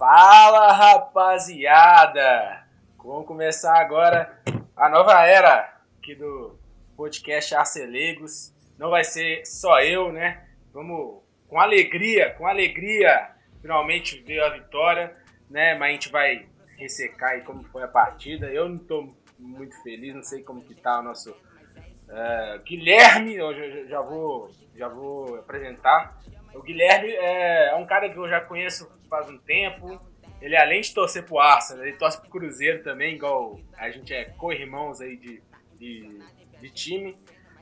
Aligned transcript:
Fala 0.00 0.72
rapaziada! 0.72 2.64
Vamos 3.04 3.26
começar 3.26 3.78
agora 3.78 4.40
a 4.74 4.88
nova 4.88 5.26
era 5.26 5.78
aqui 5.98 6.14
do 6.14 6.58
podcast 6.96 7.54
Arcelegos. 7.54 8.50
Não 8.78 8.88
vai 8.88 9.04
ser 9.04 9.44
só 9.44 9.78
eu, 9.82 10.10
né? 10.10 10.42
Vamos 10.72 11.20
com 11.46 11.60
alegria, 11.60 12.30
com 12.30 12.46
alegria, 12.46 13.32
finalmente 13.60 14.22
veio 14.22 14.42
a 14.42 14.48
vitória, 14.48 15.14
né? 15.50 15.74
Mas 15.74 15.90
a 15.90 15.92
gente 15.92 16.10
vai 16.10 16.46
ressecar 16.78 17.32
aí 17.32 17.42
como 17.42 17.62
foi 17.64 17.82
a 17.82 17.88
partida. 17.88 18.46
Eu 18.46 18.70
não 18.70 18.76
estou 18.76 19.14
muito 19.38 19.82
feliz, 19.82 20.14
não 20.14 20.22
sei 20.22 20.42
como 20.42 20.64
que 20.64 20.74
tá 20.74 21.00
o 21.00 21.02
nosso 21.02 21.30
uh, 21.30 22.58
Guilherme, 22.64 23.34
eu 23.34 23.54
já, 23.54 23.84
já, 23.84 24.00
vou, 24.00 24.50
já 24.74 24.88
vou 24.88 25.34
apresentar. 25.40 26.18
O 26.54 26.62
Guilherme 26.62 27.10
é, 27.10 27.70
é 27.70 27.74
um 27.74 27.86
cara 27.86 28.08
que 28.08 28.16
eu 28.16 28.28
já 28.28 28.40
conheço 28.40 28.90
faz 29.08 29.28
um 29.28 29.38
tempo. 29.38 30.00
Ele, 30.40 30.56
além 30.56 30.80
de 30.80 30.94
torcer 30.94 31.24
pro 31.24 31.38
Arsenal, 31.38 31.84
ele 31.84 31.96
torce 31.96 32.20
pro 32.20 32.30
Cruzeiro 32.30 32.82
também, 32.82 33.14
igual 33.14 33.60
a 33.76 33.90
gente 33.90 34.14
é 34.14 34.24
co-irmãos 34.24 35.00
aí 35.00 35.16
de, 35.16 35.42
de, 35.78 36.18
de, 36.60 36.70
time. 36.70 37.18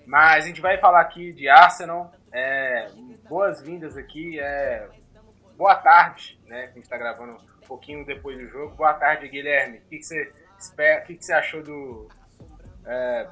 Mas 0.07 0.45
a 0.45 0.47
gente 0.47 0.61
vai 0.61 0.79
falar 0.79 1.01
aqui 1.01 1.33
de 1.33 1.49
Arsenal. 1.49 2.13
É, 2.33 2.89
Boas-vindas 3.29 3.97
aqui. 3.97 4.39
É, 4.39 4.89
boa 5.57 5.75
tarde, 5.75 6.39
né? 6.47 6.65
A 6.65 6.67
gente 6.67 6.85
está 6.85 6.97
gravando 6.97 7.33
um 7.33 7.67
pouquinho 7.67 8.07
depois 8.07 8.39
do 8.39 8.49
jogo. 8.49 8.77
Boa 8.77 8.95
tarde, 8.95 9.29
Guilherme. 9.29 9.79
O 9.79 9.81
que, 9.83 9.99
que 9.99 10.03
você 10.05 10.33
espera? 10.59 11.03
O 11.03 11.07
que, 11.07 11.17
que 11.17 11.25
você 11.25 11.33
achou 11.33 11.63
do 11.63 12.09
é, 12.87 13.29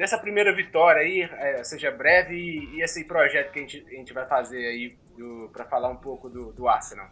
dessa 0.00 0.16
primeira 0.16 0.56
vitória 0.56 1.02
aí? 1.02 1.20
É, 1.20 1.62
seja 1.62 1.90
breve 1.90 2.34
e, 2.34 2.76
e, 2.76 2.82
esse 2.82 3.04
projeto 3.04 3.52
que 3.52 3.58
a 3.58 3.62
gente, 3.62 3.84
a 3.86 3.90
gente 3.90 4.14
vai 4.14 4.26
fazer 4.26 4.56
aí 4.56 4.96
para 5.52 5.66
falar 5.66 5.90
um 5.90 5.96
pouco 5.96 6.30
do, 6.30 6.52
do 6.52 6.66
Arsenal. 6.66 7.06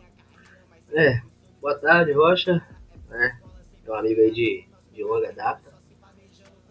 É, 0.95 1.21
boa 1.61 1.79
tarde, 1.79 2.13
Rocha. 2.13 2.67
Né? 3.11 3.41
Um 3.87 3.93
amigo 3.93 4.23
aí 4.23 4.31
de, 4.31 4.65
de 4.91 5.05
longa 5.05 5.31
data. 5.35 5.71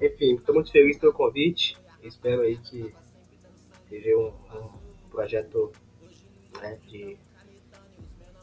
Enfim, 0.02 0.34
estou 0.34 0.56
muito 0.56 0.72
feliz 0.72 0.98
pelo 0.98 1.14
convite. 1.14 1.78
Espero 2.02 2.42
aí 2.42 2.58
que 2.58 2.92
seja 3.88 4.18
um, 4.18 4.34
um 4.56 5.10
projeto 5.12 5.72
né, 6.60 6.80
de 6.88 7.16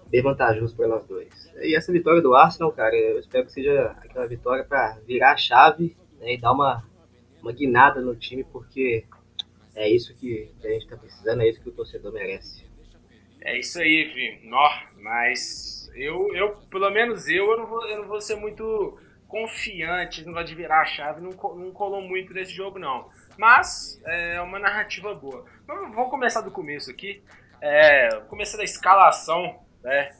bem 0.06 0.22
vantajoso 0.22 0.76
para 0.76 0.86
nós 0.86 1.04
dois. 1.08 1.52
E 1.56 1.74
essa 1.74 1.90
vitória 1.90 2.22
do 2.22 2.36
Arsenal, 2.36 2.70
cara, 2.70 2.94
eu 2.94 3.18
espero 3.18 3.46
que 3.46 3.52
seja 3.52 3.96
aquela 3.98 4.28
vitória 4.28 4.62
para 4.62 4.96
virar 5.04 5.32
a 5.32 5.36
chave 5.36 5.96
né, 6.20 6.34
e 6.34 6.40
dar 6.40 6.52
uma, 6.52 6.84
uma 7.44 7.52
guinada 7.52 8.00
no 8.00 8.16
time, 8.16 8.42
porque 8.42 9.04
é 9.76 9.88
isso 9.88 10.14
que, 10.14 10.50
a 10.64 10.68
gente 10.68 10.84
está 10.84 10.96
precisando, 10.96 11.42
é 11.42 11.48
isso 11.48 11.60
que 11.60 11.68
o 11.68 11.72
torcedor 11.72 12.12
merece. 12.12 12.64
É 13.40 13.58
isso 13.58 13.78
aí, 13.78 14.04
Vi. 14.14 14.48
Nó, 14.48 14.70
mas 15.00 15.90
eu, 15.94 16.34
eu, 16.34 16.56
pelo 16.70 16.90
menos 16.90 17.28
eu, 17.28 17.50
eu 17.50 17.58
não 17.58 17.66
vou, 17.66 17.86
eu 17.86 17.98
não 17.98 18.08
vou 18.08 18.20
ser 18.20 18.36
muito 18.36 18.98
confiante, 19.28 20.24
não 20.24 20.32
vai 20.32 20.44
virar 20.46 20.80
a 20.80 20.86
chave, 20.86 21.20
não, 21.20 21.30
não 21.30 21.70
colou 21.72 22.00
muito 22.00 22.32
nesse 22.32 22.52
jogo, 22.52 22.78
não. 22.78 23.10
Mas 23.36 24.00
é 24.06 24.40
uma 24.40 24.58
narrativa 24.58 25.14
boa. 25.14 25.44
Vamos 25.66 26.08
começar 26.08 26.40
do 26.40 26.50
começo 26.50 26.90
aqui. 26.90 27.22
É, 27.60 28.08
começar 28.28 28.56
da 28.56 28.64
escalação, 28.64 29.60
né? 29.82 30.14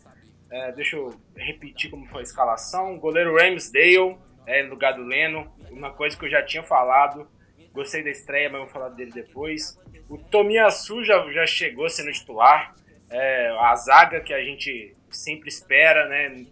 É, 0.50 0.72
deixa 0.72 0.96
eu 0.96 1.14
repetir 1.34 1.90
como 1.90 2.06
foi 2.06 2.20
a 2.20 2.24
escalação. 2.24 2.98
Goleiro 2.98 3.36
Ramsdale, 3.36 4.18
é, 4.46 4.62
no 4.62 4.70
lugar 4.70 4.94
do 4.94 5.02
Leno. 5.02 5.50
Uma 5.74 5.92
coisa 5.92 6.16
que 6.16 6.24
eu 6.24 6.30
já 6.30 6.42
tinha 6.42 6.62
falado. 6.62 7.28
Gostei 7.72 8.04
da 8.04 8.10
estreia, 8.10 8.48
mas 8.48 8.60
vou 8.60 8.70
falar 8.70 8.90
dele 8.90 9.10
depois. 9.10 9.76
O 10.08 10.16
Tomiyasu 10.16 11.02
já, 11.02 11.20
já 11.32 11.44
chegou 11.44 11.88
sendo 11.88 12.12
titular 12.12 12.74
é, 13.10 13.48
a 13.58 13.74
zaga 13.74 14.20
que 14.20 14.32
a 14.32 14.42
gente 14.42 14.94
sempre 15.10 15.48
espera, 15.48 16.08
né? 16.08 16.46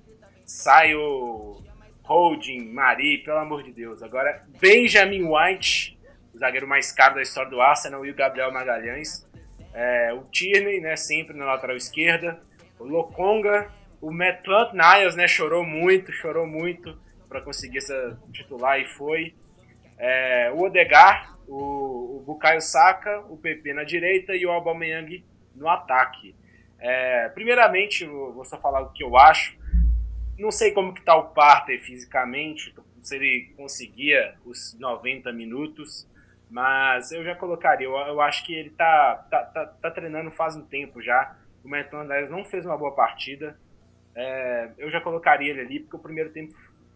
Sai 0.45 0.95
o 0.95 1.63
Holding, 2.03 2.73
Mari, 2.73 3.19
pelo 3.19 3.39
amor 3.39 3.63
de 3.63 3.73
Deus. 3.73 4.03
Agora, 4.03 4.45
Benjamin 4.61 5.25
White, 5.25 5.99
o 6.35 6.39
zagueiro 6.39 6.67
mais 6.67 6.91
caro 6.91 7.15
da 7.15 7.23
história 7.23 7.51
do 7.51 7.61
Arsenal, 7.61 8.05
e 8.05 8.11
o 8.11 8.15
Gabriel 8.15 8.53
Magalhães. 8.53 9.27
É, 9.73 10.13
o 10.13 10.25
Tierney, 10.25 10.81
né, 10.81 10.97
sempre 10.97 11.37
na 11.37 11.45
lateral 11.45 11.77
esquerda. 11.77 12.43
O 12.79 12.85
Lokonga, 12.85 13.71
o 14.01 14.11
Maitland 14.11 14.73
Niles, 14.73 15.15
né, 15.15 15.29
chorou 15.29 15.65
muito, 15.65 16.13
chorou 16.13 16.47
muito 16.47 16.99
para 17.33 17.41
conseguir 17.41 17.79
essa 17.79 18.19
titular 18.31 18.79
e 18.79 18.87
foi. 18.87 19.35
É, 19.97 20.53
o 20.55 20.61
Odegar, 20.61 21.35
o, 21.49 22.19
o 22.19 22.23
Bukayo 22.27 22.61
Saka, 22.61 23.21
o 23.31 23.39
PP 23.39 23.73
na 23.73 23.85
direita 23.85 24.37
e 24.37 24.45
o 24.45 24.51
Aubameyang 24.51 25.25
no 25.55 25.67
ataque. 25.67 26.35
É, 26.79 27.31
primeiramente, 27.31 28.05
vou 28.05 28.45
só 28.45 28.61
falar 28.61 28.83
o 28.83 28.93
que 28.93 29.03
eu 29.03 29.17
acho. 29.17 29.57
Não 30.39 30.51
sei 30.51 30.73
como 30.73 30.93
que 30.93 31.03
tá 31.03 31.17
o 31.17 31.29
Partey 31.29 31.79
fisicamente, 31.79 32.75
se 33.01 33.17
ele 33.17 33.53
conseguia 33.57 34.35
os 34.45 34.77
90 34.79 35.33
minutos, 35.33 36.07
mas 36.51 37.13
eu 37.13 37.25
já 37.25 37.35
colocaria. 37.35 37.87
Eu, 37.87 37.97
eu 37.97 38.21
acho 38.21 38.45
que 38.45 38.55
ele 38.55 38.71
tá, 38.71 39.27
tá, 39.31 39.45
tá, 39.45 39.67
tá, 39.67 39.91
treinando 39.91 40.31
faz 40.31 40.55
um 40.55 40.67
tempo 40.67 41.01
já. 41.01 41.35
O 41.65 41.69
Maitland 41.69 42.05
Andrés 42.05 42.31
não 42.31 42.45
fez 42.45 42.67
uma 42.67 42.77
boa 42.77 42.95
partida. 42.95 43.57
É, 44.15 44.71
eu 44.77 44.91
já 44.91 45.01
colocaria 45.01 45.51
ele 45.51 45.61
ali, 45.61 45.81
porque 45.81 45.97
o 45.97 46.01
primeiro 46.01 46.31
tempo 46.31 46.55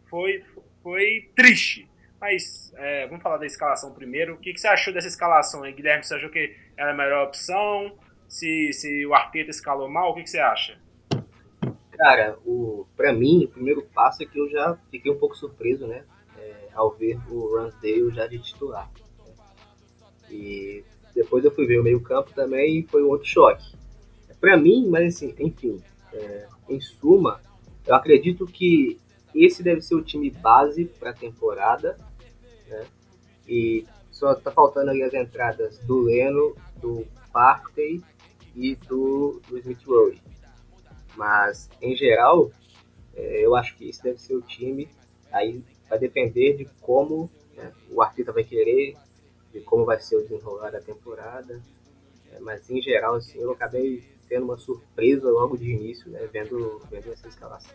foi, 0.09 0.43
foi 0.83 1.31
triste. 1.35 1.89
Mas 2.21 2.73
é, 2.77 3.07
vamos 3.07 3.23
falar 3.23 3.37
da 3.37 3.47
escalação 3.47 3.93
primeiro. 3.93 4.35
O 4.35 4.39
que, 4.39 4.53
que 4.53 4.61
você 4.61 4.69
achou 4.69 4.93
dessa 4.93 5.09
escalação 5.09 5.63
Guilherme? 5.73 6.05
Você 6.05 6.15
achou 6.15 6.31
que 6.31 6.57
era 6.77 6.93
a 6.93 6.95
melhor 6.95 7.27
opção? 7.27 7.97
se, 8.29 8.73
se 8.73 9.07
o 9.07 9.15
Arteta 9.15 9.51
escalou 9.51 9.89
mal, 9.89 10.11
o 10.11 10.15
que, 10.15 10.23
que 10.23 10.31
você 10.31 10.39
acha? 10.39 10.79
Cara, 11.93 12.39
o, 12.45 12.87
pra 12.97 13.13
mim, 13.13 13.45
o 13.45 13.49
primeiro 13.49 13.83
passo 13.95 14.23
é 14.23 14.27
que 14.27 14.39
eu 14.39 14.51
já 14.51 14.77
fiquei 14.91 15.11
um 15.11 15.19
pouco 15.19 15.37
surpreso, 15.37 15.87
né? 15.87 16.05
É, 16.39 16.69
ao 16.75 16.91
ver 16.91 17.19
o 17.31 17.57
Ramsdale 17.57 18.11
já 18.11 18.27
de 18.27 18.39
titular. 18.39 18.91
E 20.31 20.85
depois 21.15 21.45
eu 21.45 21.51
fui 21.51 21.67
ver 21.67 21.81
o 21.81 21.83
meio-campo 21.83 22.33
também 22.35 22.81
e 22.81 22.83
foi 22.83 23.03
um 23.03 23.09
outro 23.09 23.27
choque. 23.27 23.75
Para 24.39 24.57
mim, 24.57 24.87
mas 24.89 25.15
assim, 25.15 25.35
enfim, 25.39 25.83
é, 26.13 26.47
em 26.69 26.81
suma, 26.81 27.41
eu 27.87 27.95
acredito 27.95 28.45
que 28.47 29.01
esse 29.45 29.63
deve 29.63 29.81
ser 29.83 29.95
o 29.95 30.03
time 30.03 30.31
base 30.31 30.85
para 30.85 31.11
a 31.11 31.15
temporada, 31.15 31.99
né? 32.69 32.87
E 33.47 33.87
só 34.11 34.35
tá 34.35 34.51
faltando 34.51 34.91
aí 34.91 35.03
as 35.03 35.13
entradas 35.13 35.79
do 35.81 36.01
Leno, 36.01 36.57
do 36.81 37.07
Partey 37.33 38.03
e 38.55 38.75
do, 38.75 39.41
do 39.49 39.59
Smith 39.59 39.85
Rowe. 39.87 40.21
Mas, 41.15 41.69
em 41.81 41.95
geral, 41.95 42.51
é, 43.15 43.45
eu 43.45 43.55
acho 43.55 43.77
que 43.77 43.89
esse 43.89 44.03
deve 44.03 44.19
ser 44.19 44.35
o 44.35 44.43
time. 44.43 44.89
Aí 45.31 45.63
vai 45.89 45.99
depender 45.99 46.57
de 46.57 46.65
como 46.81 47.31
né, 47.57 47.73
o 47.91 48.03
Arteta 48.03 48.33
vai 48.33 48.45
querer, 48.45 48.97
de 49.53 49.61
como 49.61 49.85
vai 49.85 50.01
ser 50.01 50.17
o 50.17 50.23
desenrolar 50.23 50.71
da 50.71 50.81
temporada. 50.81 51.61
É, 52.33 52.41
mas, 52.41 52.69
em 52.71 52.81
geral, 52.81 53.17
assim, 53.17 53.39
eu 53.39 53.53
acabei 53.53 54.03
tendo 54.29 54.45
uma 54.45 54.59
surpresa 54.59 55.31
logo 55.31 55.57
de 55.57 55.71
início, 55.71 56.11
né, 56.11 56.29
vendo, 56.33 56.81
vendo 56.91 57.13
essa 57.13 57.29
escalação. 57.29 57.75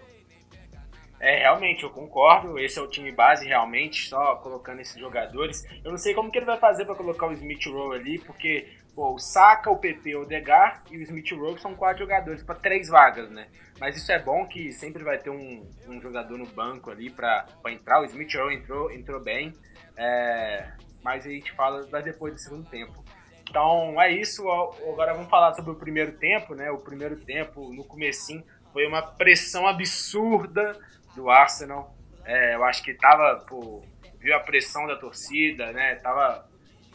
É, 1.21 1.37
realmente, 1.37 1.83
eu 1.83 1.91
concordo. 1.91 2.57
Esse 2.57 2.79
é 2.79 2.81
o 2.81 2.89
time 2.89 3.11
base, 3.11 3.47
realmente, 3.47 4.09
só 4.09 4.37
colocando 4.37 4.81
esses 4.81 4.99
jogadores. 4.99 5.63
Eu 5.85 5.91
não 5.91 5.97
sei 5.97 6.15
como 6.15 6.31
que 6.31 6.39
ele 6.39 6.47
vai 6.47 6.57
fazer 6.57 6.83
para 6.83 6.95
colocar 6.95 7.27
o 7.27 7.31
Smith 7.31 7.65
Rowe 7.67 7.95
ali, 7.95 8.17
porque 8.17 8.67
Pô, 8.93 9.13
o 9.13 9.19
Saka, 9.19 9.71
o 9.71 9.77
PP, 9.77 10.15
o 10.17 10.25
Degar 10.25 10.83
e 10.91 10.97
o 10.97 11.01
Smith 11.01 11.31
Rowe 11.31 11.57
são 11.59 11.73
quatro 11.75 11.99
jogadores 11.99 12.43
para 12.43 12.55
três 12.55 12.89
vagas, 12.89 13.29
né? 13.29 13.47
Mas 13.79 13.95
isso 13.95 14.11
é 14.11 14.19
bom 14.19 14.45
que 14.45 14.71
sempre 14.73 15.03
vai 15.03 15.17
ter 15.17 15.29
um, 15.29 15.65
um 15.87 16.01
jogador 16.01 16.37
no 16.37 16.45
banco 16.45 16.91
ali 16.91 17.09
para 17.09 17.45
entrar. 17.67 18.01
O 18.01 18.05
Smith 18.05 18.33
Rowe 18.35 18.53
entrou, 18.53 18.91
entrou 18.91 19.21
bem, 19.21 19.53
é, 19.95 20.73
mas 21.01 21.25
a 21.25 21.29
gente 21.29 21.53
fala 21.53 21.83
depois 22.01 22.33
do 22.33 22.39
segundo 22.39 22.69
tempo. 22.69 23.01
Então 23.49 23.99
é 24.01 24.11
isso. 24.11 24.49
Agora 24.49 25.13
vamos 25.13 25.29
falar 25.29 25.53
sobre 25.53 25.71
o 25.71 25.75
primeiro 25.75 26.11
tempo, 26.17 26.53
né? 26.53 26.69
O 26.69 26.77
primeiro 26.77 27.15
tempo, 27.15 27.73
no 27.73 27.85
comecinho, 27.85 28.43
foi 28.73 28.85
uma 28.85 29.01
pressão 29.01 29.65
absurda 29.67 30.77
do 31.15 31.29
Arsenal. 31.29 31.95
É, 32.25 32.55
eu 32.55 32.63
acho 32.63 32.83
que 32.83 32.93
tava, 32.93 33.43
pô, 33.47 33.83
viu 34.19 34.35
a 34.35 34.39
pressão 34.39 34.85
da 34.87 34.95
torcida, 34.95 35.71
né? 35.71 35.95
Tava 35.95 36.47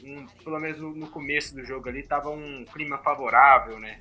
um, 0.03 0.27
pelo 0.45 0.59
menos 0.59 0.81
no 0.81 1.09
começo 1.09 1.55
do 1.55 1.65
jogo 1.65 1.89
ali, 1.89 2.03
tava 2.03 2.31
um 2.31 2.65
clima 2.65 2.99
favorável, 2.99 3.79
né? 3.79 4.01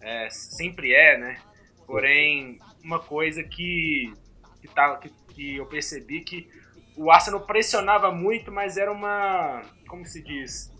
É, 0.00 0.28
sempre 0.30 0.92
é, 0.92 1.18
né? 1.18 1.40
Porém, 1.86 2.58
uma 2.82 2.98
coisa 2.98 3.42
que, 3.42 4.12
que, 4.60 4.68
tá, 4.68 4.96
que, 4.96 5.10
que 5.34 5.56
eu 5.56 5.66
percebi 5.66 6.20
que 6.20 6.48
o 6.96 7.10
Arsenal 7.10 7.40
pressionava 7.40 8.10
muito, 8.10 8.52
mas 8.52 8.76
era 8.76 8.90
uma, 8.90 9.62
como 9.88 10.06
se 10.06 10.22
diz, 10.22 10.72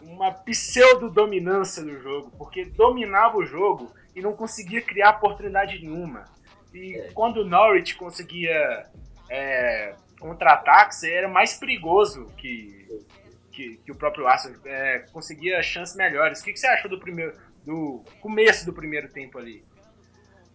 uma 0.00 0.32
pseudo-dominância 0.32 1.82
do 1.82 2.00
jogo, 2.00 2.32
porque 2.36 2.64
dominava 2.64 3.36
o 3.36 3.44
jogo 3.44 3.92
e 4.14 4.20
não 4.20 4.32
conseguia 4.32 4.82
criar 4.82 5.16
oportunidade 5.16 5.80
nenhuma. 5.80 6.24
E 6.74 6.96
é. 6.96 7.10
quando 7.12 7.38
o 7.38 7.44
Norwich 7.44 7.96
conseguia 7.96 8.86
é, 9.28 9.94
contra-ataques, 10.18 11.02
era 11.02 11.28
mais 11.28 11.54
perigoso 11.54 12.26
que, 12.36 13.04
que, 13.52 13.76
que 13.78 13.92
o 13.92 13.94
próprio 13.94 14.26
Arsenal 14.26 14.60
é, 14.64 15.00
conseguia 15.12 15.62
chances 15.62 15.96
melhores. 15.96 16.40
O 16.40 16.44
que, 16.44 16.52
que 16.52 16.60
você 16.60 16.66
achou 16.66 16.90
do 16.90 16.98
primeiro 16.98 17.34
do 17.64 18.02
começo 18.20 18.64
do 18.64 18.72
primeiro 18.72 19.08
tempo 19.08 19.38
ali? 19.38 19.62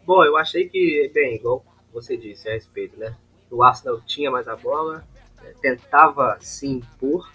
Bom, 0.06 0.23
eu 0.23 0.38
achei 0.38 0.67
que, 0.67 1.09
bem, 1.13 1.35
igual 1.35 1.63
você 1.91 2.17
disse 2.17 2.50
a 2.50 2.53
respeito, 2.53 2.97
né? 2.97 3.15
O 3.50 3.63
Arsenal 3.63 4.01
tinha 4.01 4.29
mais 4.29 4.47
a 4.47 4.56
bola, 4.56 5.07
é, 5.44 5.53
tentava 5.62 6.38
se 6.41 6.67
impor, 6.67 7.31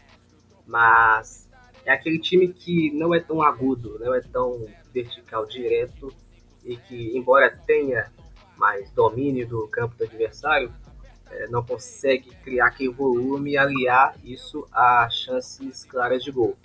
mas 0.67 1.49
é 1.85 1.93
aquele 1.93 2.19
time 2.19 2.49
que 2.49 2.91
não 2.93 3.15
é 3.15 3.21
tão 3.21 3.43
agudo, 3.43 3.99
não 3.99 4.15
é 4.15 4.21
tão 4.21 4.67
vertical 4.93 5.47
direto 5.47 6.13
e 6.65 6.77
que, 6.77 7.17
embora 7.17 7.51
tenha 7.67 8.11
mais 8.61 8.91
domínio 8.91 9.49
do 9.49 9.67
campo 9.69 9.97
do 9.97 10.05
adversário, 10.05 10.71
é, 11.31 11.49
não 11.49 11.65
consegue 11.65 12.31
criar 12.45 12.67
aquele 12.67 12.91
volume 12.91 13.53
e 13.53 13.57
aliar 13.57 14.15
isso 14.23 14.69
a 14.71 15.09
chances 15.11 15.85
claras 15.87 16.23
de 16.23 16.31
gol. 16.31 16.57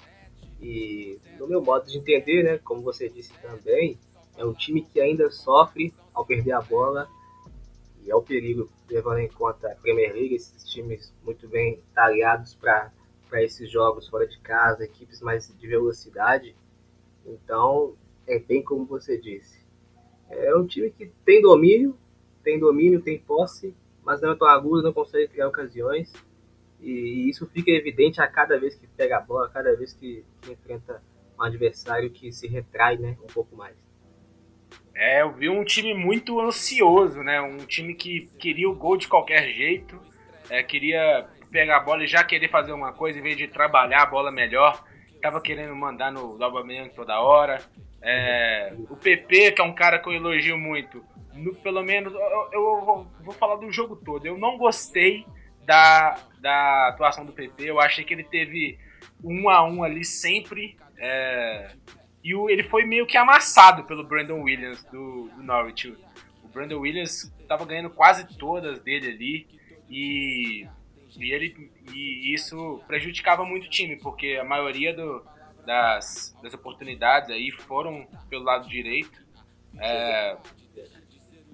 E 0.61 1.17
no 1.39 1.47
meu 1.47 1.61
modo 1.61 1.85
de 1.85 1.97
entender, 1.97 2.43
né, 2.43 2.57
como 2.57 2.81
você 2.81 3.07
disse 3.07 3.31
também, 3.41 3.97
é 4.37 4.43
um 4.43 4.53
time 4.53 4.81
que 4.81 4.99
ainda 4.99 5.31
sofre 5.31 5.93
ao 6.13 6.25
perder 6.25 6.51
a 6.51 6.61
bola 6.61 7.07
e 8.03 8.11
é 8.11 8.15
o 8.15 8.21
perigo, 8.21 8.69
levando 8.89 9.19
em 9.19 9.29
conta 9.29 9.71
a 9.71 9.75
Premier 9.75 10.13
League, 10.13 10.35
esses 10.35 10.65
times 10.65 11.13
muito 11.23 11.47
bem 11.47 11.81
talhados 11.93 12.55
para 12.55 12.91
esses 13.35 13.71
jogos 13.71 14.09
fora 14.09 14.27
de 14.27 14.37
casa, 14.39 14.83
equipes 14.83 15.21
mais 15.21 15.47
de 15.47 15.67
velocidade. 15.67 16.55
Então, 17.25 17.95
é 18.27 18.37
bem 18.37 18.61
como 18.61 18.85
você 18.85 19.17
disse. 19.17 19.64
É 20.29 20.55
um 20.55 20.65
time 20.65 20.89
que 20.89 21.11
tem 21.23 21.41
domínio, 21.41 21.97
tem 22.43 22.59
domínio, 22.59 23.01
tem 23.01 23.19
posse, 23.19 23.75
mas 24.03 24.21
não 24.21 24.31
é 24.31 24.35
tão 24.35 24.47
agudo, 24.47 24.83
não 24.83 24.93
consegue 24.93 25.27
criar 25.27 25.47
ocasiões. 25.47 26.13
E 26.79 27.29
isso 27.29 27.47
fica 27.47 27.71
evidente 27.71 28.21
a 28.21 28.27
cada 28.27 28.59
vez 28.59 28.75
que 28.75 28.87
pega 28.87 29.17
a 29.17 29.21
bola, 29.21 29.47
a 29.47 29.49
cada 29.49 29.75
vez 29.75 29.93
que, 29.93 30.23
que 30.41 30.51
enfrenta 30.51 31.01
um 31.37 31.43
adversário 31.43 32.09
que 32.09 32.31
se 32.31 32.47
retrai 32.47 32.97
né, 32.97 33.17
um 33.23 33.27
pouco 33.27 33.55
mais. 33.55 33.75
É, 34.93 35.21
eu 35.21 35.33
vi 35.33 35.49
um 35.49 35.63
time 35.63 35.93
muito 35.93 36.39
ansioso, 36.39 37.21
né? 37.21 37.41
Um 37.41 37.57
time 37.57 37.93
que 37.93 38.29
queria 38.39 38.69
o 38.69 38.75
gol 38.75 38.95
de 38.95 39.07
qualquer 39.07 39.51
jeito, 39.51 39.99
é, 40.49 40.63
queria 40.63 41.27
pegar 41.51 41.77
a 41.77 41.79
bola 41.81 42.03
e 42.03 42.07
já 42.07 42.23
querer 42.23 42.49
fazer 42.49 42.71
uma 42.71 42.93
coisa 42.93 43.19
em 43.19 43.21
vez 43.21 43.35
de 43.35 43.47
trabalhar 43.47 44.03
a 44.03 44.05
bola 44.05 44.31
melhor. 44.31 44.83
Tava 45.21 45.41
querendo 45.41 45.75
mandar 45.75 46.11
no 46.11 46.41
Aubameyang 46.41 46.93
toda 46.93 47.19
hora. 47.19 47.59
É, 48.07 48.71
o 48.87 48.95
PP, 48.95 49.53
que 49.53 49.61
é 49.61 49.63
um 49.63 49.73
cara 49.73 49.97
que 49.97 50.07
eu 50.07 50.13
elogio 50.13 50.55
muito, 50.55 51.03
no, 51.33 51.55
pelo 51.55 51.81
menos 51.81 52.13
eu, 52.13 52.19
eu, 52.19 52.49
eu, 52.53 53.07
vou 53.21 53.33
falar 53.33 53.55
do 53.55 53.71
jogo 53.71 53.95
todo. 53.95 54.27
Eu 54.27 54.37
não 54.37 54.59
gostei 54.59 55.25
da, 55.65 56.15
da 56.39 56.89
atuação 56.89 57.25
do 57.25 57.33
PP. 57.33 57.63
Eu 57.63 57.79
achei 57.79 58.03
que 58.03 58.13
ele 58.13 58.23
teve 58.23 58.77
um 59.23 59.49
a 59.49 59.67
um 59.67 59.83
ali 59.83 60.05
sempre. 60.05 60.77
É, 60.99 61.71
e 62.23 62.35
o, 62.35 62.47
ele 62.47 62.63
foi 62.63 62.85
meio 62.85 63.07
que 63.07 63.17
amassado 63.17 63.83
pelo 63.85 64.03
Brandon 64.03 64.41
Williams 64.43 64.83
do, 64.85 65.27
do 65.35 65.41
Norwich. 65.41 65.97
O 66.43 66.47
Brandon 66.47 66.79
Williams 66.79 67.33
estava 67.39 67.65
ganhando 67.65 67.89
quase 67.89 68.37
todas 68.37 68.79
dele 68.81 69.07
ali 69.09 69.47
e, 69.89 70.67
e, 71.17 71.31
ele, 71.31 71.71
e 71.91 72.33
isso 72.33 72.83
prejudicava 72.87 73.43
muito 73.43 73.65
o 73.65 73.69
time, 73.69 73.95
porque 73.95 74.37
a 74.39 74.43
maioria 74.43 74.93
do, 74.93 75.25
das, 75.65 76.35
das 76.41 76.53
oportunidades 76.53 77.29
aí 77.29 77.51
foram 77.51 78.07
pelo 78.29 78.43
lado 78.43 78.67
direito. 78.67 79.23
É, 79.77 80.37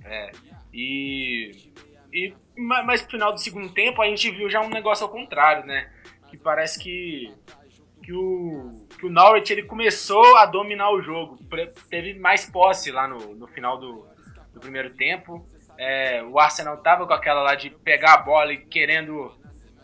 é, 0.06 0.32
e, 0.74 1.72
e 2.14 2.34
mas 2.56 3.04
no 3.04 3.10
final 3.10 3.34
do 3.34 3.40
segundo 3.40 3.74
tempo 3.74 4.02
a 4.02 4.06
gente 4.06 4.30
viu 4.30 4.50
já 4.50 4.62
um 4.62 4.70
negócio 4.70 5.06
ao 5.06 5.12
contrário, 5.12 5.66
né? 5.66 5.92
Que 6.30 6.38
parece 6.38 6.80
que 6.80 7.34
que 8.04 8.14
o, 8.14 8.88
que 8.98 9.06
o 9.06 9.12
Norwich 9.12 9.52
ele 9.54 9.64
começou 9.64 10.38
a 10.38 10.46
dominar 10.46 10.92
o 10.92 11.02
jogo. 11.02 11.40
Teve 11.90 12.16
mais 12.16 12.46
posse 12.46 12.92
lá 12.92 13.08
no, 13.08 13.36
no 13.36 13.48
final 13.48 13.78
do, 13.78 14.06
do 14.54 14.60
primeiro 14.60 14.90
tempo. 14.92 15.46
É, 15.78 16.24
o 16.24 16.40
Arsenal 16.40 16.78
tava 16.78 17.08
com 17.08 17.14
aquela 17.14 17.42
lá 17.42 17.56
de 17.56 17.70
pegar 17.70 18.16
a 18.16 18.18
bola 18.18 18.54
e 18.54 18.58
querendo 18.58 19.32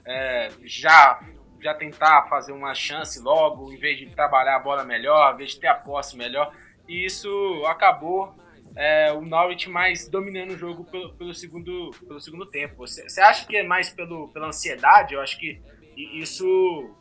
é, 0.05 0.49
já, 0.63 1.19
já 1.61 1.73
tentar 1.73 2.27
fazer 2.29 2.51
uma 2.51 2.73
chance 2.73 3.19
logo, 3.21 3.71
em 3.71 3.77
vez 3.77 3.97
de 3.97 4.07
trabalhar 4.07 4.55
a 4.57 4.59
bola 4.59 4.83
melhor, 4.83 5.33
em 5.33 5.37
vez 5.37 5.51
de 5.51 5.59
ter 5.59 5.67
a 5.67 5.75
posse 5.75 6.17
melhor. 6.17 6.53
E 6.87 7.05
isso 7.05 7.29
acabou 7.65 8.35
é, 8.75 9.11
o 9.11 9.21
Norwich 9.21 9.69
mais 9.69 10.07
dominando 10.07 10.51
o 10.51 10.57
jogo 10.57 10.85
pelo, 10.85 11.13
pelo, 11.13 11.33
segundo, 11.33 11.91
pelo 12.07 12.21
segundo 12.21 12.45
tempo. 12.45 12.75
Você, 12.77 13.21
acha 13.21 13.45
que 13.45 13.57
é 13.57 13.63
mais 13.63 13.89
pelo, 13.89 14.29
pela 14.29 14.47
ansiedade? 14.47 15.15
Eu 15.15 15.21
acho 15.21 15.37
que 15.39 15.59
isso 15.95 16.95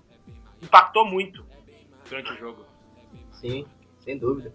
impactou 0.62 1.04
muito 1.04 1.44
durante 2.08 2.32
o 2.32 2.36
jogo. 2.36 2.64
Sim, 3.32 3.66
sem 4.00 4.18
dúvida. 4.18 4.52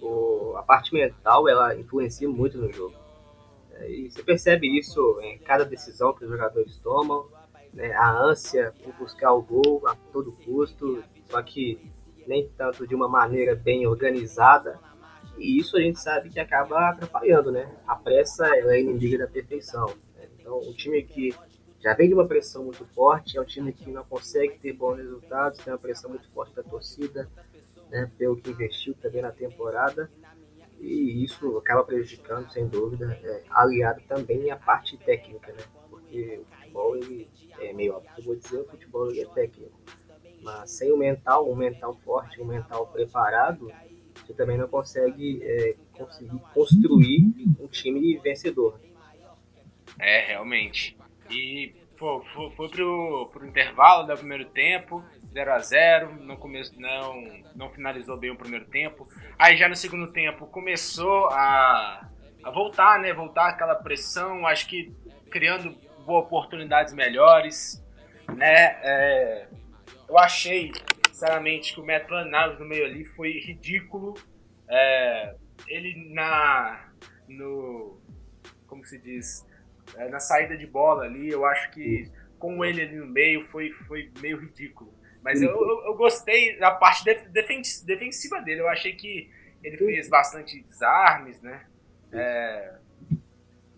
O, 0.00 0.54
a 0.56 0.62
parte 0.62 0.92
mental 0.94 1.48
ela 1.48 1.76
influencia 1.76 2.28
muito 2.28 2.56
no 2.56 2.72
jogo. 2.72 2.96
É, 3.72 3.90
e 3.90 4.10
você 4.10 4.22
percebe 4.22 4.78
isso 4.78 5.20
em 5.20 5.38
cada 5.38 5.64
decisão 5.64 6.14
que 6.14 6.24
os 6.24 6.30
jogadores 6.30 6.78
tomam, 6.78 7.28
né, 7.72 7.92
a 7.92 8.10
ânsia 8.10 8.72
por 8.82 8.92
buscar 8.94 9.32
o 9.32 9.42
gol 9.42 9.82
a 9.86 9.94
todo 10.12 10.32
custo, 10.44 11.02
só 11.30 11.42
que 11.42 11.90
nem 12.26 12.48
tanto 12.56 12.86
de 12.86 12.94
uma 12.94 13.08
maneira 13.08 13.54
bem 13.54 13.86
organizada. 13.86 14.78
E 15.38 15.58
isso 15.58 15.76
a 15.76 15.80
gente 15.80 15.98
sabe 15.98 16.28
que 16.28 16.38
acaba 16.38 16.90
atrapalhando, 16.90 17.50
né? 17.50 17.74
A 17.86 17.96
pressa 17.96 18.46
é 18.46 18.80
inimiga 18.80 19.18
da 19.18 19.26
perfeição. 19.26 19.86
Né? 20.14 20.28
Então, 20.38 20.58
um 20.60 20.72
time 20.74 21.02
que 21.02 21.34
já 21.82 21.94
vem 21.94 22.08
de 22.08 22.14
uma 22.14 22.26
pressão 22.26 22.64
muito 22.64 22.84
forte, 22.94 23.36
é 23.36 23.40
um 23.40 23.44
time 23.44 23.72
que 23.72 23.90
não 23.90 24.04
consegue 24.04 24.56
ter 24.58 24.72
bons 24.72 24.98
resultados, 24.98 25.58
tem 25.58 25.72
uma 25.72 25.78
pressão 25.78 26.10
muito 26.10 26.30
forte 26.30 26.54
da 26.54 26.62
torcida, 26.62 27.28
né, 27.90 28.08
pelo 28.16 28.36
que 28.36 28.50
investiu 28.50 28.94
também 28.94 29.20
na 29.20 29.32
temporada, 29.32 30.08
e 30.78 31.24
isso 31.24 31.58
acaba 31.58 31.82
prejudicando, 31.82 32.48
sem 32.50 32.68
dúvida, 32.68 33.18
é, 33.22 33.42
aliado 33.50 34.00
também 34.08 34.50
à 34.52 34.56
parte 34.56 34.96
técnica, 34.96 35.52
né, 35.52 35.64
porque 36.12 36.40
o 36.40 36.56
futebol 36.56 36.96
ele 36.96 37.28
é 37.58 37.72
meio 37.72 37.94
óbvio, 37.94 38.10
eu 38.18 38.24
vou 38.24 38.36
dizer, 38.36 38.60
o 38.60 38.64
futebol 38.66 39.10
ele 39.10 39.22
é 39.22 39.26
técnico, 39.26 39.80
mas 40.42 40.70
sem 40.70 40.92
o 40.92 40.96
mental, 40.96 41.50
um 41.50 41.56
mental 41.56 41.94
forte, 42.04 42.40
um 42.40 42.44
mental 42.44 42.86
preparado, 42.88 43.72
você 44.14 44.34
também 44.34 44.58
não 44.58 44.68
consegue 44.68 45.40
é, 45.42 45.74
conseguir 45.92 46.38
construir 46.52 47.32
um 47.58 47.66
time 47.66 48.18
vencedor. 48.18 48.78
É, 49.98 50.26
realmente. 50.26 50.96
E 51.30 51.74
pô, 51.96 52.22
foi, 52.34 52.50
foi 52.50 52.68
pro, 52.68 53.30
pro 53.32 53.46
intervalo 53.46 54.06
do 54.06 54.14
primeiro 54.14 54.44
tempo, 54.46 55.02
0 55.32 55.52
a 55.52 55.58
0 55.58 56.14
no 56.16 56.36
começo 56.36 56.78
não, 56.78 57.24
não 57.54 57.70
finalizou 57.70 58.18
bem 58.18 58.30
o 58.30 58.36
primeiro 58.36 58.66
tempo. 58.66 59.08
Aí 59.38 59.56
já 59.56 59.68
no 59.68 59.76
segundo 59.76 60.12
tempo 60.12 60.46
começou 60.46 61.28
a, 61.28 62.06
a 62.44 62.50
voltar, 62.50 63.00
né? 63.00 63.14
Voltar 63.14 63.48
aquela 63.48 63.74
pressão, 63.74 64.46
acho 64.46 64.68
que 64.68 64.92
criando 65.32 65.74
oportunidades 66.06 66.94
melhores, 66.94 67.84
né? 68.36 68.78
É, 68.82 69.48
eu 70.08 70.18
achei, 70.18 70.72
sinceramente, 71.08 71.74
que 71.74 71.80
o 71.80 71.86
Matt 71.86 72.08
Naves 72.28 72.58
no 72.58 72.66
meio 72.66 72.84
ali 72.84 73.04
foi 73.04 73.32
ridículo. 73.40 74.14
É, 74.68 75.34
ele 75.68 76.12
na. 76.12 76.88
no. 77.28 78.00
como 78.66 78.84
se 78.84 78.98
diz? 78.98 79.46
é, 79.96 80.08
na 80.08 80.20
saída 80.20 80.56
de 80.56 80.66
bola 80.66 81.04
ali, 81.04 81.30
eu 81.30 81.44
acho 81.44 81.70
que 81.70 82.10
com 82.38 82.64
ele 82.64 82.82
ali 82.82 82.96
no 82.96 83.06
meio 83.06 83.46
foi, 83.48 83.70
foi 83.86 84.10
meio 84.20 84.38
ridículo. 84.38 84.92
Mas 85.22 85.40
eu, 85.40 85.50
eu, 85.50 85.84
eu 85.86 85.94
gostei 85.94 86.58
da 86.58 86.72
parte 86.72 87.04
defensiva 87.84 88.40
dele, 88.40 88.60
eu 88.60 88.68
achei 88.68 88.94
que 88.94 89.30
ele 89.62 89.76
fez 89.76 90.08
bastante 90.08 90.60
desarmes, 90.64 91.40
né? 91.40 91.64
É, 92.12 92.74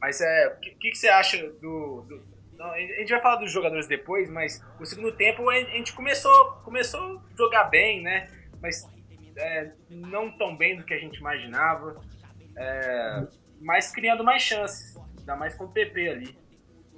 mas 0.05 0.21
é, 0.21 0.49
o 0.49 0.61
que, 0.61 0.75
que, 0.75 0.95
você 0.95 1.09
acha 1.09 1.39
do, 1.63 2.03
do 2.03 2.23
não, 2.59 2.67
a 2.73 2.79
gente 2.79 3.09
vai 3.09 3.23
falar 3.23 3.37
dos 3.37 3.51
jogadores 3.51 3.87
depois, 3.87 4.29
mas 4.29 4.63
o 4.79 4.85
segundo 4.85 5.11
tempo 5.13 5.49
a 5.49 5.59
gente 5.59 5.95
começou, 5.95 6.53
começou 6.63 7.01
a 7.01 7.23
jogar 7.35 7.65
bem, 7.65 8.03
né? 8.03 8.29
Mas 8.61 8.87
é, 9.35 9.73
não 9.89 10.31
tão 10.37 10.55
bem 10.55 10.77
do 10.77 10.85
que 10.85 10.93
a 10.93 10.99
gente 10.99 11.17
imaginava, 11.17 11.99
é, 12.55 13.27
mas 13.63 13.91
criando 13.91 14.23
mais 14.23 14.43
chances. 14.43 14.95
Ainda 15.21 15.37
mais 15.37 15.55
com 15.55 15.65
o 15.65 15.73
PP 15.73 16.09
ali. 16.11 16.39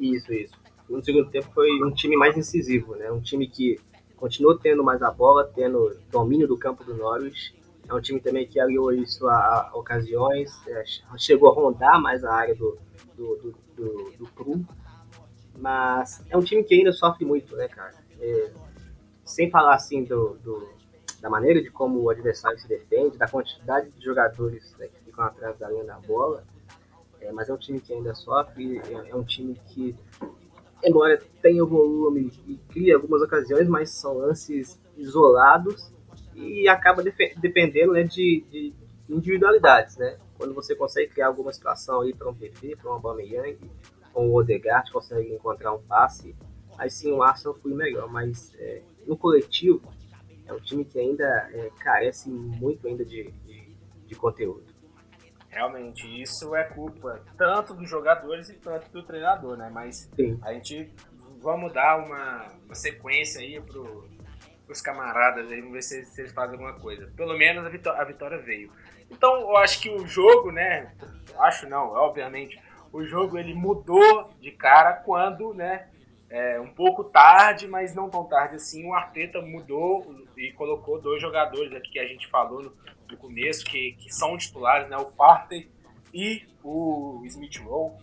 Isso, 0.00 0.32
isso. 0.32 0.60
No 0.90 1.00
segundo 1.00 1.30
tempo 1.30 1.48
foi 1.54 1.70
um 1.84 1.94
time 1.94 2.16
mais 2.16 2.36
incisivo, 2.36 2.96
né? 2.96 3.08
Um 3.12 3.20
time 3.20 3.46
que 3.46 3.78
continuou 4.16 4.58
tendo 4.58 4.82
mais 4.82 5.00
a 5.00 5.12
bola, 5.12 5.48
tendo 5.54 5.96
domínio 6.10 6.48
do 6.48 6.58
campo 6.58 6.82
do 6.82 6.96
Norwich. 6.96 7.54
É 7.88 7.94
um 7.94 8.00
time 8.00 8.20
também 8.20 8.46
que 8.46 8.58
aliou 8.58 8.92
isso 8.92 9.26
a, 9.28 9.70
a 9.70 9.76
ocasiões, 9.76 10.52
é, 10.66 10.84
chegou 11.16 11.50
a 11.50 11.54
rondar 11.54 12.00
mais 12.00 12.24
a 12.24 12.32
área 12.32 12.54
do, 12.54 12.76
do, 13.16 13.36
do, 13.36 13.54
do, 13.76 14.12
do 14.18 14.26
Cru. 14.32 14.64
Mas 15.58 16.24
é 16.28 16.36
um 16.36 16.42
time 16.42 16.64
que 16.64 16.74
ainda 16.74 16.92
sofre 16.92 17.24
muito, 17.24 17.54
né, 17.56 17.68
cara? 17.68 17.94
É, 18.20 18.50
sem 19.24 19.50
falar 19.50 19.74
assim 19.74 20.04
do, 20.04 20.36
do, 20.38 20.68
da 21.20 21.30
maneira 21.30 21.62
de 21.62 21.70
como 21.70 22.00
o 22.00 22.10
adversário 22.10 22.58
se 22.58 22.68
defende, 22.68 23.16
da 23.16 23.28
quantidade 23.28 23.90
de 23.90 24.04
jogadores 24.04 24.74
né, 24.78 24.88
que 24.88 25.04
ficam 25.04 25.24
atrás 25.24 25.58
da 25.58 25.68
linha 25.68 25.84
da 25.84 25.98
bola, 25.98 26.44
é, 27.20 27.32
mas 27.32 27.48
é 27.48 27.54
um 27.54 27.56
time 27.56 27.80
que 27.80 27.92
ainda 27.92 28.14
sofre, 28.14 28.78
é, 28.78 29.10
é 29.10 29.16
um 29.16 29.24
time 29.24 29.60
que, 29.66 29.96
embora 30.84 31.20
tenha 31.40 31.62
o 31.62 31.66
volume 31.66 32.32
e 32.46 32.56
cria 32.68 32.96
algumas 32.96 33.22
ocasiões, 33.22 33.68
mas 33.68 33.90
são 33.90 34.18
lances 34.18 34.78
isolados 34.96 35.92
e 36.36 36.68
acaba 36.68 37.02
dependendo 37.02 37.92
né, 37.92 38.02
de, 38.02 38.44
de, 38.50 38.74
individualidades, 39.08 39.96
né? 39.96 40.18
quando 40.36 40.54
você 40.54 40.74
consegue 40.74 41.12
criar 41.12 41.28
alguma 41.28 41.52
situação 41.52 42.02
aí 42.02 42.14
para 42.14 42.28
um 42.28 42.34
PP, 42.34 42.76
para 42.76 42.90
um 42.90 42.94
Aubameyang, 42.94 43.58
com 44.12 44.28
o 44.28 44.34
Odegaard 44.34 44.90
consegue 44.92 45.32
encontrar 45.32 45.72
um 45.72 45.82
passe, 45.82 46.34
aí 46.78 46.90
sim 46.90 47.12
o 47.12 47.22
Arsenal 47.22 47.54
foi 47.54 47.72
melhor, 47.74 48.10
mas 48.10 48.54
é, 48.58 48.82
no 49.06 49.16
coletivo 49.16 49.82
é 50.46 50.52
um 50.52 50.60
time 50.60 50.84
que 50.84 50.98
ainda 50.98 51.24
é, 51.52 51.70
carece 51.78 52.30
muito 52.30 52.86
ainda 52.86 53.04
de, 53.04 53.30
de, 53.30 53.76
de 54.06 54.14
conteúdo. 54.14 54.64
Realmente, 55.48 56.06
isso 56.22 56.54
é 56.54 56.64
culpa 56.64 57.22
tanto 57.36 57.72
dos 57.74 57.88
jogadores 57.88 58.50
e 58.50 58.54
tanto 58.54 58.90
do 58.90 59.02
treinador, 59.02 59.56
né? 59.56 59.70
Mas 59.72 60.10
Sim. 60.14 60.38
a 60.42 60.52
gente 60.52 60.92
vamos 61.40 61.72
dar 61.72 61.96
uma, 61.96 62.46
uma 62.64 62.74
sequência 62.74 63.40
aí 63.40 63.60
pro, 63.60 64.04
pros 64.66 64.80
camaradas 64.80 65.50
aí, 65.50 65.60
vamos 65.60 65.74
ver 65.74 65.82
se, 65.82 66.04
se, 66.04 66.20
eles 66.20 66.32
fazem 66.32 66.52
alguma 66.52 66.74
coisa. 66.74 67.10
Pelo 67.16 67.36
menos 67.38 67.64
a 67.64 67.68
vitória, 67.68 68.00
a 68.00 68.04
vitória 68.04 68.38
veio. 68.38 68.70
Então, 69.10 69.40
eu 69.40 69.56
acho 69.56 69.80
que 69.80 69.88
o 69.88 70.06
jogo, 70.06 70.50
né? 70.50 70.92
Acho 71.38 71.68
não, 71.68 71.92
obviamente, 71.92 72.60
o 72.92 73.04
jogo 73.04 73.38
ele 73.38 73.54
mudou 73.54 74.30
de 74.40 74.50
cara 74.50 74.92
quando, 74.92 75.54
né? 75.54 75.88
É, 76.28 76.58
um 76.60 76.72
pouco 76.72 77.04
tarde, 77.04 77.68
mas 77.68 77.94
não 77.94 78.10
tão 78.10 78.24
tarde 78.24 78.56
assim, 78.56 78.84
o 78.84 78.92
Arteta 78.92 79.40
mudou 79.40 80.26
e 80.36 80.50
colocou 80.52 81.00
dois 81.00 81.22
jogadores 81.22 81.72
aqui 81.72 81.92
que 81.92 81.98
a 82.00 82.06
gente 82.06 82.26
falou 82.26 82.64
no, 82.64 82.76
no 83.08 83.16
começo, 83.16 83.64
que, 83.64 83.92
que 83.92 84.12
são 84.12 84.36
titulares, 84.36 84.88
né? 84.88 84.96
O 84.96 85.06
Partey 85.06 85.70
e 86.12 86.42
o 86.64 87.22
Smith 87.26 87.58
Rowe. 87.58 87.94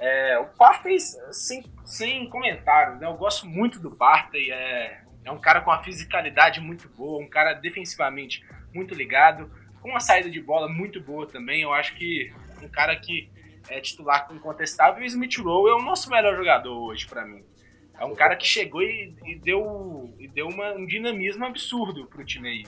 É, 0.00 0.38
o 0.38 0.46
Partey, 0.56 0.98
sem, 0.98 1.64
sem 1.84 2.28
comentários, 2.28 2.98
né? 3.00 3.06
Eu 3.06 3.14
gosto 3.14 3.46
muito 3.46 3.78
do 3.78 3.92
Partey, 3.92 4.50
é, 4.50 5.02
é 5.28 5.32
um 5.32 5.38
cara 5.38 5.60
com 5.60 5.70
uma 5.70 5.82
fisicalidade 5.82 6.58
muito 6.60 6.88
boa, 6.88 7.22
um 7.22 7.28
cara 7.28 7.52
defensivamente 7.52 8.42
muito 8.74 8.94
ligado, 8.94 9.50
com 9.80 9.90
uma 9.90 10.00
saída 10.00 10.30
de 10.30 10.40
bola 10.40 10.68
muito 10.68 11.00
boa 11.00 11.26
também. 11.26 11.62
Eu 11.62 11.72
acho 11.72 11.94
que 11.96 12.32
um 12.62 12.68
cara 12.68 12.96
que 12.96 13.30
é 13.68 13.78
titular 13.80 14.26
incontestável. 14.32 15.02
E 15.02 15.04
o 15.04 15.06
Smith 15.06 15.36
Rowe 15.38 15.70
é 15.70 15.74
o 15.74 15.82
nosso 15.82 16.08
melhor 16.08 16.34
jogador 16.34 16.78
hoje 16.78 17.06
para 17.06 17.26
mim. 17.26 17.44
É 17.98 18.04
um 18.04 18.14
cara 18.14 18.36
que 18.36 18.46
chegou 18.46 18.80
e, 18.82 19.14
e 19.26 19.34
deu, 19.36 20.14
e 20.18 20.26
deu 20.28 20.48
uma, 20.48 20.72
um 20.72 20.86
dinamismo 20.86 21.44
absurdo 21.44 22.06
pro 22.06 22.24
time 22.24 22.48
aí. 22.48 22.66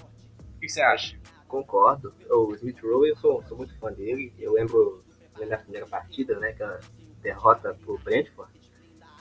O 0.57 0.61
que 0.61 0.69
você 0.69 0.83
acha? 0.83 1.19
Concordo. 1.49 2.15
O 2.29 2.55
Smith 2.57 2.81
Rowe, 2.83 3.09
eu 3.09 3.17
sou, 3.17 3.43
sou 3.47 3.57
muito 3.57 3.77
fã 3.79 3.91
dele. 3.91 4.35
Eu 4.39 4.53
lembro 4.53 5.03
da 5.49 5.57
primeira 5.57 5.87
partida, 5.87 6.39
né, 6.39 6.53
que 6.53 6.63
a 6.63 6.79
derrota 7.23 7.73
pro 7.73 7.99
Brentford, 7.99 8.53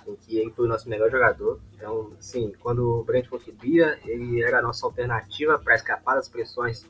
em 0.10 0.16
que 0.16 0.38
ele 0.38 0.52
foi 0.52 0.66
o 0.66 0.68
nosso 0.70 0.90
melhor 0.90 1.10
jogador. 1.10 1.60
Então, 1.76 2.12
assim, 2.20 2.54
quando 2.60 3.00
o 3.00 3.04
Brentford 3.04 3.44
subia, 3.46 4.00
ele 4.06 4.42
era 4.42 4.60
a 4.60 4.62
nossa 4.62 4.86
alternativa 4.86 5.58
para 5.60 5.76
escapar 5.76 6.16
das 6.16 6.28
pressões 6.28 6.86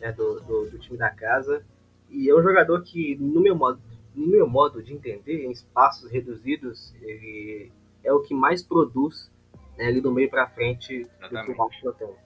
né, 0.00 0.12
do, 0.12 0.40
do, 0.40 0.70
do, 0.70 0.78
time 0.78 0.98
da 0.98 1.10
casa. 1.10 1.64
E 2.08 2.28
é 2.28 2.34
um 2.34 2.42
jogador 2.42 2.82
que, 2.82 3.16
no 3.16 3.40
meu 3.40 3.54
modo, 3.54 3.80
no 4.14 4.26
meu 4.26 4.48
modo 4.48 4.82
de 4.82 4.92
entender, 4.92 5.44
em 5.44 5.50
espaços 5.50 6.10
reduzidos, 6.10 6.94
ele 7.00 7.70
é 8.02 8.12
o 8.12 8.20
que 8.20 8.34
mais 8.34 8.62
produz 8.62 9.30
né, 9.76 9.86
ali 9.86 10.00
do 10.00 10.12
meio 10.12 10.28
para 10.28 10.48
frente 10.48 11.06
do 11.30 11.42
que 11.44 11.52
o. 11.52 12.16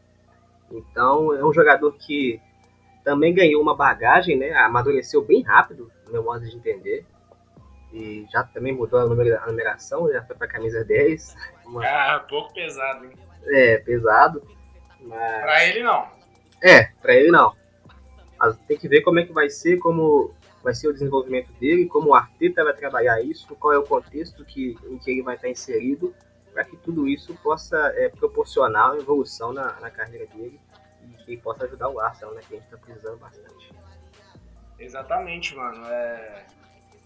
Então, 0.71 1.35
é 1.35 1.45
um 1.45 1.53
jogador 1.53 1.93
que 1.93 2.41
também 3.05 3.35
ganhou 3.35 3.61
uma 3.61 3.77
bagagem, 3.77 4.37
né, 4.37 4.53
amadureceu 4.55 5.23
bem 5.23 5.43
rápido, 5.43 5.91
no 6.07 6.13
meu 6.13 6.25
modo 6.25 6.49
de 6.49 6.57
entender. 6.57 7.05
E 7.95 8.27
já 8.29 8.43
também 8.43 8.73
mudou 8.73 8.99
a, 8.99 9.07
numeração, 9.07 10.11
já 10.13 10.21
foi 10.25 10.35
para 10.35 10.49
camisa 10.49 10.85
10. 10.85 11.37
Uma... 11.65 11.87
Ah, 11.87 12.19
pouco 12.29 12.53
pesado, 12.53 13.05
hein? 13.05 13.13
É, 13.47 13.79
pesado. 13.79 14.43
Mas... 15.01 15.41
Para 15.43 15.65
ele 15.65 15.83
não. 15.85 16.09
É, 16.61 16.87
para 17.01 17.15
ele 17.15 17.31
não. 17.31 17.55
Mas 18.37 18.59
tem 18.67 18.77
que 18.77 18.89
ver 18.89 19.03
como 19.03 19.21
é 19.21 19.25
que 19.25 19.33
vai 19.33 19.49
ser, 19.49 19.79
como 19.79 20.35
vai 20.61 20.75
ser 20.75 20.89
o 20.89 20.93
desenvolvimento 20.93 21.53
dele, 21.53 21.87
como 21.87 22.09
o 22.09 22.15
Arteta 22.15 22.65
vai 22.65 22.75
trabalhar 22.75 23.23
isso, 23.23 23.55
qual 23.55 23.73
é 23.73 23.79
o 23.79 23.85
contexto 23.85 24.45
que, 24.45 24.77
em 24.91 24.99
que 24.99 25.13
ele 25.13 25.23
vai 25.23 25.37
estar 25.37 25.49
inserido, 25.49 26.13
para 26.53 26.65
que 26.65 26.77
tudo 26.79 27.07
isso 27.07 27.33
possa 27.45 27.77
é, 27.97 28.09
proporcionar 28.09 28.93
uma 28.93 29.01
evolução 29.01 29.53
na, 29.53 29.79
na 29.79 29.91
carreira 29.91 30.27
dele 30.27 30.61
e 31.01 31.25
que 31.25 31.37
possa 31.37 31.65
ajudar 31.65 31.91
o 31.91 32.01
Arsenal, 32.01 32.35
né, 32.35 32.41
que 32.49 32.55
a 32.55 32.57
gente 32.57 32.65
está 32.65 32.77
precisando 32.77 33.19
bastante. 33.19 33.73
Exatamente, 34.81 35.55
mano. 35.55 35.87
É... 35.87 36.45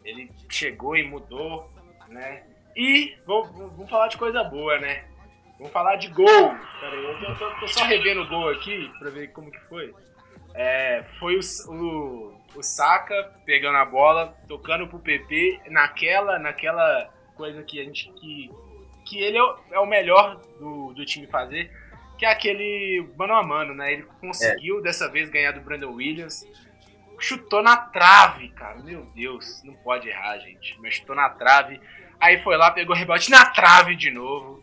Ele 0.09 0.31
chegou 0.49 0.97
e 0.97 1.07
mudou, 1.07 1.71
né? 2.09 2.43
E 2.75 3.15
vamos, 3.27 3.51
vamos 3.51 3.91
falar 3.91 4.09
de 4.09 4.17
coisa 4.17 4.43
boa, 4.45 4.79
né? 4.79 5.05
Vamos 5.59 5.73
falar 5.73 5.97
de 5.97 6.09
gol. 6.09 6.55
Peraí, 6.81 7.05
eu 7.05 7.37
tô, 7.37 7.51
tô, 7.61 7.69
só 7.69 7.85
revendo 7.85 8.23
o 8.23 8.29
gol 8.29 8.49
aqui 8.49 8.91
para 8.99 9.11
ver 9.11 9.33
como 9.33 9.51
que 9.51 9.61
foi. 9.69 9.93
É, 10.55 11.05
foi 11.19 11.37
o, 11.37 11.41
o, 11.69 12.41
o 12.55 12.63
Saka 12.63 13.35
pegando 13.45 13.77
a 13.77 13.85
bola, 13.85 14.37
tocando 14.49 14.87
pro 14.87 14.99
PP 14.99 15.61
naquela, 15.69 16.39
naquela 16.39 17.13
coisa 17.37 17.63
que 17.63 17.81
a 17.81 17.85
gente. 17.85 18.11
que, 18.13 18.51
que 19.05 19.19
ele 19.19 19.37
é 19.37 19.43
o, 19.43 19.57
é 19.73 19.79
o 19.81 19.87
melhor 19.87 20.41
do, 20.59 20.95
do 20.95 21.05
time 21.05 21.27
fazer, 21.27 21.71
que 22.17 22.25
é 22.25 22.31
aquele 22.31 23.07
mano 23.17 23.35
a 23.35 23.43
mano, 23.43 23.75
né? 23.75 23.93
Ele 23.93 24.07
conseguiu 24.21 24.79
é. 24.79 24.83
dessa 24.83 25.11
vez 25.11 25.29
ganhar 25.29 25.53
do 25.53 25.61
Brandon 25.61 25.93
Williams. 25.93 26.47
Chutou 27.19 27.63
na 27.63 27.77
trave, 27.77 28.51
cara. 28.51 28.79
Meu 28.79 29.05
Deus, 29.15 29.63
não 29.65 29.75
pode 29.75 30.09
errar, 30.09 30.39
gente. 30.39 30.79
Mas 30.81 30.95
chutou 30.95 31.17
na 31.17 31.29
trave. 31.31 31.81
Aí 32.21 32.43
foi 32.43 32.57
lá, 32.57 32.71
pegou 32.71 32.95
o 32.95 32.99
rebote 32.99 33.31
na 33.31 33.47
trave 33.47 33.97
de 33.97 34.11
novo. 34.11 34.63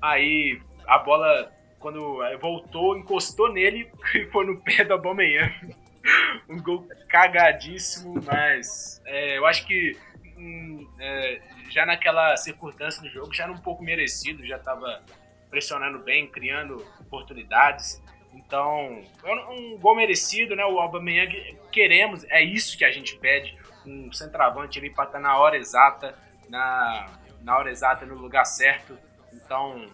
Aí 0.00 0.60
a 0.86 0.98
bola 0.98 1.52
quando 1.78 2.18
voltou, 2.40 2.96
encostou 2.96 3.52
nele 3.52 3.90
e 4.14 4.24
foi 4.30 4.46
no 4.46 4.60
pé 4.62 4.84
do 4.84 4.94
Aubameyang. 4.94 5.76
um 6.48 6.62
gol 6.62 6.86
cagadíssimo, 7.08 8.22
mas 8.24 9.02
é, 9.06 9.38
eu 9.38 9.46
acho 9.46 9.66
que 9.66 9.96
hum, 10.36 10.88
é, 10.98 11.40
já 11.70 11.84
naquela 11.86 12.36
circunstância 12.36 13.02
do 13.02 13.08
jogo 13.08 13.34
já 13.34 13.44
era 13.44 13.52
um 13.52 13.58
pouco 13.58 13.82
merecido, 13.82 14.46
já 14.46 14.56
estava 14.56 15.02
pressionando 15.50 15.98
bem, 16.00 16.26
criando 16.26 16.84
oportunidades. 17.00 18.02
Então, 18.34 19.02
é 19.24 19.34
um 19.50 19.78
gol 19.78 19.96
merecido, 19.96 20.56
né? 20.56 20.64
O 20.64 20.78
Aubameyang 20.78 21.58
queremos, 21.70 22.24
é 22.28 22.42
isso 22.42 22.76
que 22.76 22.84
a 22.84 22.90
gente 22.90 23.16
pede, 23.16 23.56
um 23.86 24.12
centroavante 24.12 24.78
ali 24.78 24.90
para 24.90 25.04
estar 25.04 25.20
na 25.20 25.38
hora 25.38 25.56
exata, 25.56 26.14
na, 26.48 27.06
na 27.42 27.56
hora 27.56 27.70
exata 27.70 28.04
no 28.04 28.16
lugar 28.16 28.44
certo. 28.44 28.98
Então, 29.32 29.88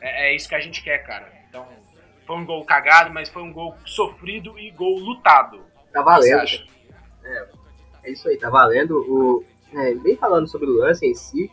é, 0.00 0.28
é 0.30 0.34
isso 0.34 0.48
que 0.48 0.54
a 0.54 0.60
gente 0.60 0.82
quer, 0.82 0.98
cara. 0.98 1.32
Então, 1.48 1.66
foi 2.26 2.36
um 2.36 2.44
gol 2.44 2.64
cagado, 2.64 3.12
mas 3.12 3.28
foi 3.28 3.42
um 3.42 3.52
gol 3.52 3.76
sofrido 3.84 4.58
e 4.58 4.70
gol 4.70 4.98
lutado. 4.98 5.64
Tá 5.92 6.02
valendo. 6.02 6.66
É, 7.24 7.48
é 8.04 8.10
isso 8.10 8.28
aí, 8.28 8.36
tá 8.36 8.50
valendo. 8.50 8.98
O, 9.08 9.44
é, 9.74 9.94
bem 9.94 10.16
falando 10.16 10.46
sobre 10.46 10.68
o 10.68 10.74
lance 10.74 11.06
em 11.06 11.14
si, 11.14 11.50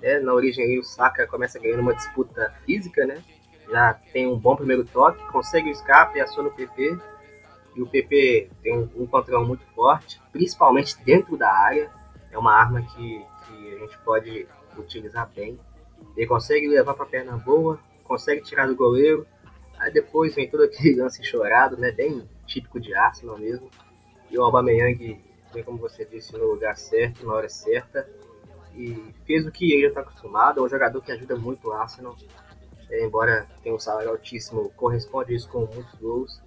né, 0.00 0.18
na 0.20 0.32
origem 0.32 0.64
aí 0.64 0.78
o 0.78 0.82
Saka 0.82 1.26
começa 1.26 1.58
ganhando 1.58 1.80
uma 1.80 1.94
disputa 1.94 2.54
física, 2.64 3.06
né? 3.06 3.22
Já 3.68 3.94
tem 4.12 4.26
um 4.26 4.38
bom 4.38 4.54
primeiro 4.54 4.84
toque, 4.84 5.22
consegue 5.32 5.68
o 5.68 5.72
escape, 5.72 6.20
aciona 6.20 6.48
o 6.48 6.52
PP. 6.52 6.98
E 7.74 7.82
o 7.82 7.86
PP 7.86 8.50
tem 8.62 8.78
um, 8.78 8.88
um 8.96 9.06
controle 9.06 9.46
muito 9.46 9.64
forte, 9.74 10.20
principalmente 10.32 10.96
dentro 11.04 11.36
da 11.36 11.52
área. 11.52 11.90
É 12.30 12.38
uma 12.38 12.54
arma 12.54 12.82
que, 12.82 13.24
que 13.46 13.74
a 13.74 13.78
gente 13.78 13.98
pode 13.98 14.46
utilizar 14.78 15.30
bem. 15.34 15.58
Ele 16.16 16.26
consegue 16.26 16.68
levar 16.68 16.94
para 16.94 17.06
perna 17.06 17.36
boa, 17.36 17.78
consegue 18.04 18.42
tirar 18.42 18.66
do 18.66 18.76
goleiro. 18.76 19.26
Aí 19.78 19.92
depois 19.92 20.34
vem 20.34 20.48
todo 20.48 20.64
aquele 20.64 20.96
lance 21.00 21.22
chorado, 21.22 21.76
né? 21.76 21.90
Bem 21.90 22.26
típico 22.46 22.80
de 22.80 22.94
Arsenal 22.94 23.38
mesmo. 23.38 23.70
E 24.30 24.38
o 24.38 24.42
Aubameyang, 24.42 25.20
bem 25.52 25.62
como 25.62 25.78
você 25.78 26.04
disse, 26.04 26.32
no 26.32 26.46
lugar 26.46 26.76
certo, 26.76 27.26
na 27.26 27.34
hora 27.34 27.48
certa. 27.48 28.08
E 28.74 29.14
fez 29.26 29.46
o 29.46 29.50
que 29.50 29.72
ele 29.72 29.82
já 29.82 29.88
está 29.88 30.00
acostumado. 30.00 30.60
É 30.60 30.62
um 30.62 30.68
jogador 30.68 31.00
que 31.02 31.12
ajuda 31.12 31.36
muito 31.36 31.68
o 31.68 31.72
Arsenal. 31.72 32.16
É, 32.90 33.04
embora 33.04 33.46
tenha 33.62 33.74
um 33.74 33.78
salário 33.78 34.10
altíssimo, 34.10 34.70
corresponde 34.70 35.34
isso 35.34 35.48
com 35.48 35.60
muitos 35.60 35.94
gols. 35.94 36.40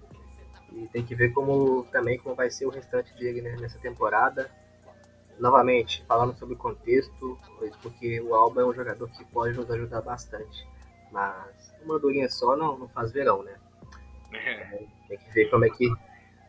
E 0.72 0.88
tem 0.88 1.04
que 1.04 1.16
ver 1.16 1.34
como 1.34 1.84
também 1.92 2.18
como 2.20 2.36
vai 2.36 2.50
ser 2.50 2.66
o 2.66 2.70
restante 2.70 3.14
dele 3.16 3.42
né, 3.42 3.56
nessa 3.60 3.80
temporada 3.80 4.50
novamente, 5.40 6.04
falando 6.08 6.36
sobre 6.36 6.56
o 6.56 6.58
contexto, 6.58 7.40
porque 7.82 8.20
o 8.22 8.36
Alba 8.36 8.62
é 8.62 8.66
um 8.66 8.74
jogador 8.74 9.10
que 9.10 9.24
pode 9.26 9.56
nos 9.56 9.70
ajudar 9.72 10.02
bastante. 10.02 10.68
Mas 11.12 11.74
uma 11.84 11.98
durinha 11.98 12.30
só 12.30 12.56
não, 12.56 12.78
não 12.78 12.88
faz 12.90 13.12
verão, 13.12 13.42
né? 13.42 13.56
É. 14.34 14.84
Tem 15.08 15.18
que 15.18 15.32
ver 15.34 15.50
como 15.50 15.66
é 15.66 15.70
que, 15.70 15.90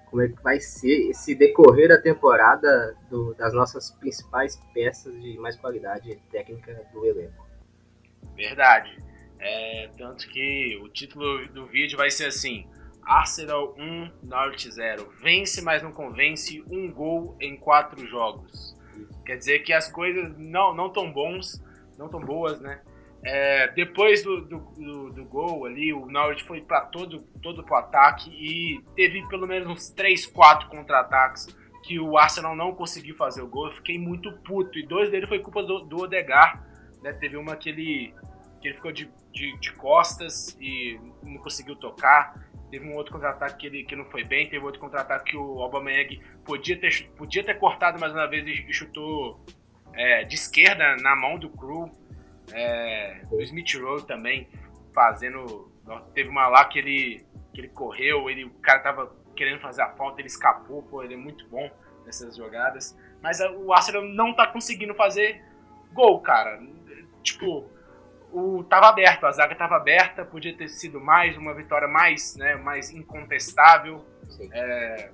como 0.07 0.23
é 0.23 0.29
que 0.29 0.43
vai 0.43 0.61
ser 0.61 1.11
esse 1.11 1.35
decorrer 1.35 1.89
da 1.89 2.01
temporada 2.01 2.97
do, 3.09 3.33
das 3.35 3.55
nossas 3.55 3.91
principais 3.93 4.57
peças 4.75 5.19
de 5.23 5.39
mais 5.39 5.57
qualidade 5.57 6.17
técnica 6.31 6.85
do 6.93 7.07
elenco. 7.07 7.47
Verdade. 8.35 9.03
É, 9.41 9.89
tanto 9.97 10.29
que 10.29 10.79
o 10.83 10.89
título 10.89 11.47
do 11.49 11.67
vídeo 11.67 11.97
vai 11.97 12.11
ser 12.11 12.27
assim: 12.27 12.67
Arsenal 13.03 13.75
1, 13.79 14.11
Norte 14.23 14.71
0. 14.71 15.11
Vence, 15.23 15.63
mas 15.63 15.83
não 15.83 15.93
convence. 15.93 16.63
Um 16.71 16.93
gol 16.93 17.37
em 17.41 17.57
quatro 17.57 18.07
jogos. 18.07 18.77
Quer 19.25 19.37
dizer 19.37 19.61
que 19.61 19.73
as 19.73 19.91
coisas 19.91 20.37
não 20.37 20.75
não 20.75 20.91
tão 20.91 21.11
bons, 21.11 21.63
não 21.99 22.09
tão 22.09 22.21
boas, 22.21 22.61
né? 22.61 22.83
É, 23.23 23.69
depois 23.73 24.23
do, 24.23 24.41
do, 24.43 24.59
do, 24.59 25.13
do, 25.13 25.25
gol 25.27 25.67
ali, 25.67 25.93
o 25.93 26.07
Norwich 26.07 26.43
foi 26.45 26.63
para 26.63 26.83
todo 26.87 27.21
todo 27.43 27.63
pro 27.63 27.77
ataque 27.77 28.31
e 28.31 28.83
teve 28.97 29.27
pelo 29.29 29.47
menos 29.47 29.69
uns 29.69 29.91
3, 29.91 30.25
4 30.27 30.71
contra-ataques 30.71 31.47
que 31.83 31.99
o 31.99 32.17
Arsenal 32.17 32.57
não 32.57 32.75
conseguiu 32.75 33.15
fazer 33.17 33.43
o 33.43 33.49
gol, 33.49 33.67
eu 33.67 33.75
fiquei 33.75 33.99
muito 33.99 34.33
puto. 34.45 34.79
E 34.79 34.87
dois 34.87 35.11
deles 35.11 35.29
foi 35.29 35.39
culpa 35.41 35.63
do, 35.63 35.81
do 35.81 36.03
Odegar. 36.03 36.65
Né? 37.03 37.13
Teve 37.13 37.37
uma 37.37 37.57
que 37.57 37.69
ele, 37.69 38.15
que 38.61 38.69
ele 38.69 38.77
ficou 38.77 38.93
de, 38.93 39.11
de, 39.33 39.57
de 39.59 39.73
costas 39.73 40.57
e 40.61 40.99
não 41.23 41.39
conseguiu 41.39 41.77
tocar. 41.77 42.49
Teve 42.71 42.89
um 42.89 42.95
outro 42.95 43.13
contra-ataque 43.13 43.59
que, 43.59 43.67
ele, 43.67 43.85
que 43.85 43.97
não 43.97 44.05
foi 44.07 44.23
bem. 44.23 44.49
Teve 44.49 44.65
outro 44.65 44.81
contra-ataque 44.81 45.33
que 45.33 45.37
o 45.37 45.61
Aubameyang 45.61 46.21
podia 46.45 46.79
ter, 46.79 47.11
podia 47.17 47.45
ter 47.45 47.55
cortado 47.55 47.99
mais 47.99 48.13
uma 48.13 48.27
vez 48.27 48.47
e, 48.47 48.73
chutou 48.73 49.45
é, 49.93 50.25
de 50.25 50.37
esquerda 50.37 50.97
na 50.97 51.17
mão 51.17 51.39
do 51.39 51.51
Crew. 51.51 51.91
É, 52.53 53.23
o 53.31 53.41
Smith 53.43 53.75
Rowe 53.75 54.07
também 54.07 54.49
fazendo. 54.95 55.69
Teve 56.15 56.29
uma 56.29 56.47
lá 56.47 56.65
que 56.65 56.79
ele, 56.79 57.27
que 57.53 57.61
ele 57.61 57.69
correu, 57.69 58.31
ele, 58.31 58.45
o 58.45 58.51
cara 58.61 58.79
tava 58.81 59.13
querendo 59.35 59.61
fazer 59.61 59.83
a 59.83 59.89
falta, 59.91 60.21
ele 60.21 60.29
escapou, 60.29 60.83
pô, 60.83 61.03
ele 61.03 61.15
é 61.15 61.17
muito 61.17 61.49
bom 61.49 61.69
nessas 62.05 62.37
jogadas. 62.37 62.97
Mas 63.23 63.41
o 63.41 63.73
Arsenal 63.73 64.03
não 64.03 64.35
tá 64.35 64.47
conseguindo 64.47 64.95
fazer 64.95 65.43
gol, 65.93 66.21
cara. 66.21 66.61
Tipo, 67.23 67.69
o 68.33 68.65
tava 68.65 68.89
aberto, 68.89 69.27
a 69.27 69.33
zaga 69.33 69.55
tava 69.55 69.77
aberta, 69.77 70.25
podia 70.25 70.55
ter 70.57 70.69
sido 70.69 71.01
mais 71.01 71.37
uma 71.37 71.55
vitória 71.55 71.89
mais, 71.89 72.37
né, 72.37 72.57
mais 72.57 72.91
incontestável. 72.91 74.05
É, 74.53 75.11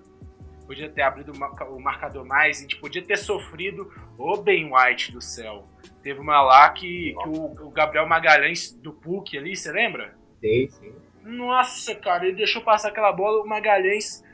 podia 0.66 0.90
ter 0.90 1.02
abrido 1.02 1.32
o 1.32 1.80
marcador 1.80 2.24
mais, 2.24 2.58
a 2.58 2.62
gente 2.62 2.76
podia 2.76 3.02
ter 3.02 3.16
sofrido 3.16 3.90
o 4.18 4.36
Ben 4.36 4.70
White 4.72 5.12
do 5.12 5.20
céu. 5.20 5.68
Teve 6.02 6.20
uma 6.20 6.42
lá 6.42 6.68
que, 6.70 7.14
que 7.22 7.28
o, 7.28 7.66
o, 7.66 7.70
Gabriel 7.70 8.06
Magalhães 8.06 8.72
do 8.72 8.92
PUC 8.92 9.38
ali, 9.38 9.56
você 9.56 9.70
lembra? 9.70 10.14
Sim, 10.40 10.68
sim. 10.68 10.94
Nossa, 11.22 11.94
cara, 11.94 12.26
ele 12.26 12.36
deixou 12.36 12.62
passar 12.62 12.88
aquela 12.88 13.12
bola, 13.12 13.42
o 13.42 13.48
Magalhães. 13.48 14.24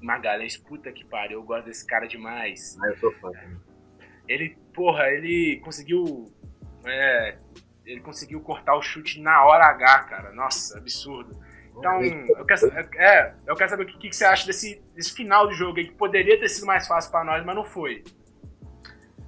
Magalhães, 0.00 0.56
puta 0.56 0.92
que 0.92 1.04
pariu, 1.04 1.40
eu 1.40 1.42
gosto 1.42 1.66
desse 1.66 1.86
cara 1.86 2.06
demais. 2.06 2.78
Ah, 2.80 2.88
eu 2.88 2.96
sou 2.98 3.12
fã. 3.14 3.30
Ele, 4.28 4.56
porra, 4.72 5.10
ele 5.10 5.60
conseguiu 5.64 6.32
é, 6.86 7.36
ele 7.88 8.00
conseguiu 8.00 8.40
cortar 8.40 8.76
o 8.76 8.82
chute 8.82 9.20
na 9.20 9.44
hora 9.46 9.64
H, 9.64 10.04
cara. 10.04 10.32
Nossa, 10.32 10.76
absurdo. 10.76 11.34
Então, 11.76 12.02
eu 12.02 12.44
quero, 12.44 12.66
é, 12.96 13.34
eu 13.46 13.56
quero 13.56 13.70
saber 13.70 13.84
o 13.84 13.86
que, 13.86 14.08
que 14.08 14.14
você 14.14 14.24
acha 14.24 14.46
desse, 14.46 14.82
desse 14.94 15.12
final 15.12 15.48
de 15.48 15.54
jogo 15.54 15.78
aí, 15.78 15.86
que 15.86 15.94
poderia 15.94 16.38
ter 16.38 16.48
sido 16.48 16.66
mais 16.66 16.86
fácil 16.86 17.10
para 17.10 17.24
nós, 17.24 17.44
mas 17.46 17.56
não 17.56 17.64
foi. 17.64 18.04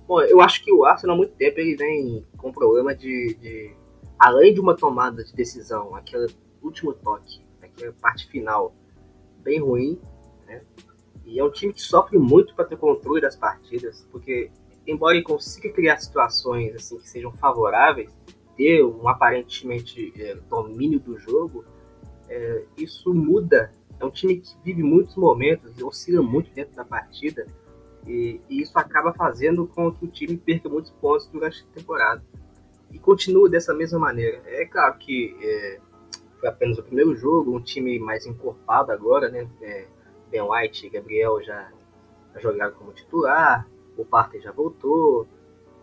Bom, 0.07 0.21
eu 0.23 0.41
acho 0.41 0.63
que 0.63 0.73
o 0.73 0.85
Arsenal 0.85 1.15
há 1.15 1.17
muito 1.17 1.35
tempo 1.35 1.59
ele 1.61 1.77
vem 1.77 2.27
com 2.37 2.53
problema 2.53 2.95
de, 2.95 3.35
de 3.35 3.77
além 4.19 4.53
de 4.53 4.61
uma 4.61 4.77
tomada 4.77 5.25
de 5.25 5.33
decisão, 5.33 5.95
aquele 5.95 6.27
último 6.61 6.93
toque, 6.93 7.41
aquela 7.63 7.93
parte 7.93 8.29
final 8.29 8.75
bem 9.39 9.61
ruim, 9.61 10.01
né? 10.47 10.63
E 11.25 11.39
é 11.39 11.45
um 11.45 11.51
time 11.51 11.73
que 11.73 11.81
sofre 11.81 12.19
muito 12.19 12.55
para 12.57 12.65
ter 12.65 12.77
controle 12.77 13.21
das 13.21 13.37
partidas, 13.37 14.05
porque 14.11 14.51
embora 14.85 15.15
ele 15.15 15.23
consiga 15.23 15.73
criar 15.73 15.99
situações 15.99 16.75
assim 16.75 16.99
que 16.99 17.09
sejam 17.09 17.33
favoráveis, 17.35 18.11
ter 18.61 18.85
um 18.85 19.09
aparentemente 19.09 20.13
é, 20.21 20.35
domínio 20.51 21.01
do 21.01 21.19
jogo, 21.19 21.65
é, 22.29 22.65
isso 22.77 23.15
muda. 23.15 23.73
É 23.99 24.05
um 24.05 24.11
time 24.11 24.39
que 24.39 24.55
vive 24.63 24.83
muitos 24.83 25.17
momentos, 25.17 25.81
oscila 25.83 26.23
muito 26.23 26.53
dentro 26.53 26.77
da 26.77 26.85
partida, 26.85 27.47
e, 28.07 28.39
e, 28.51 28.61
isso 28.61 28.79
acaba 28.79 29.15
fazendo 29.15 29.67
com 29.67 29.91
que 29.91 30.05
o 30.05 30.09
time 30.09 30.37
perca 30.37 30.69
muitos 30.69 30.91
pontos 30.91 31.27
durante 31.29 31.65
a 31.65 31.75
temporada. 31.75 32.23
E 32.93 32.99
continua 32.99 33.49
dessa 33.49 33.73
mesma 33.73 33.99
maneira. 33.99 34.43
É 34.45 34.67
claro 34.67 34.99
que 34.99 35.35
é, 35.41 35.81
foi 36.39 36.49
apenas 36.51 36.77
o 36.77 36.83
primeiro 36.83 37.17
jogo, 37.17 37.57
um 37.57 37.63
time 37.63 37.99
mais 37.99 38.27
encorpado 38.27 38.93
agora, 38.93 39.31
né? 39.31 39.49
É, 39.63 39.87
ben 40.31 40.43
White 40.43 40.87
e 40.87 40.91
Gabriel 40.91 41.43
já, 41.43 41.73
já 42.35 42.41
jogaram 42.41 42.75
como 42.75 42.93
titular, 42.93 43.67
o 43.97 44.05
Parker 44.05 44.43
já 44.43 44.53
voltou, 44.53 45.27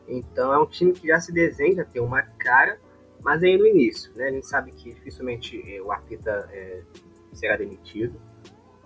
então 0.07 0.53
é 0.53 0.59
um 0.59 0.65
time 0.65 0.93
que 0.93 1.07
já 1.07 1.19
se 1.19 1.31
desenha, 1.31 1.85
tem 1.85 2.01
uma 2.01 2.21
cara, 2.21 2.79
mas 3.21 3.43
é 3.43 3.57
no 3.57 3.65
início, 3.65 4.11
né? 4.15 4.27
A 4.27 4.31
gente 4.31 4.47
sabe 4.47 4.71
que 4.71 4.93
dificilmente 4.93 5.61
eh, 5.67 5.81
o 5.81 5.91
Arteta 5.91 6.49
é, 6.51 6.81
será 7.33 7.57
demitido. 7.57 8.19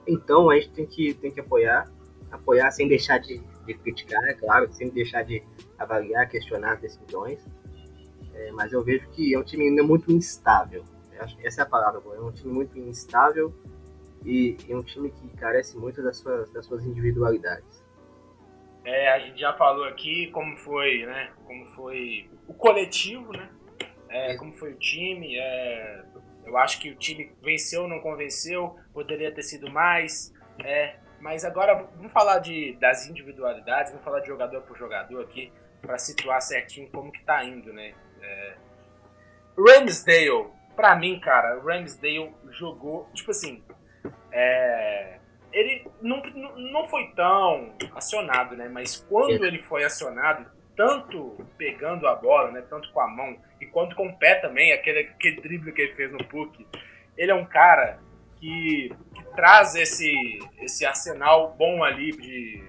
Então 0.07 0.49
a 0.49 0.55
gente 0.55 0.71
tem 0.71 0.85
que, 0.85 1.13
tem 1.13 1.31
que 1.31 1.39
apoiar, 1.39 1.91
apoiar 2.31 2.71
sem 2.71 2.87
deixar 2.87 3.19
de, 3.19 3.39
de 3.65 3.73
criticar, 3.75 4.23
é 4.23 4.33
claro, 4.33 4.71
sem 4.73 4.89
deixar 4.89 5.23
de 5.23 5.43
avaliar, 5.77 6.27
questionar 6.27 6.73
as 6.73 6.81
decisões. 6.81 7.45
É, 8.33 8.51
mas 8.53 8.73
eu 8.73 8.83
vejo 8.83 9.07
que 9.09 9.35
é 9.35 9.39
um 9.39 9.43
time 9.43 9.67
ainda 9.67 9.83
muito 9.83 10.11
instável. 10.11 10.83
Essa 11.43 11.61
é 11.61 11.63
a 11.63 11.67
palavra, 11.67 12.01
é 12.15 12.19
um 12.19 12.31
time 12.31 12.51
muito 12.51 12.79
instável 12.79 13.53
e 14.25 14.57
é 14.67 14.75
um 14.75 14.81
time 14.81 15.11
que 15.11 15.27
carece 15.37 15.77
muito 15.77 16.01
das 16.01 16.17
suas, 16.17 16.49
das 16.49 16.65
suas 16.65 16.83
individualidades. 16.83 17.80
É, 18.83 19.11
a 19.11 19.19
gente 19.19 19.39
já 19.39 19.53
falou 19.53 19.85
aqui 19.85 20.27
como 20.31 20.57
foi, 20.57 21.05
né? 21.05 21.31
Como 21.45 21.65
foi 21.67 22.29
o 22.47 22.53
coletivo, 22.53 23.31
né? 23.31 23.49
É, 24.09 24.35
como 24.35 24.53
foi 24.53 24.73
o 24.73 24.77
time. 24.77 25.37
É, 25.37 26.03
eu 26.45 26.57
acho 26.57 26.79
que 26.79 26.89
o 26.89 26.95
time 26.95 27.31
venceu, 27.41 27.87
não 27.87 27.99
convenceu, 27.99 28.75
poderia 28.93 29.31
ter 29.33 29.43
sido 29.43 29.69
mais. 29.71 30.33
É, 30.63 30.95
mas 31.19 31.45
agora 31.45 31.87
vamos 31.95 32.11
falar 32.11 32.39
de, 32.39 32.73
das 32.73 33.07
individualidades, 33.07 33.91
vamos 33.91 34.03
falar 34.03 34.19
de 34.21 34.27
jogador 34.27 34.61
por 34.63 34.77
jogador 34.77 35.23
aqui, 35.23 35.53
para 35.81 35.97
situar 35.97 36.41
certinho 36.41 36.89
como 36.89 37.11
que 37.11 37.23
tá 37.23 37.43
indo, 37.43 37.71
né? 37.71 37.93
É, 38.21 38.55
Ramsdale, 39.57 40.47
pra 40.75 40.95
mim, 40.95 41.19
cara, 41.19 41.59
Ramsdale 41.61 42.33
jogou, 42.49 43.07
tipo 43.13 43.29
assim, 43.29 43.63
é, 44.31 45.19
ele 45.51 45.87
não, 46.01 46.21
não 46.55 46.87
foi 46.87 47.07
tão 47.15 47.73
acionado, 47.95 48.55
né? 48.55 48.69
Mas 48.69 48.97
quando 49.09 49.45
ele 49.45 49.61
foi 49.63 49.83
acionado, 49.83 50.45
tanto 50.75 51.37
pegando 51.57 52.07
a 52.07 52.15
bola, 52.15 52.51
né? 52.51 52.63
Tanto 52.69 52.91
com 52.91 53.01
a 53.01 53.07
mão 53.07 53.37
e 53.59 53.65
quanto 53.65 53.95
com 53.95 54.07
o 54.07 54.17
pé 54.17 54.35
também, 54.35 54.73
aquele, 54.73 54.99
aquele 54.99 55.41
drible 55.41 55.71
que 55.71 55.81
ele 55.81 55.95
fez 55.95 56.11
no 56.11 56.23
puck, 56.25 56.65
ele 57.17 57.31
é 57.31 57.35
um 57.35 57.45
cara 57.45 57.99
que, 58.39 58.91
que 59.13 59.23
traz 59.35 59.75
esse, 59.75 60.39
esse 60.59 60.85
arsenal 60.85 61.55
bom 61.57 61.83
ali 61.83 62.11
de, 62.11 62.63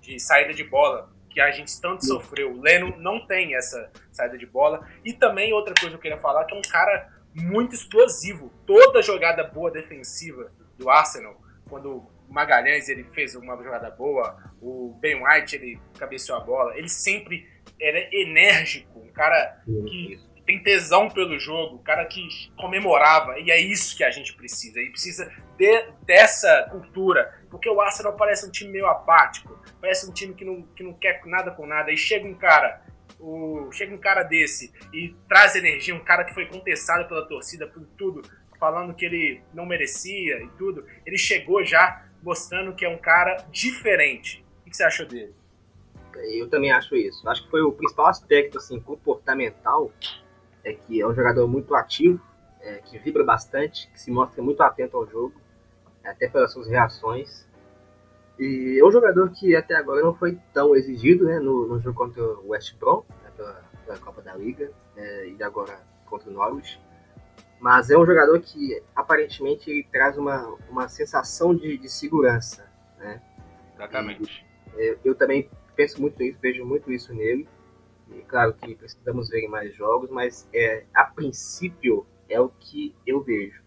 de 0.00 0.20
saída 0.20 0.52
de 0.52 0.64
bola 0.64 1.10
que 1.30 1.40
a 1.40 1.50
gente 1.50 1.80
tanto 1.80 2.04
sofreu. 2.04 2.52
O 2.52 2.60
Leno 2.60 2.96
não 2.98 3.26
tem 3.26 3.54
essa 3.54 3.90
saída 4.10 4.36
de 4.36 4.46
bola. 4.46 4.86
E 5.04 5.12
também 5.12 5.52
outra 5.52 5.74
coisa 5.74 5.90
que 5.90 5.96
eu 5.96 6.00
queria 6.00 6.18
falar, 6.18 6.44
que 6.44 6.54
é 6.54 6.58
um 6.58 6.62
cara 6.62 7.08
muito 7.34 7.74
explosivo. 7.74 8.52
Toda 8.66 9.00
jogada 9.00 9.44
boa 9.44 9.70
defensiva 9.70 10.50
do 10.76 10.90
Arsenal 10.90 11.40
quando 11.70 11.98
o 11.98 12.10
Magalhães 12.28 12.88
ele 12.88 13.04
fez 13.14 13.34
uma 13.34 13.56
jogada 13.56 13.90
boa, 13.90 14.36
o 14.60 14.98
Ben 15.00 15.22
White 15.22 15.56
ele 15.56 15.80
cabeceou 15.98 16.38
a 16.38 16.40
bola, 16.40 16.76
ele 16.76 16.88
sempre 16.88 17.48
era 17.80 18.08
enérgico, 18.12 18.98
um 18.98 19.12
cara 19.12 19.62
que 19.64 20.20
tem 20.44 20.62
tesão 20.62 21.08
pelo 21.08 21.38
jogo, 21.38 21.76
um 21.76 21.82
cara 21.82 22.04
que 22.04 22.26
comemorava, 22.56 23.38
e 23.38 23.50
é 23.50 23.60
isso 23.60 23.96
que 23.96 24.02
a 24.02 24.10
gente 24.10 24.34
precisa, 24.34 24.80
e 24.80 24.90
precisa 24.90 25.32
de, 25.56 25.86
dessa 26.04 26.68
cultura, 26.70 27.32
porque 27.48 27.68
o 27.70 27.80
Arsenal 27.80 28.16
parece 28.16 28.46
um 28.46 28.50
time 28.50 28.72
meio 28.72 28.86
apático, 28.86 29.62
parece 29.80 30.10
um 30.10 30.12
time 30.12 30.34
que 30.34 30.44
não, 30.44 30.62
que 30.62 30.82
não 30.82 30.92
quer 30.92 31.20
nada 31.24 31.52
com 31.52 31.66
nada, 31.66 31.92
e 31.92 31.96
chega 31.96 32.26
um 32.26 32.34
cara 32.34 32.82
o, 33.20 33.70
chega 33.72 33.94
um 33.94 33.98
cara 33.98 34.22
desse 34.22 34.72
e 34.92 35.14
traz 35.28 35.54
energia, 35.54 35.94
um 35.94 36.02
cara 36.02 36.24
que 36.24 36.34
foi 36.34 36.46
contestado 36.46 37.06
pela 37.06 37.26
torcida 37.26 37.66
por 37.66 37.86
tudo, 37.96 38.22
falando 38.60 38.94
que 38.94 39.06
ele 39.06 39.42
não 39.54 39.64
merecia 39.64 40.42
e 40.42 40.48
tudo, 40.50 40.84
ele 41.06 41.16
chegou 41.16 41.64
já 41.64 42.04
mostrando 42.22 42.74
que 42.74 42.84
é 42.84 42.88
um 42.88 42.98
cara 42.98 43.46
diferente. 43.50 44.44
O 44.60 44.70
que 44.70 44.76
você 44.76 44.84
achou 44.84 45.06
dele? 45.06 45.34
Eu 46.14 46.48
também 46.50 46.70
acho 46.70 46.94
isso. 46.94 47.26
Acho 47.28 47.44
que 47.44 47.50
foi 47.50 47.62
o 47.62 47.72
principal 47.72 48.06
aspecto 48.06 48.58
assim, 48.58 48.78
comportamental, 48.78 49.90
é 50.62 50.74
que 50.74 51.00
é 51.00 51.06
um 51.06 51.14
jogador 51.14 51.48
muito 51.48 51.74
ativo, 51.74 52.20
é, 52.60 52.74
que 52.74 52.98
vibra 52.98 53.24
bastante, 53.24 53.90
que 53.90 53.98
se 53.98 54.10
mostra 54.10 54.42
muito 54.42 54.62
atento 54.62 54.98
ao 54.98 55.06
jogo, 55.06 55.32
até 56.04 56.28
pelas 56.28 56.52
suas 56.52 56.68
reações. 56.68 57.48
E 58.38 58.78
é 58.78 58.84
um 58.84 58.92
jogador 58.92 59.30
que 59.30 59.56
até 59.56 59.74
agora 59.74 60.02
não 60.02 60.14
foi 60.14 60.38
tão 60.52 60.76
exigido 60.76 61.24
né, 61.24 61.38
no, 61.38 61.66
no 61.66 61.80
jogo 61.80 61.96
contra 61.96 62.22
o 62.22 62.48
West 62.48 62.74
Brom, 62.76 63.02
né, 63.22 63.30
pela, 63.34 63.64
pela 63.86 63.98
Copa 63.98 64.20
da 64.20 64.34
Liga, 64.34 64.70
é, 64.96 65.28
e 65.28 65.42
agora 65.42 65.80
contra 66.04 66.28
o 66.28 66.32
Norwich. 66.32 66.78
Mas 67.60 67.90
é 67.90 67.98
um 67.98 68.06
jogador 68.06 68.40
que 68.40 68.82
aparentemente 68.96 69.70
ele 69.70 69.86
traz 69.92 70.16
uma, 70.16 70.56
uma 70.68 70.88
sensação 70.88 71.54
de, 71.54 71.76
de 71.76 71.90
segurança. 71.90 72.66
Né? 72.98 73.20
Exatamente. 73.74 74.46
E, 74.76 74.82
é, 74.82 74.98
eu 75.04 75.14
também 75.14 75.50
penso 75.76 76.00
muito 76.00 76.18
nisso, 76.22 76.38
vejo 76.40 76.64
muito 76.64 76.90
isso 76.90 77.12
nele. 77.12 77.46
E 78.10 78.22
claro 78.22 78.54
que 78.54 78.74
precisamos 78.74 79.28
ver 79.28 79.46
mais 79.46 79.74
jogos, 79.74 80.10
mas 80.10 80.48
é, 80.52 80.84
a 80.94 81.04
princípio 81.04 82.06
é 82.28 82.40
o 82.40 82.48
que 82.48 82.94
eu 83.06 83.20
vejo. 83.20 83.62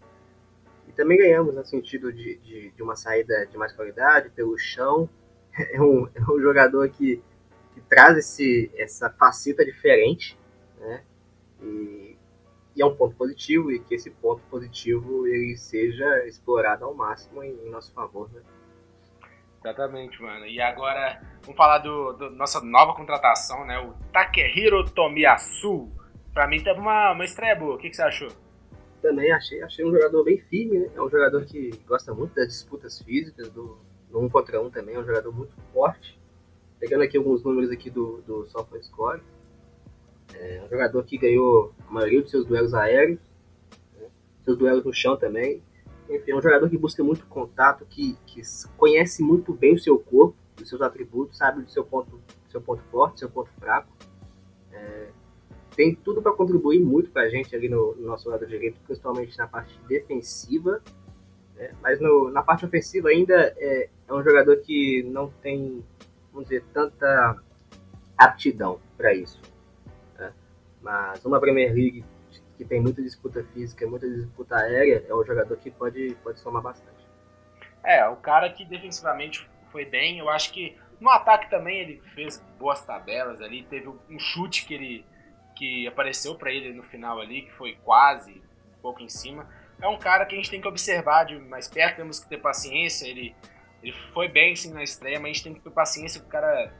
E 0.88 0.92
também 0.92 1.16
ganhamos 1.16 1.54
no 1.54 1.64
sentido 1.64 2.12
de, 2.12 2.36
de, 2.38 2.70
de 2.72 2.82
uma 2.82 2.96
saída 2.96 3.46
de 3.46 3.56
mais 3.56 3.72
qualidade, 3.72 4.30
pelo 4.30 4.58
chão. 4.58 5.08
É 5.56 5.80
um, 5.80 6.08
é 6.12 6.20
um 6.28 6.40
jogador 6.40 6.88
que, 6.88 7.22
que 7.72 7.80
traz 7.82 8.18
esse, 8.18 8.72
essa 8.76 9.08
faceta 9.08 9.64
diferente, 9.64 10.36
né? 10.80 11.04
E 11.62 12.13
e 12.76 12.82
é 12.82 12.86
um 12.86 12.94
ponto 12.94 13.14
positivo 13.16 13.70
e 13.70 13.78
que 13.78 13.94
esse 13.94 14.10
ponto 14.10 14.42
positivo 14.50 15.26
ele 15.26 15.56
seja 15.56 16.26
explorado 16.26 16.84
ao 16.84 16.94
máximo 16.94 17.42
em, 17.42 17.52
em 17.64 17.70
nosso 17.70 17.92
favor, 17.92 18.30
né? 18.32 18.42
Exatamente, 19.64 20.20
mano. 20.20 20.44
E 20.44 20.60
agora, 20.60 21.22
vamos 21.42 21.56
falar 21.56 21.78
do, 21.78 22.12
do 22.12 22.30
nossa 22.30 22.60
nova 22.60 22.94
contratação, 22.94 23.64
né? 23.64 23.78
O 23.78 23.94
Takehiro 24.12 24.84
Tomiyasu. 24.90 25.90
Pra 26.34 26.46
mim 26.46 26.62
teve 26.62 26.78
uma, 26.78 27.12
uma 27.12 27.24
estreia 27.24 27.56
boa. 27.56 27.76
O 27.76 27.78
que, 27.78 27.88
que 27.88 27.96
você 27.96 28.02
achou? 28.02 28.28
Também 29.00 29.32
achei, 29.32 29.62
achei 29.62 29.84
um 29.84 29.92
jogador 29.92 30.22
bem 30.24 30.38
firme, 30.38 30.80
né? 30.80 30.90
É 30.94 31.00
um 31.00 31.08
jogador 31.08 31.44
que 31.46 31.70
gosta 31.86 32.12
muito 32.12 32.34
das 32.34 32.48
disputas 32.48 33.00
físicas, 33.00 33.48
do, 33.50 33.78
do 34.10 34.20
um 34.20 34.28
contra 34.28 34.60
um 34.60 34.68
também, 34.68 34.96
é 34.96 34.98
um 34.98 35.04
jogador 35.04 35.32
muito 35.32 35.54
forte. 35.72 36.20
Pegando 36.78 37.02
aqui 37.02 37.16
alguns 37.16 37.42
números 37.42 37.70
aqui 37.70 37.88
do, 37.88 38.20
do 38.26 38.44
Software 38.46 38.82
Score. 38.82 39.22
É 40.40 40.62
um 40.64 40.68
jogador 40.68 41.02
que 41.04 41.16
ganhou 41.16 41.72
a 41.88 41.92
maioria 41.92 42.20
dos 42.20 42.30
seus 42.30 42.46
duelos 42.46 42.74
aéreos, 42.74 43.18
né? 43.98 44.08
seus 44.44 44.58
duelos 44.58 44.84
no 44.84 44.92
chão 44.92 45.16
também. 45.16 45.62
Enfim, 46.08 46.32
é 46.32 46.36
um 46.36 46.42
jogador 46.42 46.68
que 46.68 46.76
busca 46.76 47.02
muito 47.02 47.26
contato, 47.26 47.86
que, 47.86 48.16
que 48.26 48.42
conhece 48.76 49.22
muito 49.22 49.52
bem 49.52 49.74
o 49.74 49.78
seu 49.78 49.98
corpo, 49.98 50.36
os 50.60 50.68
seus 50.68 50.82
atributos, 50.82 51.38
sabe 51.38 51.62
do 51.62 51.70
seu 51.70 51.84
ponto, 51.84 52.20
seu 52.50 52.60
ponto 52.60 52.82
forte, 52.90 53.20
seu 53.20 53.30
ponto 53.30 53.50
fraco. 53.58 53.88
É, 54.72 55.08
tem 55.74 55.94
tudo 55.94 56.20
para 56.20 56.32
contribuir 56.32 56.80
muito 56.80 57.10
para 57.10 57.22
a 57.22 57.28
gente 57.28 57.54
ali 57.56 57.68
no, 57.68 57.94
no, 57.94 58.06
nosso 58.06 58.28
lado 58.28 58.46
direito, 58.46 58.78
principalmente 58.84 59.36
na 59.38 59.46
parte 59.46 59.78
defensiva. 59.88 60.82
Né? 61.56 61.72
Mas 61.82 62.00
no, 62.00 62.30
na 62.30 62.42
parte 62.42 62.66
ofensiva 62.66 63.08
ainda 63.08 63.34
é, 63.56 63.88
é 64.06 64.14
um 64.14 64.22
jogador 64.22 64.56
que 64.58 65.02
não 65.04 65.30
tem, 65.42 65.82
vamos 66.32 66.48
dizer, 66.48 66.64
tanta 66.72 67.42
aptidão 68.16 68.78
para 68.96 69.14
isso. 69.14 69.40
Mas 70.84 71.24
uma 71.24 71.40
Premier 71.40 71.72
League 71.72 72.04
que 72.58 72.64
tem 72.64 72.80
muita 72.80 73.02
disputa 73.02 73.42
física, 73.54 73.86
muita 73.86 74.08
disputa 74.08 74.56
aérea, 74.56 75.04
é 75.08 75.14
um 75.14 75.24
jogador 75.24 75.56
que 75.56 75.70
pode, 75.70 76.14
pode 76.22 76.38
somar 76.38 76.62
bastante. 76.62 77.04
É, 77.82 78.06
o 78.06 78.16
cara 78.16 78.50
que 78.50 78.64
defensivamente 78.64 79.48
foi 79.72 79.86
bem, 79.86 80.18
eu 80.18 80.28
acho 80.28 80.52
que 80.52 80.76
no 81.00 81.08
ataque 81.08 81.50
também 81.50 81.80
ele 81.80 82.02
fez 82.14 82.38
boas 82.58 82.84
tabelas 82.84 83.40
ali, 83.40 83.64
teve 83.64 83.88
um 83.88 84.18
chute 84.18 84.66
que 84.66 84.74
ele 84.74 85.06
que 85.56 85.86
apareceu 85.86 86.34
para 86.34 86.52
ele 86.52 86.72
no 86.72 86.82
final 86.82 87.20
ali, 87.20 87.42
que 87.42 87.52
foi 87.52 87.78
quase 87.84 88.42
um 88.76 88.82
pouco 88.82 89.00
em 89.02 89.08
cima. 89.08 89.48
É 89.80 89.88
um 89.88 89.98
cara 89.98 90.26
que 90.26 90.34
a 90.34 90.36
gente 90.36 90.50
tem 90.50 90.60
que 90.60 90.66
observar 90.66 91.24
de 91.24 91.38
mais 91.38 91.68
perto, 91.68 91.96
temos 91.96 92.18
que 92.18 92.28
ter 92.28 92.38
paciência, 92.38 93.06
ele, 93.06 93.34
ele 93.82 93.92
foi 94.12 94.28
bem 94.28 94.54
sim 94.54 94.72
na 94.72 94.82
estreia, 94.82 95.18
mas 95.18 95.30
a 95.30 95.32
gente 95.32 95.44
tem 95.44 95.54
que 95.54 95.60
ter 95.60 95.70
paciência, 95.70 96.20
o 96.20 96.26
cara 96.26 96.74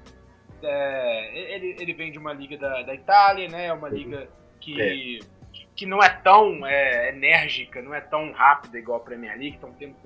é, 0.64 1.54
ele, 1.54 1.76
ele 1.78 1.92
vem 1.92 2.10
de 2.10 2.18
uma 2.18 2.32
liga 2.32 2.56
da, 2.56 2.82
da 2.82 2.94
Itália, 2.94 3.48
né, 3.48 3.72
uma 3.72 3.88
liga 3.88 4.28
que 4.60 4.80
é 4.80 5.18
que 5.76 5.86
não 5.86 6.02
é 6.02 6.08
tão 6.08 6.64
é, 6.66 7.08
enérgica, 7.10 7.82
não 7.82 7.94
é 7.94 8.00
tão 8.00 8.32
rápida 8.32 8.78
igual 8.78 8.98
a 8.98 9.04
Premier 9.04 9.36
League, 9.36 9.56
então 9.56 9.72
temos, 9.72 9.96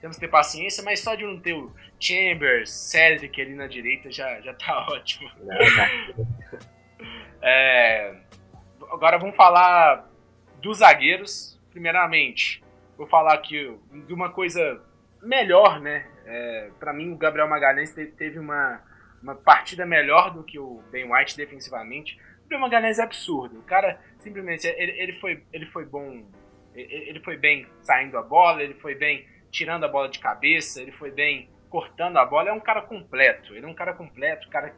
temos 0.00 0.16
que 0.16 0.20
ter 0.20 0.28
paciência, 0.28 0.82
mas 0.82 1.00
só 1.00 1.14
de 1.14 1.24
não 1.24 1.38
ter 1.38 1.52
o 1.52 1.72
Chambers, 2.00 2.70
Cedric 2.70 3.40
ali 3.40 3.54
na 3.54 3.66
direita 3.66 4.10
já, 4.10 4.40
já 4.40 4.52
tá 4.54 4.86
ótimo. 4.90 5.30
é, 7.40 8.14
agora 8.90 9.18
vamos 9.18 9.36
falar 9.36 10.08
dos 10.60 10.78
zagueiros. 10.78 11.60
Primeiramente, 11.70 12.62
vou 12.96 13.06
falar 13.06 13.34
aqui 13.34 13.76
de 14.06 14.12
uma 14.12 14.30
coisa 14.30 14.80
melhor, 15.22 15.80
né? 15.80 16.06
É, 16.26 16.70
para 16.78 16.92
mim, 16.92 17.12
o 17.12 17.16
Gabriel 17.16 17.48
Magalhães 17.48 17.92
teve 17.92 18.38
uma, 18.38 18.80
uma 19.24 19.34
partida 19.34 19.86
melhor 19.86 20.30
do 20.30 20.44
que 20.44 20.58
o 20.58 20.82
Ben 20.92 21.10
White 21.10 21.36
defensivamente. 21.36 22.20
O 22.52 22.58
Magalhães 22.58 22.98
é 22.98 23.02
absurdo. 23.02 23.58
O 23.58 23.62
cara 23.62 23.98
simplesmente 24.18 24.66
ele, 24.66 24.92
ele, 25.00 25.12
foi, 25.14 25.42
ele 25.52 25.66
foi 25.66 25.86
bom. 25.86 26.22
Ele, 26.74 27.20
foi 27.20 27.36
bem 27.36 27.66
saindo 27.82 28.18
a 28.18 28.22
bola, 28.22 28.62
ele 28.62 28.74
foi 28.74 28.94
bem 28.94 29.26
tirando 29.50 29.84
a 29.84 29.88
bola 29.88 30.08
de 30.08 30.18
cabeça, 30.18 30.82
ele 30.82 30.92
foi 30.92 31.10
bem 31.10 31.48
cortando 31.70 32.18
a 32.18 32.24
bola. 32.24 32.50
É 32.50 32.52
um 32.52 32.60
cara 32.60 32.82
completo. 32.82 33.54
Ele 33.54 33.64
é 33.64 33.68
um 33.68 33.74
cara 33.74 33.94
completo, 33.94 34.48
cara 34.50 34.76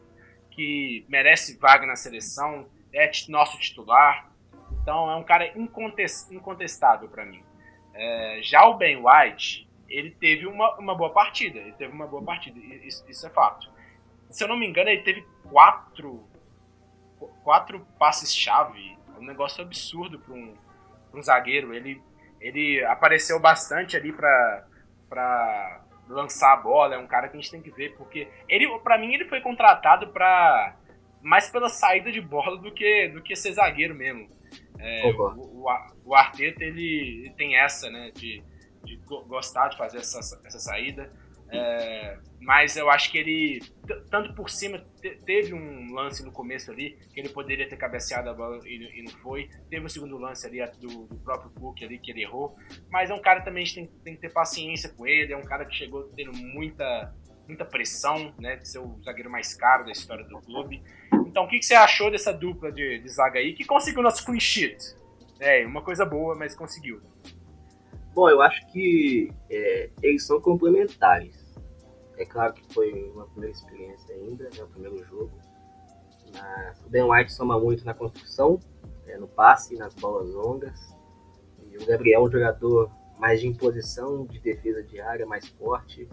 que 0.51 1.05
merece 1.09 1.59
vaga 1.59 1.87
na 1.87 1.97
seleção, 1.97 2.69
é 2.93 3.11
nosso 3.29 3.59
titular. 3.59 4.31
Então 4.81 5.11
é 5.11 5.17
um 5.17 5.25
cara 5.25 5.53
incontestável 5.57 7.09
para 7.09 7.27
mim. 7.27 7.43
É, 7.93 8.41
já 8.43 8.65
o 8.67 8.75
Ben 8.75 8.97
White, 8.97 9.69
ele 9.89 10.11
teve 10.13 10.47
uma, 10.47 10.77
uma 10.77 10.95
boa 10.95 11.11
partida. 11.11 11.59
Ele 11.59 11.73
teve 11.73 11.93
uma 11.93 12.07
boa 12.07 12.23
partida, 12.23 12.59
isso, 12.59 13.05
isso 13.09 13.27
é 13.27 13.31
fato. 13.31 13.75
Se 14.31 14.45
eu 14.45 14.49
não 14.49 14.57
me 14.57 14.67
engano, 14.67 14.91
ele 14.91 15.03
teve 15.03 15.27
quatro 15.49 16.27
quatro 17.47 17.87
passes-chave. 17.99 18.99
É 19.15 19.19
um 19.19 19.25
negócio 19.25 19.63
absurdo 19.63 20.19
para 20.19 20.35
um, 20.35 20.55
um 21.15 21.23
zagueiro. 21.23 21.73
Ele, 21.73 22.03
ele 22.41 22.85
apareceu 22.85 23.39
bastante 23.41 23.97
ali 23.97 24.13
para 24.13 25.81
lançar 26.09 26.53
a 26.53 26.57
bola. 26.57 26.97
É 26.97 26.99
um 26.99 27.07
cara 27.07 27.29
que 27.29 27.37
a 27.37 27.41
gente 27.41 27.51
tem 27.51 27.63
que 27.63 27.71
ver, 27.71 27.97
porque 27.97 28.29
ele, 28.49 28.67
para 28.81 28.99
mim, 28.99 29.15
ele 29.15 29.27
foi 29.27 29.41
contratado 29.41 30.09
para 30.09 30.75
mais 31.23 31.49
pela 31.49 31.69
saída 31.69 32.13
de 32.13 32.21
bola 32.21 32.57
do 32.57 32.73
que, 32.73 33.09
do 33.09 33.23
que 33.23 33.35
ser 33.35 33.53
zagueiro 33.53 33.95
mesmo. 33.95 34.29
É, 34.79 35.07
o, 35.07 35.65
o, 35.65 35.67
o, 36.05 36.15
Arteta 36.15 36.63
ele, 36.63 37.25
ele, 37.25 37.31
tem 37.31 37.57
essa, 37.57 37.91
né, 37.91 38.11
de, 38.15 38.43
de 38.85 38.97
gostar 39.07 39.69
de 39.69 39.79
fazer 39.79 39.99
essa, 39.99 40.19
essa 40.45 40.59
saída. 40.59 41.11
É, 41.51 42.19
mas 42.41 42.77
eu 42.77 42.91
acho 42.91 43.11
que 43.11 43.19
ele, 43.19 43.61
tanto 44.11 44.35
por 44.35 44.49
cima, 44.49 44.85
teve 45.25 45.53
um 45.53 45.93
lance 45.93 46.25
no 46.25 46.31
começo 46.31 46.71
ali, 46.71 46.99
que 47.13 47.21
ele 47.21 47.29
poderia 47.29 47.69
ter 47.69 47.77
cabeceado 47.77 48.31
a 48.31 48.35
bola 48.35 48.61
e, 48.65 49.01
e 49.01 49.03
não 49.03 49.13
foi. 49.21 49.49
Teve 49.69 49.85
um 49.85 49.89
segundo 49.89 50.17
lance 50.17 50.47
ali 50.47 50.65
do, 50.79 51.07
do, 51.07 51.17
próprio 51.19 51.51
Cook 51.51 51.83
ali, 51.83 51.99
que 51.99 52.11
ele 52.11 52.23
errou. 52.23 52.57
Mas 52.91 53.11
é 53.11 53.15
um 53.15 53.21
cara 53.21 53.41
também, 53.41 53.63
a 53.63 53.67
gente 53.67 53.75
tem, 53.75 53.87
tem, 54.05 54.15
que 54.15 54.21
ter 54.21 54.33
paciência 54.33 54.91
com 54.91 55.07
ele. 55.07 55.33
É 55.33 55.37
um 55.37 55.43
cara 55.43 55.65
que 55.65 55.75
chegou 55.75 56.05
tendo 56.15 56.33
muita, 56.37 57.13
muita 57.49 57.65
pressão, 57.65 58.35
né? 58.39 58.57
De 58.57 58.69
ser 58.69 58.79
o 58.79 59.01
zagueiro 59.05 59.31
mais 59.31 59.55
caro 59.55 59.85
da 59.85 59.93
história 59.93 60.25
do 60.25 60.41
clube. 60.41 60.83
Então, 61.27 61.45
o 61.45 61.49
que, 61.49 61.59
que 61.59 61.67
você 61.67 61.75
achou 61.75 62.11
dessa 62.11 62.33
dupla 62.33 62.71
de, 62.71 62.99
de 62.99 63.09
zaga 63.09 63.39
aí, 63.39 63.55
que 63.55 63.65
conseguiu 63.65 64.03
nosso 64.03 64.25
clean 64.25 64.41
sheet? 64.41 64.79
É, 65.41 65.67
uma 65.67 65.83
coisa 65.83 66.05
boa, 66.05 66.35
mas 66.35 66.55
conseguiu. 66.55 67.01
Bom, 68.17 68.31
eu 68.31 68.41
acho 68.41 68.67
que 68.69 69.31
é, 69.51 69.91
eles 70.03 70.25
são 70.25 70.41
complementares. 70.41 71.55
É 72.17 72.25
claro 72.25 72.55
que 72.55 72.73
foi 72.73 72.91
uma 73.11 73.27
primeira 73.27 73.55
experiência 73.55 74.15
ainda, 74.15 74.45
né, 74.45 74.63
o 74.63 74.69
primeiro 74.69 75.05
jogo. 75.05 75.31
Mas 76.33 76.83
o 76.83 76.89
Ben 76.89 77.03
White 77.03 77.31
soma 77.31 77.61
muito 77.61 77.85
na 77.85 77.93
construção, 77.93 78.59
é, 79.07 79.19
no 79.19 79.29
passe, 79.29 79.77
nas 79.77 79.95
bolas 79.95 80.33
longas. 80.33 80.97
E 81.71 81.77
o 81.77 81.85
Gabriel 81.85 82.23
é 82.23 82.25
um 82.25 82.31
jogador 82.31 82.91
mais 83.19 83.39
de 83.39 83.49
imposição, 83.49 84.25
de 84.25 84.41
defesa 84.41 84.83
de 84.83 84.99
área, 84.99 85.27
mais 85.27 85.47
forte. 85.49 86.09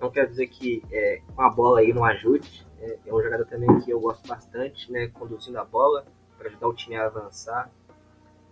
Não 0.00 0.10
quero 0.10 0.30
dizer 0.30 0.46
que 0.46 0.82
é, 0.90 1.20
com 1.36 1.42
a 1.42 1.50
bola 1.50 1.80
aí 1.80 1.92
não 1.92 2.02
ajude. 2.06 2.66
É, 2.80 2.98
é, 3.04 3.14
um 3.14 3.22
jogador 3.22 3.44
também 3.44 3.78
que 3.80 3.90
eu 3.90 4.00
gosto 4.00 4.26
bastante, 4.26 4.90
né, 4.90 5.08
conduzindo 5.08 5.58
a 5.58 5.64
bola 5.66 6.06
para 6.38 6.48
ajudar 6.48 6.68
o 6.68 6.74
time 6.74 6.96
a 6.96 7.04
avançar 7.04 7.70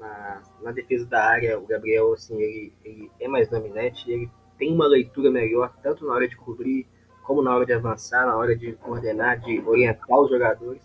na, 0.01 0.43
na 0.63 0.73
defesa 0.73 1.05
da 1.07 1.23
área, 1.23 1.59
o 1.59 1.67
Gabriel, 1.67 2.13
assim, 2.15 2.41
ele, 2.41 2.73
ele 2.83 3.11
é 3.21 3.29
mais 3.29 3.49
dominante, 3.49 4.11
ele 4.11 4.31
tem 4.59 4.73
uma 4.75 4.87
leitura 4.87 5.31
melhor, 5.31 5.73
tanto 5.83 6.07
na 6.07 6.15
hora 6.15 6.27
de 6.27 6.37
cobrir, 6.37 6.87
como 7.23 7.43
na 7.43 7.55
hora 7.55 7.67
de 7.67 7.73
avançar, 7.73 8.27
na 8.27 8.37
hora 8.37 8.57
de 8.57 8.73
coordenar, 8.73 9.39
de 9.41 9.61
orientar 9.61 10.19
os 10.19 10.31
jogadores. 10.31 10.83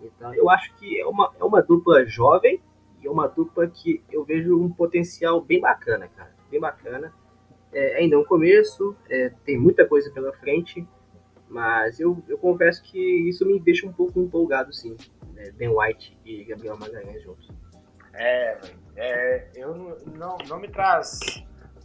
Então, 0.00 0.34
eu 0.34 0.48
acho 0.50 0.72
que 0.76 1.00
é 1.00 1.06
uma, 1.06 1.32
é 1.40 1.42
uma 1.42 1.62
dupla 1.62 2.04
jovem 2.06 2.60
e 3.02 3.06
é 3.06 3.10
uma 3.10 3.26
dupla 3.26 3.66
que 3.66 4.02
eu 4.12 4.24
vejo 4.24 4.60
um 4.62 4.70
potencial 4.70 5.40
bem 5.40 5.60
bacana, 5.60 6.08
cara. 6.08 6.34
Bem 6.50 6.60
bacana. 6.60 7.12
É, 7.72 7.96
ainda 7.96 8.14
é 8.14 8.18
um 8.18 8.24
começo, 8.24 8.94
é, 9.08 9.30
tem 9.44 9.58
muita 9.58 9.86
coisa 9.86 10.10
pela 10.10 10.32
frente, 10.34 10.86
mas 11.48 11.98
eu, 11.98 12.22
eu 12.28 12.38
confesso 12.38 12.82
que 12.82 13.28
isso 13.28 13.44
me 13.46 13.58
deixa 13.58 13.86
um 13.86 13.92
pouco 13.92 14.20
empolgado, 14.20 14.72
sim. 14.72 14.96
Né? 15.32 15.50
Ben 15.52 15.68
White 15.68 16.16
e 16.24 16.44
Gabriel 16.44 16.78
Magalhães 16.78 17.22
juntos. 17.22 17.50
É, 18.16 18.58
é, 18.96 19.48
eu 19.54 19.74
não, 19.74 20.38
não 20.48 20.58
me 20.58 20.68
traz 20.68 21.20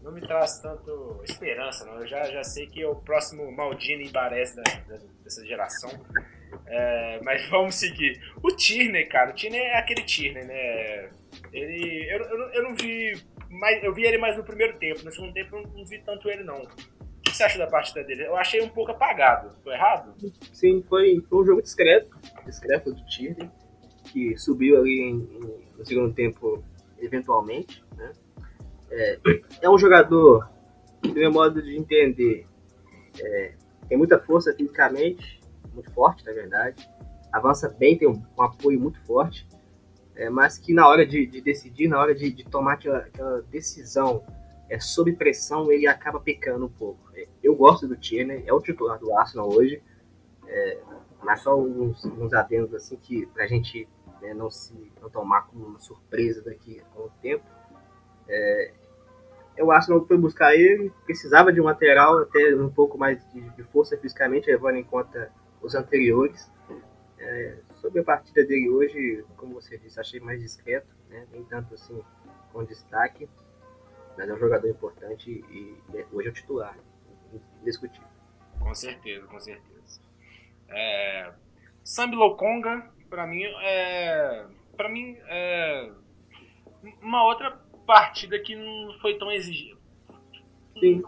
não 0.03 0.11
me 0.11 0.21
traz 0.21 0.59
tanto 0.59 1.21
esperança, 1.23 1.85
não. 1.85 1.99
Eu 1.99 2.07
já, 2.07 2.23
já 2.23 2.43
sei 2.43 2.65
que 2.65 2.81
é 2.81 2.87
o 2.87 2.95
próximo 2.95 3.51
Maldini 3.51 4.07
e 4.07 4.11
da, 4.11 4.29
dessa 4.29 5.45
geração. 5.45 5.91
É, 6.65 7.19
mas 7.23 7.47
vamos 7.49 7.75
seguir. 7.75 8.19
O 8.41 8.49
Tierney, 8.49 9.05
cara, 9.05 9.31
o 9.31 9.33
Tierney 9.33 9.61
é 9.61 9.77
aquele 9.77 10.03
Tierney, 10.03 10.45
né? 10.45 11.09
Ele, 11.53 12.07
eu, 12.11 12.19
eu, 12.19 12.39
eu 12.53 12.63
não 12.63 12.75
vi, 12.75 13.13
mais, 13.49 13.83
eu 13.83 13.93
vi 13.93 14.03
ele 14.03 14.17
mais 14.17 14.35
no 14.35 14.43
primeiro 14.43 14.77
tempo. 14.77 15.03
No 15.05 15.11
segundo 15.11 15.33
tempo 15.33 15.55
eu 15.55 15.67
não 15.67 15.85
vi 15.85 15.99
tanto 15.99 16.29
ele 16.29 16.43
não. 16.43 16.63
O 16.63 17.21
que 17.23 17.37
você 17.37 17.43
acha 17.43 17.59
da 17.59 17.67
partida 17.67 18.03
dele? 18.03 18.25
Eu 18.25 18.35
achei 18.35 18.61
um 18.61 18.69
pouco 18.69 18.91
apagado. 18.91 19.55
Tô 19.63 19.71
errado? 19.71 20.15
Sim, 20.51 20.83
foi, 20.89 21.21
foi 21.29 21.43
um 21.43 21.45
jogo 21.45 21.61
discreto, 21.61 22.17
discreto 22.45 22.91
do 22.91 23.05
Tierney 23.05 23.49
que 24.11 24.37
subiu 24.37 24.77
ali 24.77 24.99
em, 24.99 25.15
em, 25.15 25.70
no 25.81 25.85
segundo 25.85 26.13
tempo, 26.13 26.63
eventualmente. 26.99 27.83
Né? 27.97 28.11
É, 28.91 29.19
é 29.63 29.69
um 29.69 29.77
jogador 29.77 30.49
do 31.01 31.13
meu 31.13 31.31
modo 31.31 31.61
de 31.61 31.75
entender, 31.75 32.47
é, 33.19 33.53
tem 33.89 33.97
muita 33.97 34.19
força 34.19 34.53
fisicamente, 34.53 35.41
muito 35.73 35.91
forte, 35.91 36.25
na 36.25 36.31
verdade. 36.31 36.87
Avança 37.31 37.67
bem, 37.67 37.97
tem 37.97 38.07
um, 38.07 38.21
um 38.37 38.41
apoio 38.41 38.79
muito 38.79 39.01
forte, 39.01 39.47
é, 40.15 40.29
mas 40.29 40.57
que 40.57 40.73
na 40.73 40.87
hora 40.87 41.05
de, 41.05 41.25
de 41.25 41.41
decidir, 41.41 41.87
na 41.87 41.99
hora 41.99 42.13
de, 42.13 42.31
de 42.31 42.43
tomar 42.43 42.73
aquela, 42.73 42.99
aquela, 42.99 43.41
decisão 43.43 44.23
é, 44.69 44.79
sob 44.79 45.11
pressão, 45.13 45.71
ele 45.71 45.87
acaba 45.87 46.19
pecando 46.19 46.65
um 46.65 46.69
pouco. 46.69 46.99
É, 47.15 47.27
eu 47.41 47.55
gosto 47.55 47.87
do 47.87 47.95
Tierney, 47.95 48.43
é 48.45 48.53
o 48.53 48.61
titular 48.61 48.99
do 48.99 49.17
Arsenal 49.17 49.51
hoje, 49.51 49.81
é, 50.47 50.77
mas 51.23 51.41
só 51.41 51.59
uns, 51.59 52.03
uns 52.05 52.33
adendos 52.33 52.73
assim 52.73 52.97
que 52.97 53.25
pra 53.27 53.47
gente 53.47 53.87
né, 54.21 54.33
não 54.33 54.49
se 54.49 54.91
não 55.01 55.09
tomar 55.09 55.47
como 55.47 55.65
uma 55.65 55.79
surpresa 55.79 56.41
daqui 56.41 56.81
a 56.95 56.99
um 56.99 57.09
tempo. 57.21 57.45
É, 58.27 58.73
o 59.59 59.71
Arsenal 59.71 60.05
foi 60.05 60.17
buscar 60.17 60.55
ele, 60.55 60.91
precisava 61.05 61.51
de 61.51 61.59
um 61.59 61.65
lateral 61.65 62.19
até 62.19 62.55
um 62.55 62.69
pouco 62.69 62.97
mais 62.97 63.23
de, 63.31 63.41
de 63.41 63.63
força 63.63 63.97
fisicamente, 63.97 64.49
levando 64.49 64.77
em 64.77 64.83
conta 64.83 65.31
os 65.61 65.75
anteriores. 65.75 66.49
É, 67.19 67.57
sobre 67.75 68.01
a 68.01 68.03
partida 68.03 68.43
dele 68.43 68.69
hoje, 68.69 69.23
como 69.37 69.53
você 69.53 69.77
disse, 69.77 69.99
achei 69.99 70.19
mais 70.19 70.41
discreto, 70.41 70.87
né? 71.07 71.27
nem 71.31 71.43
tanto 71.43 71.73
assim 71.75 72.01
com 72.51 72.63
destaque, 72.63 73.29
mas 74.17 74.27
é 74.27 74.33
um 74.33 74.37
jogador 74.37 74.67
importante 74.67 75.29
e, 75.29 75.77
e 75.95 76.05
hoje 76.11 76.27
é 76.27 76.31
o 76.31 76.33
titular, 76.33 76.77
indiscutível. 77.61 78.07
Com 78.59 78.73
certeza, 78.73 79.25
com 79.27 79.39
certeza. 79.39 80.01
É, 80.67 81.31
Sambi 81.83 82.15
Lokonga, 82.15 82.89
para 83.11 83.27
mim, 83.27 83.43
é, 83.43 84.45
para 84.77 84.87
mim 84.87 85.17
é 85.27 85.91
uma 87.01 87.25
outra 87.25 87.51
partida 87.85 88.39
que 88.39 88.55
não 88.55 88.97
foi 89.01 89.17
tão 89.17 89.29
exigida. 89.29 89.77
Sim. 90.79 91.01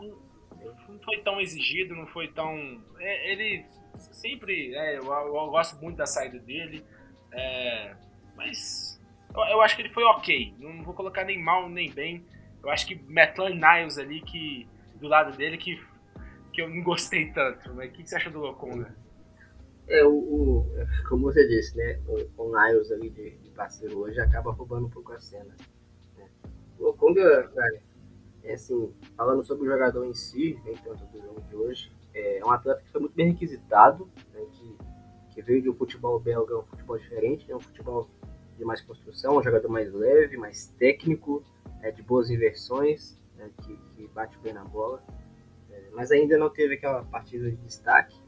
Não 0.89 0.99
foi 0.99 1.19
tão 1.19 1.39
exigido, 1.39 1.95
não 1.95 2.05
foi 2.07 2.27
tão. 2.27 2.83
É, 2.99 3.31
ele 3.31 3.65
sempre. 3.97 4.75
É, 4.75 4.97
eu, 4.97 5.05
eu, 5.05 5.49
gosto 5.49 5.81
muito 5.81 5.95
da 5.95 6.05
saída 6.05 6.37
dele. 6.39 6.85
É, 7.31 7.95
mas 8.35 9.01
eu, 9.33 9.41
eu, 9.45 9.61
acho 9.61 9.75
que 9.77 9.81
ele 9.81 9.93
foi 9.93 10.03
ok. 10.03 10.53
Não 10.59 10.83
vou 10.83 10.93
colocar 10.93 11.23
nem 11.23 11.41
mal 11.41 11.69
nem 11.69 11.89
bem. 11.89 12.25
Eu 12.61 12.69
acho 12.69 12.85
que 12.85 12.95
Maitland 12.95 13.55
Niles 13.55 13.97
ali, 13.97 14.21
que, 14.21 14.67
do 14.95 15.07
lado 15.07 15.35
dele, 15.35 15.57
que, 15.57 15.81
que 16.51 16.61
eu 16.61 16.69
não 16.69 16.83
gostei 16.83 17.31
tanto. 17.31 17.73
Mas 17.73 17.89
o 17.89 17.93
que, 17.93 18.05
você 18.05 18.17
acha 18.17 18.29
do 18.29 18.39
Lokonga? 18.39 18.93
É, 19.93 20.03
o, 20.05 20.65
como 21.07 21.23
você 21.23 21.47
disse, 21.47 21.77
né? 21.77 21.99
O, 22.07 22.43
o 22.43 22.51
Niles 22.51 22.91
ali 22.91 23.09
de, 23.09 23.37
de 23.37 23.49
parceiro 23.51 23.99
hoje 23.99 24.19
acaba 24.19 24.51
roubando 24.51 24.87
um 24.87 24.89
pouco 24.89 25.13
a 25.13 25.19
cena. 25.19 25.55
O 26.79 26.93
Conga, 26.93 27.47
cara, 27.49 27.81
é 28.43 28.53
assim, 28.53 28.93
falando 29.15 29.43
sobre 29.43 29.67
o 29.67 29.71
jogador 29.71 30.05
em 30.05 30.13
si, 30.13 30.59
nem 30.65 30.75
tanto 30.75 31.05
do 31.05 31.21
jogo 31.21 31.41
de 31.41 31.55
hoje, 31.55 31.91
é 32.13 32.41
um 32.43 32.51
atleta 32.51 32.81
que 32.81 32.91
foi 32.91 33.01
muito 33.01 33.15
bem 33.15 33.31
requisitado, 33.31 34.09
né, 34.33 34.45
que, 34.51 34.77
que 35.33 35.41
veio 35.41 35.61
de 35.61 35.69
um 35.69 35.73
futebol 35.73 36.19
belga, 36.19 36.57
um 36.57 36.63
futebol 36.63 36.97
diferente, 36.97 37.47
né, 37.47 37.55
um 37.55 37.59
futebol 37.59 38.09
de 38.57 38.65
mais 38.65 38.81
construção, 38.81 39.37
um 39.37 39.43
jogador 39.43 39.69
mais 39.69 39.93
leve, 39.93 40.37
mais 40.37 40.67
técnico, 40.77 41.43
é, 41.81 41.91
de 41.91 42.01
boas 42.03 42.29
inversões, 42.29 43.17
né, 43.37 43.49
que, 43.61 43.77
que, 43.95 44.07
bate 44.07 44.37
bem 44.39 44.53
na 44.53 44.63
bola, 44.63 45.01
é, 45.71 45.89
mas 45.93 46.11
ainda 46.11 46.37
não 46.37 46.49
teve 46.49 46.75
aquela 46.75 47.03
partida 47.03 47.49
de 47.49 47.55
destaque, 47.57 48.15
né, 48.19 48.22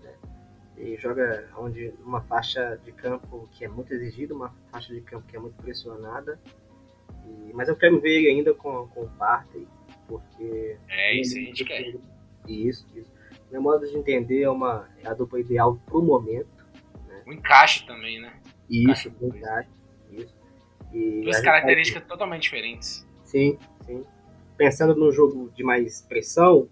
e 0.78 0.98
joga 0.98 1.50
onde 1.58 1.94
uma 2.04 2.22
faixa 2.22 2.80
de 2.84 2.92
campo 2.92 3.48
que 3.52 3.64
é 3.64 3.68
muito 3.68 3.94
exigida, 3.94 4.34
uma 4.34 4.54
faixa 4.72 4.94
de 4.94 5.02
campo 5.02 5.26
que 5.28 5.36
é 5.36 5.40
muito 5.40 5.56
pressionada, 5.62 6.40
e, 7.26 7.54
mas 7.54 7.70
eu 7.70 7.76
quero 7.76 8.00
ver 8.00 8.20
ele 8.20 8.30
ainda 8.30 8.54
com, 8.54 8.88
com 8.88 9.04
o 9.04 9.10
Partey, 9.12 9.68
porque. 10.08 10.78
É 10.88 11.20
isso, 11.20 11.38
a 11.38 11.42
gente 11.42 11.66
quer. 11.66 11.96
Isso, 12.48 12.86
isso. 12.96 13.12
Meu 13.52 13.62
modo 13.62 13.88
de 13.88 13.98
entender 13.98 14.44
é, 14.44 14.50
uma, 14.50 14.90
é 15.04 15.08
a 15.08 15.14
dupla 15.14 15.40
ideal 15.40 15.80
pro 15.86 16.02
momento. 16.02 16.66
Né? 17.08 17.24
O 17.26 17.34
encaixe 17.34 17.86
também, 17.86 18.20
né? 18.20 18.34
Isso, 18.70 19.12
o 19.20 19.28
encaixe. 19.28 19.70
Isso. 20.12 20.36
E 20.94 21.22
Duas 21.24 21.42
características 21.42 22.04
vai... 22.04 22.10
totalmente 22.10 22.44
diferentes. 22.44 23.08
Sim, 23.24 23.58
sim. 23.86 24.06
Pensando 24.58 24.96
num 24.96 25.12
jogo 25.12 25.52
de 25.56 25.64
mais 25.64 26.02
pressão, 26.02 26.70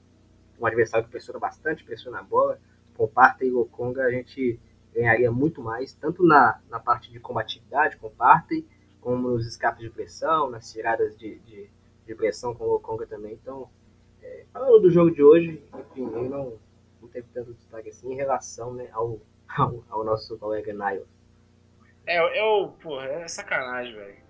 um 0.60 0.66
adversário 0.66 1.06
que 1.06 1.12
pressiona 1.12 1.40
bastante, 1.40 1.84
pressiona 1.84 2.20
a 2.20 2.24
bola, 2.24 2.60
com 2.96 3.08
Partey 3.08 3.48
e 3.48 3.52
Lokonga 3.52 4.04
a 4.04 4.12
gente 4.12 4.60
ganharia 4.94 5.32
muito 5.32 5.62
mais, 5.62 5.94
tanto 5.94 6.24
na, 6.24 6.60
na 6.70 6.80
parte 6.80 7.12
de 7.12 7.20
combatividade 7.20 7.98
com 7.98 8.10
Partey, 8.10 8.66
como 9.02 9.30
nos 9.30 9.46
escapes 9.46 9.82
de 9.82 9.90
pressão, 9.90 10.50
nas 10.50 10.72
tiradas 10.72 11.18
de, 11.18 11.40
de, 11.40 11.70
de 12.06 12.16
pressão 12.16 12.54
com 12.54 12.66
o 12.66 12.80
Conga 12.80 13.06
também. 13.06 13.34
Então, 13.34 13.70
é, 14.22 14.46
falando 14.54 14.82
do 14.82 14.92
jogo 14.92 15.12
de 15.12 15.24
hoje, 15.24 15.62
enfim, 15.74 16.08
ele 16.16 16.30
não, 16.30 16.58
não 17.02 17.10
teve 17.10 17.28
tanto 17.34 17.54
destaque 17.54 17.90
assim 17.90 18.14
em 18.14 18.16
relação 18.16 18.74
né, 18.74 18.88
ao, 18.94 19.20
ao, 19.58 19.84
ao 19.90 20.04
nosso 20.04 20.38
colega 20.38 20.72
Niles. 20.74 21.08
É, 22.06 22.40
eu, 22.40 22.70
porra, 22.82 23.06
é 23.06 23.28
sacanagem, 23.28 23.96
velho. 23.96 24.24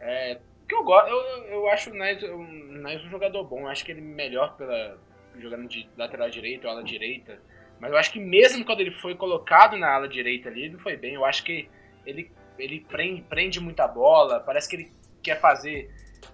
É, 0.00 0.40
que 0.68 0.74
eu 0.74 0.84
gosto, 0.84 1.08
eu, 1.08 1.44
eu 1.46 1.68
acho 1.70 1.90
o 1.90 1.94
Niles 1.94 3.04
um 3.04 3.10
jogador 3.10 3.44
bom, 3.44 3.60
eu 3.60 3.68
acho 3.68 3.84
que 3.84 3.90
ele 3.90 4.00
melhor 4.00 4.56
pela 4.56 4.98
jogando 5.38 5.68
de 5.68 5.88
lateral 5.96 6.28
direito 6.30 6.64
ou 6.64 6.70
ala 6.70 6.82
direita. 6.82 7.40
Mas 7.80 7.90
eu 7.92 7.98
acho 7.98 8.12
que 8.12 8.18
mesmo 8.18 8.64
quando 8.64 8.80
ele 8.80 8.90
foi 8.90 9.14
colocado 9.14 9.76
na 9.76 9.92
ala 9.92 10.08
direita 10.08 10.48
ali, 10.48 10.64
ele 10.64 10.72
não 10.74 10.80
foi 10.80 10.96
bem. 10.96 11.14
Eu 11.14 11.24
acho 11.24 11.44
que 11.44 11.68
ele 12.04 12.30
ele 12.58 12.80
prende, 12.80 13.22
prende 13.22 13.60
muita 13.60 13.86
bola, 13.86 14.40
parece 14.40 14.68
que 14.68 14.76
ele 14.76 14.92
quer 15.22 15.40
fazer. 15.40 15.90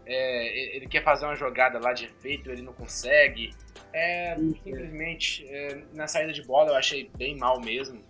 É, 0.06 0.76
ele 0.76 0.86
quer 0.86 1.04
fazer 1.04 1.26
uma 1.26 1.36
jogada 1.36 1.78
lá 1.78 1.92
de 1.92 2.06
efeito, 2.06 2.50
ele 2.50 2.62
não 2.62 2.72
consegue. 2.72 3.50
É, 3.92 4.34
simplesmente, 4.36 5.46
é, 5.48 5.82
na 5.92 6.06
saída 6.06 6.32
de 6.32 6.42
bola 6.42 6.70
eu 6.70 6.76
achei 6.76 7.10
bem 7.16 7.36
mal 7.36 7.60
mesmo. 7.60 8.02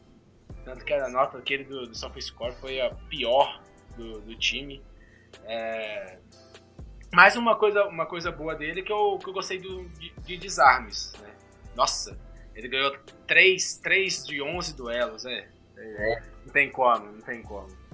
Tanto 0.65 0.85
que 0.85 0.93
a 0.95 1.09
nota 1.09 1.39
aquele 1.39 1.65
do, 1.65 1.87
do 1.87 1.95
SofaScore 1.95 2.55
foi 2.55 2.81
a 2.81 2.91
pior 3.09 3.61
do, 3.97 4.21
do 4.21 4.35
time. 4.37 4.83
É, 5.45 6.19
mais 7.13 7.37
uma 7.37 7.57
coisa, 7.57 7.85
uma 7.85 8.07
coisa 8.07 8.31
boa 8.31 8.55
dele 8.55 8.83
que 8.83 8.93
eu, 8.93 9.19
que 9.19 9.29
eu 9.29 9.33
gostei 9.33 9.59
do, 9.59 9.85
de, 9.91 10.11
de 10.21 10.37
desarmes. 10.37 11.13
Né? 11.21 11.35
Nossa, 11.77 12.19
ele 12.55 12.69
ganhou 12.69 12.97
3, 13.27 13.79
3 13.79 14.27
de 14.27 14.43
11 14.43 14.77
duelos, 14.77 15.25
é. 15.25 15.49
é. 15.77 16.23
Não 16.45 16.53
tem 16.53 16.71
como, 16.71 17.07
não 17.07 17.21
tem 17.21 17.43
como 17.43 17.85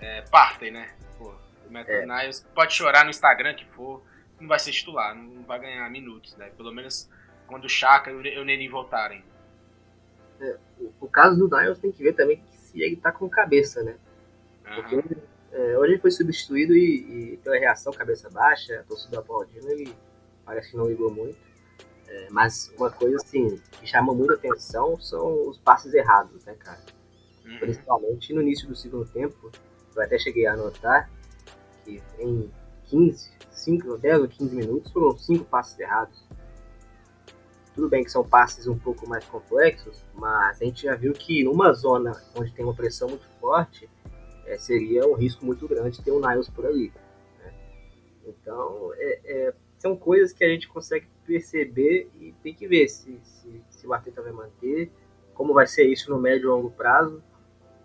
é, 0.00 0.22
partem, 0.22 0.70
né? 0.70 0.90
Pô, 1.18 1.34
o 1.66 1.72
Matt 1.72 1.88
é. 1.88 2.06
Niles 2.06 2.46
pode 2.54 2.74
chorar 2.74 3.04
no 3.04 3.10
Instagram 3.10 3.54
que 3.54 3.64
for, 3.66 4.02
não 4.40 4.48
vai 4.48 4.58
ser 4.58 4.72
titular, 4.72 5.14
não 5.14 5.42
vai 5.42 5.58
ganhar 5.58 5.88
minutos, 5.90 6.36
né? 6.36 6.50
Pelo 6.56 6.72
menos 6.72 7.08
quando 7.46 7.64
o 7.64 7.68
Chaka 7.68 8.10
e 8.10 8.38
o 8.38 8.44
Neni 8.44 8.68
voltarem. 8.68 9.24
É, 10.40 10.56
o, 11.00 11.08
caso 11.08 11.36
do 11.36 11.56
Niles 11.56 11.78
tem 11.78 11.92
que 11.92 12.02
ver 12.02 12.12
também 12.12 12.42
se 12.50 12.82
ele 12.82 12.96
tá 12.96 13.10
com 13.10 13.28
cabeça, 13.28 13.82
né? 13.82 13.96
Porque 14.62 14.96
uhum. 14.96 15.22
é, 15.52 15.78
hoje 15.78 15.92
ele 15.92 16.00
foi 16.00 16.10
substituído 16.10 16.74
e, 16.74 17.32
e, 17.32 17.36
pela 17.38 17.56
reação 17.56 17.92
cabeça 17.92 18.28
baixa, 18.28 18.80
a 18.80 18.82
torcida 18.82 19.18
aplaudindo, 19.18 19.70
ele 19.70 19.94
parece 20.44 20.70
que 20.70 20.76
não 20.76 20.88
ligou 20.88 21.10
muito. 21.10 21.38
É, 22.08 22.28
mas 22.30 22.72
uma 22.78 22.90
coisa 22.90 23.16
assim 23.16 23.60
que 23.72 23.86
chama 23.86 24.14
muita 24.14 24.34
atenção 24.34 24.98
são 25.00 25.48
os 25.48 25.58
passes 25.58 25.92
errados, 25.92 26.44
né, 26.44 26.54
cara? 26.54 26.80
Uhum. 27.44 27.58
Principalmente 27.58 28.32
no 28.32 28.42
início 28.42 28.68
do 28.68 28.76
segundo 28.76 29.06
tempo, 29.06 29.50
eu 29.94 30.02
até 30.02 30.18
cheguei 30.18 30.46
a 30.46 30.52
anotar 30.52 31.10
que 31.84 32.02
em 32.18 32.50
15, 32.84 33.30
5, 33.50 33.98
10 33.98 34.20
ou 34.20 34.28
15 34.28 34.56
minutos 34.56 34.92
foram 34.92 35.16
5 35.16 35.44
passes 35.44 35.78
errados. 35.78 36.24
Tudo 37.74 37.88
bem 37.88 38.04
que 38.04 38.10
são 38.10 38.26
passes 38.26 38.66
um 38.66 38.78
pouco 38.78 39.08
mais 39.08 39.24
complexos, 39.26 40.02
mas 40.14 40.60
a 40.60 40.64
gente 40.64 40.84
já 40.84 40.94
viu 40.94 41.12
que 41.12 41.44
numa 41.44 41.72
zona 41.72 42.12
onde 42.34 42.52
tem 42.52 42.64
uma 42.64 42.74
pressão 42.74 43.08
muito 43.08 43.26
forte, 43.40 43.88
é, 44.46 44.56
seria 44.56 45.06
um 45.06 45.14
risco 45.14 45.44
muito 45.44 45.66
grande 45.68 46.00
ter 46.00 46.10
um 46.10 46.20
Niles 46.20 46.48
por 46.48 46.64
ali. 46.64 46.92
Né? 47.38 47.54
Então, 48.26 48.92
é, 48.94 49.20
é, 49.24 49.54
são 49.86 49.96
coisas 49.96 50.32
que 50.32 50.44
a 50.44 50.48
gente 50.48 50.66
consegue 50.66 51.06
perceber 51.24 52.10
e 52.20 52.32
tem 52.42 52.52
que 52.52 52.66
ver 52.66 52.88
se, 52.88 53.20
se, 53.22 53.62
se 53.70 53.86
o 53.86 53.92
Arteta 53.92 54.20
vai 54.20 54.32
manter, 54.32 54.90
como 55.32 55.54
vai 55.54 55.66
ser 55.66 55.84
isso 55.84 56.10
no 56.10 56.18
médio 56.18 56.46
e 56.46 56.48
longo 56.48 56.70
prazo 56.72 57.22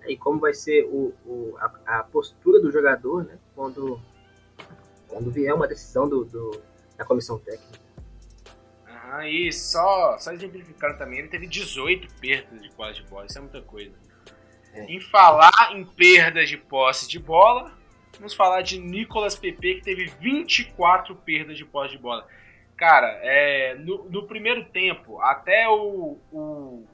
e 0.07 0.17
como 0.17 0.39
vai 0.39 0.51
ser 0.53 0.83
o, 0.85 1.13
o 1.23 1.55
a, 1.59 1.99
a, 1.99 2.03
postura 2.03 2.59
do 2.59 2.71
jogador 2.71 3.23
né, 3.23 3.37
quando, 3.53 4.01
quando 5.07 5.29
vier 5.29 5.53
uma 5.53 5.67
decisão 5.67 6.09
do, 6.09 6.25
do 6.25 6.59
da 6.97 7.05
comissão 7.05 7.37
técnica. 7.37 7.79
Ah, 8.87 9.27
e 9.27 9.51
só, 9.51 10.17
só 10.17 10.31
exemplificando 10.31 10.97
também, 10.97 11.19
ele 11.19 11.27
teve 11.27 11.45
18 11.45 12.07
perdas 12.19 12.63
de 12.63 12.71
posse 12.71 12.93
de 12.95 13.03
bola, 13.09 13.25
isso 13.27 13.37
é 13.37 13.41
muita 13.41 13.61
coisa. 13.61 13.93
É. 14.73 14.85
Em 14.85 14.99
falar 14.99 15.73
em 15.73 15.85
perdas 15.85 16.49
de 16.49 16.57
posse 16.57 17.07
de 17.07 17.19
bola, 17.19 17.77
vamos 18.21 18.35
falar 18.35 18.61
de 18.61 18.79
Nicolas 18.79 19.35
Pepe, 19.35 19.75
que 19.75 19.81
teve 19.81 20.05
24 20.05 21.15
perdas 21.15 21.57
de 21.57 21.65
posse 21.65 21.93
de 21.93 21.97
bola. 21.97 22.27
Cara, 22.77 23.07
é, 23.23 23.73
no, 23.75 24.07
no 24.09 24.27
primeiro 24.27 24.63
tempo, 24.65 25.19
até 25.21 25.67
o, 25.67 26.19
o 26.31 26.85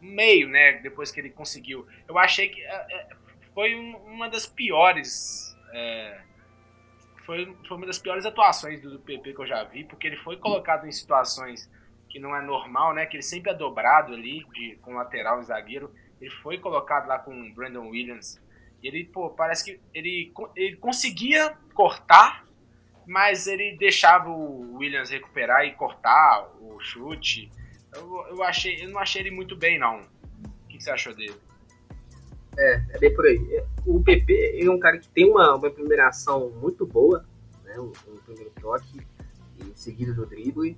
meio, 0.00 0.48
né? 0.48 0.80
Depois 0.82 1.12
que 1.12 1.20
ele 1.20 1.28
conseguiu. 1.28 1.86
Eu 2.08 2.18
achei 2.18 2.48
que 2.48 2.62
é, 2.62 2.86
é, 2.90 3.08
foi 3.54 3.74
uma 3.74 4.28
das 4.30 4.46
piores. 4.46 5.54
É, 5.72 6.22
foi, 7.26 7.54
foi 7.68 7.76
uma 7.76 7.86
das 7.86 7.98
piores 7.98 8.24
atuações 8.24 8.80
do, 8.80 8.90
do 8.92 8.98
PP 9.00 9.34
que 9.34 9.40
eu 9.40 9.46
já 9.46 9.62
vi, 9.64 9.84
porque 9.84 10.06
ele 10.06 10.16
foi 10.16 10.38
colocado 10.38 10.86
em 10.86 10.92
situações 10.92 11.70
que 12.08 12.18
não 12.18 12.34
é 12.34 12.40
normal, 12.40 12.94
né? 12.94 13.04
Que 13.04 13.16
ele 13.16 13.22
sempre 13.22 13.50
é 13.50 13.54
dobrado 13.54 14.14
ali, 14.14 14.46
de, 14.54 14.76
com 14.76 14.94
lateral 14.94 15.40
e 15.40 15.44
zagueiro. 15.44 15.94
Ele 16.18 16.30
foi 16.30 16.56
colocado 16.56 17.06
lá 17.06 17.18
com 17.18 17.32
o 17.32 17.54
Brandon 17.54 17.86
Williams. 17.88 18.40
Ele, 18.82 19.04
pô, 19.04 19.30
parece 19.30 19.64
que 19.64 19.80
ele, 19.92 20.32
ele 20.56 20.76
conseguia 20.76 21.56
cortar, 21.74 22.46
mas 23.06 23.46
ele 23.46 23.76
deixava 23.76 24.30
o 24.30 24.76
Williams 24.76 25.10
recuperar 25.10 25.64
e 25.64 25.72
cortar 25.72 26.48
o 26.60 26.78
chute. 26.80 27.50
eu, 27.94 28.26
eu, 28.28 28.42
achei, 28.42 28.84
eu 28.84 28.88
não 28.88 29.00
achei 29.00 29.22
ele 29.22 29.30
muito 29.30 29.56
bem, 29.56 29.78
não. 29.78 30.00
O 30.02 30.68
que, 30.68 30.78
que 30.78 30.84
você 30.84 30.90
achou 30.90 31.14
dele? 31.14 31.34
É, 32.58 32.82
é 32.90 32.98
bem 32.98 33.14
por 33.14 33.26
aí. 33.26 33.62
O 33.86 34.02
PP 34.02 34.60
é 34.62 34.70
um 34.70 34.78
cara 34.78 34.98
que 34.98 35.08
tem 35.08 35.30
uma, 35.30 35.54
uma 35.54 35.70
primeira 35.70 36.08
ação 36.08 36.50
muito 36.50 36.86
boa, 36.86 37.24
né? 37.64 37.78
um, 37.78 37.92
um 38.08 38.16
primeiro 38.24 38.50
toque, 38.60 39.00
seguido 39.74 40.14
do 40.14 40.26
drible, 40.26 40.76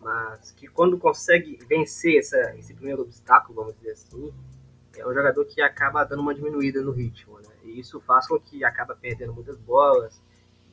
mas 0.00 0.52
que 0.52 0.66
quando 0.66 0.98
consegue 0.98 1.58
vencer 1.68 2.18
essa, 2.18 2.54
esse 2.56 2.74
primeiro 2.74 3.02
obstáculo, 3.02 3.54
vamos 3.56 3.76
dizer 3.76 3.92
assim, 3.92 4.32
é 4.98 5.06
um 5.06 5.14
jogador 5.14 5.44
que 5.44 5.60
acaba 5.60 6.04
dando 6.04 6.20
uma 6.20 6.34
diminuída 6.34 6.80
no 6.82 6.92
ritmo, 6.92 7.38
né? 7.38 7.54
E 7.64 7.78
isso 7.78 8.00
faz 8.00 8.26
com 8.26 8.38
que 8.38 8.64
acaba 8.64 8.94
perdendo 8.94 9.32
muitas 9.32 9.58
bolas. 9.58 10.20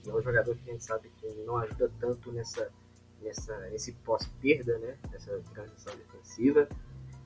E 0.05 0.09
é 0.09 0.13
um 0.13 0.21
jogador 0.21 0.55
que 0.55 0.69
a 0.69 0.73
gente 0.73 0.83
sabe 0.83 1.09
que 1.17 1.27
não 1.45 1.57
ajuda 1.57 1.91
tanto 1.99 2.31
nessa, 2.31 2.69
nessa, 3.21 3.57
nesse 3.69 3.93
pós-perda, 3.93 4.77
né? 4.79 4.97
Nessa 5.11 5.41
transição 5.53 5.93
defensiva. 5.95 6.67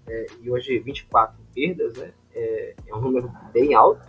É, 0.07 0.25
e 0.41 0.49
hoje 0.49 0.79
24 0.79 1.38
perdas, 1.53 1.93
né? 1.97 2.13
É, 2.33 2.75
é, 2.88 2.95
um 2.95 3.01
número 3.01 3.31
bem 3.51 3.73
alto, 3.73 4.05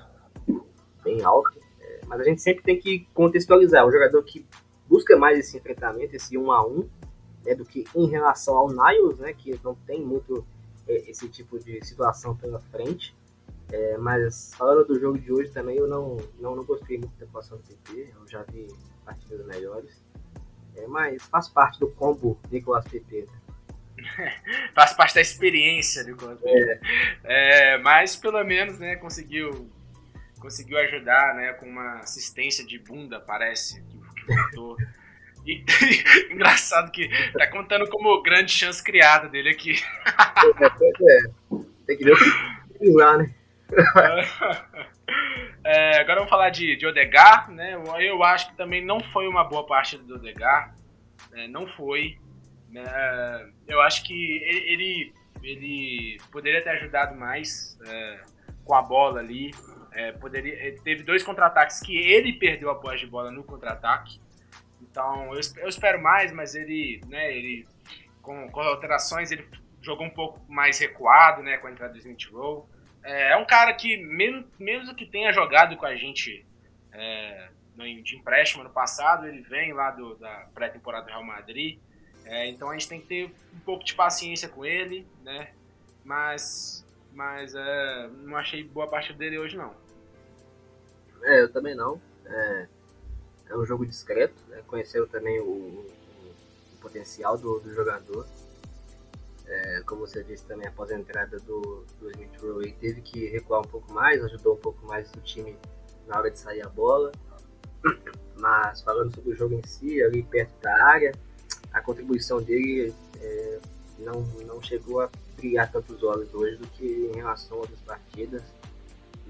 bem 1.03 1.23
alto. 1.23 1.59
É, 1.81 2.01
mas 2.07 2.21
a 2.21 2.25
gente 2.25 2.41
sempre 2.41 2.63
tem 2.63 2.79
que 2.79 3.07
contextualizar. 3.13 3.87
Um 3.87 3.93
jogador 3.93 4.23
que 4.23 4.47
busca 4.89 5.17
mais 5.17 5.39
esse 5.39 5.57
enfrentamento, 5.57 6.15
esse 6.15 6.39
um 6.39 6.51
a 6.53 6.67
um, 6.67 6.89
né, 7.45 7.55
do 7.55 7.65
que 7.65 7.85
em 7.95 8.09
relação 8.09 8.57
ao 8.57 8.69
Niles, 8.69 9.19
né? 9.19 9.33
Que 9.33 9.59
não 9.63 9.75
tem 9.75 10.05
muito 10.05 10.37
é, 10.37 10.58
esse 10.89 11.29
tipo 11.29 11.59
de 11.59 11.85
situação 11.85 12.37
pela 12.37 12.61
frente. 12.61 13.17
É, 13.71 13.99
mas 13.99 14.53
falando 14.55 14.87
do 14.87 14.99
jogo 14.99 15.19
de 15.19 15.31
hoje 15.31 15.51
também, 15.51 15.77
eu 15.77 15.87
não, 15.87 16.17
não, 16.39 16.57
não 16.57 16.65
gostei 16.65 16.99
muito 16.99 17.15
da 17.19 17.27
atuação 17.27 17.59
do 17.59 17.65
PP. 17.65 18.15
Eu 18.15 18.27
já 18.27 18.43
vi 18.45 18.67
partidas 19.05 19.47
melhores. 19.47 20.03
É, 20.77 20.87
mas 20.87 21.23
faz 21.25 21.49
parte 21.49 21.79
do 21.79 21.89
combo 21.91 22.39
Nicolas 22.51 22.87
PP. 22.87 23.27
Né? 23.27 23.39
faz 24.75 24.93
parte 24.95 25.15
da 25.15 25.21
experiência 25.21 26.05
do 26.05 26.17
é. 26.45 26.81
é. 27.25 27.79
mas 27.79 28.17
pelo 28.17 28.43
menos 28.45 28.79
né, 28.79 28.97
conseguiu 28.97 29.69
conseguiu 30.39 30.79
ajudar 30.79 31.35
né, 31.35 31.53
com 31.55 31.67
uma 31.67 31.99
assistência 31.99 32.65
de 32.65 32.79
bunda, 32.79 33.21
parece, 33.21 33.83
que, 33.83 33.99
que 33.99 34.35
voltou. 34.35 34.77
E, 35.49 35.65
engraçado 36.31 36.93
que 36.93 37.09
tá 37.33 37.47
contando 37.47 37.89
como 37.89 38.23
grande 38.23 38.53
chance 38.53 38.85
criada 38.85 39.31
dele 39.31 39.49
aqui. 39.49 39.83
é, 40.61 40.67
é. 40.67 41.65
Tem 41.87 41.97
que 41.97 42.05
ver 42.05 42.13
o 42.13 42.17
que 42.79 42.91
lá, 42.93 43.17
né? 43.17 43.35
é, 45.65 46.01
agora 46.01 46.17
vamos 46.17 46.29
falar 46.29 46.51
de, 46.51 46.77
de 46.77 46.87
Odegar, 46.87 47.51
né? 47.51 47.81
Eu 47.99 48.23
acho 48.23 48.51
que 48.51 48.57
também 48.59 48.85
não 48.85 49.01
foi 49.01 49.27
uma 49.27 49.43
boa 49.43 49.67
partida 49.67 50.03
do 50.05 50.17
Odegar. 50.17 50.75
Né? 51.31 51.49
Não 51.49 51.67
foi. 51.67 52.19
Né? 52.71 52.85
Eu 53.67 53.81
acho 53.81 54.05
que 54.05 54.13
ele, 54.13 55.15
ele 55.43 56.19
poderia 56.31 56.63
ter 56.63 56.71
ajudado 56.71 57.17
mais 57.17 57.79
é, 57.87 58.21
com 58.67 58.75
a 58.75 58.83
bola 58.83 59.21
ali. 59.21 59.55
É, 59.93 60.13
poderia, 60.13 60.79
teve 60.83 61.03
dois 61.03 61.23
contra-ataques 61.23 61.81
que 61.81 61.97
ele 61.97 62.35
perdeu 62.35 62.69
a 62.71 62.75
posse 62.75 62.99
de 62.99 63.07
bola 63.07 63.31
no 63.31 63.43
contra-ataque. 63.43 64.21
Então 64.99 65.33
eu, 65.33 65.41
eu, 65.59 65.69
espero 65.69 66.03
mais, 66.03 66.33
mas 66.33 66.57
ele, 66.57 67.01
né, 67.07 67.33
ele 67.33 67.65
com, 68.21 68.51
com 68.51 68.61
alterações, 68.61 69.31
ele 69.31 69.47
jogou 69.81 70.05
um 70.05 70.11
pouco 70.11 70.41
mais 70.53 70.77
recuado, 70.81 71.41
né, 71.41 71.57
com 71.59 71.69
a 71.69 71.71
entrada 71.71 71.93
do 71.93 71.99
Smith 72.01 72.29
Rowe. 72.33 72.65
É, 73.05 73.31
é 73.31 73.37
um 73.37 73.47
cara 73.47 73.73
que, 73.75 73.97
mesmo, 73.97 74.45
mesmo 74.59 74.93
que 74.97 75.07
tenha 75.07 75.33
jogado 75.33 75.77
com 75.77 75.87
a 75.87 75.95
gente 75.95 76.45
é, 76.93 77.49
de 78.03 78.17
empréstimo 78.17 78.65
no 78.65 78.71
passado, 78.71 79.29
ele 79.29 79.41
vem 79.43 79.73
lá 79.73 79.93
do, 79.93 80.17
da 80.17 80.49
pré-temporada 80.53 81.07
do 81.07 81.11
Real 81.11 81.23
Madrid. 81.23 81.79
É, 82.25 82.49
então 82.49 82.69
a 82.69 82.73
gente 82.73 82.89
tem 82.89 83.01
que 83.01 83.07
ter 83.07 83.33
um 83.55 83.61
pouco 83.61 83.85
de 83.85 83.95
paciência 83.95 84.49
com 84.49 84.67
ele, 84.67 85.07
né? 85.23 85.53
Mas, 86.05 86.85
mas 87.13 87.55
é, 87.55 88.09
não 88.25 88.37
achei 88.37 88.65
boa 88.65 88.89
parte 88.89 89.13
dele 89.13 89.39
hoje, 89.39 89.57
não. 89.57 89.73
É, 91.23 91.43
eu 91.43 91.53
também 91.53 91.77
não. 91.77 92.03
É, 92.27 92.69
é 93.49 93.57
um 93.57 93.65
jogo 93.65 93.87
discreto, 93.87 94.35
né? 94.49 94.63
conheceu 94.67 95.07
também 95.07 95.41
o, 95.41 95.45
o, 95.45 95.87
potencial 96.81 97.37
do, 97.37 97.59
do 97.61 97.75
jogador. 97.75 98.27
É, 99.47 99.83
como 99.87 100.03
você 100.07 100.23
disse 100.23 100.45
também, 100.45 100.69
após 100.69 100.91
a 100.91 100.95
entrada 100.95 101.39
do, 101.41 101.85
do 101.99 102.11
Smith 102.11 102.41
Rowe, 102.41 102.73
teve 102.73 103.01
que 103.01 103.27
recuar 103.27 103.61
um 103.61 103.69
pouco 103.69 103.93
mais, 103.93 104.23
ajudou 104.23 104.55
um 104.55 104.59
pouco 104.59 104.87
mais 104.87 105.11
o 105.13 105.21
time 105.21 105.57
na 106.07 106.19
hora 106.19 106.31
de 106.31 106.39
sair 106.39 106.65
a 106.65 106.69
bola. 106.69 107.11
Mas 108.37 108.83
falando 108.83 109.15
sobre 109.15 109.33
o 109.33 109.37
jogo 109.37 109.55
em 109.55 109.67
si, 109.67 110.03
ali 110.03 110.23
perto 110.23 110.53
da 110.61 110.85
área, 110.85 111.13
a 111.73 111.81
contribuição 111.81 112.43
dele 112.43 112.95
é, 113.21 113.59
não, 113.99 114.23
não 114.47 114.63
chegou 114.63 115.01
a 115.01 115.11
brilhar 115.37 115.71
tantos 115.71 116.03
olhos 116.03 116.33
hoje 116.35 116.57
do 116.57 116.67
que 116.69 117.11
em 117.13 117.17
relação 117.17 117.57
a 117.57 117.61
outras 117.61 117.81
partidas. 117.81 118.43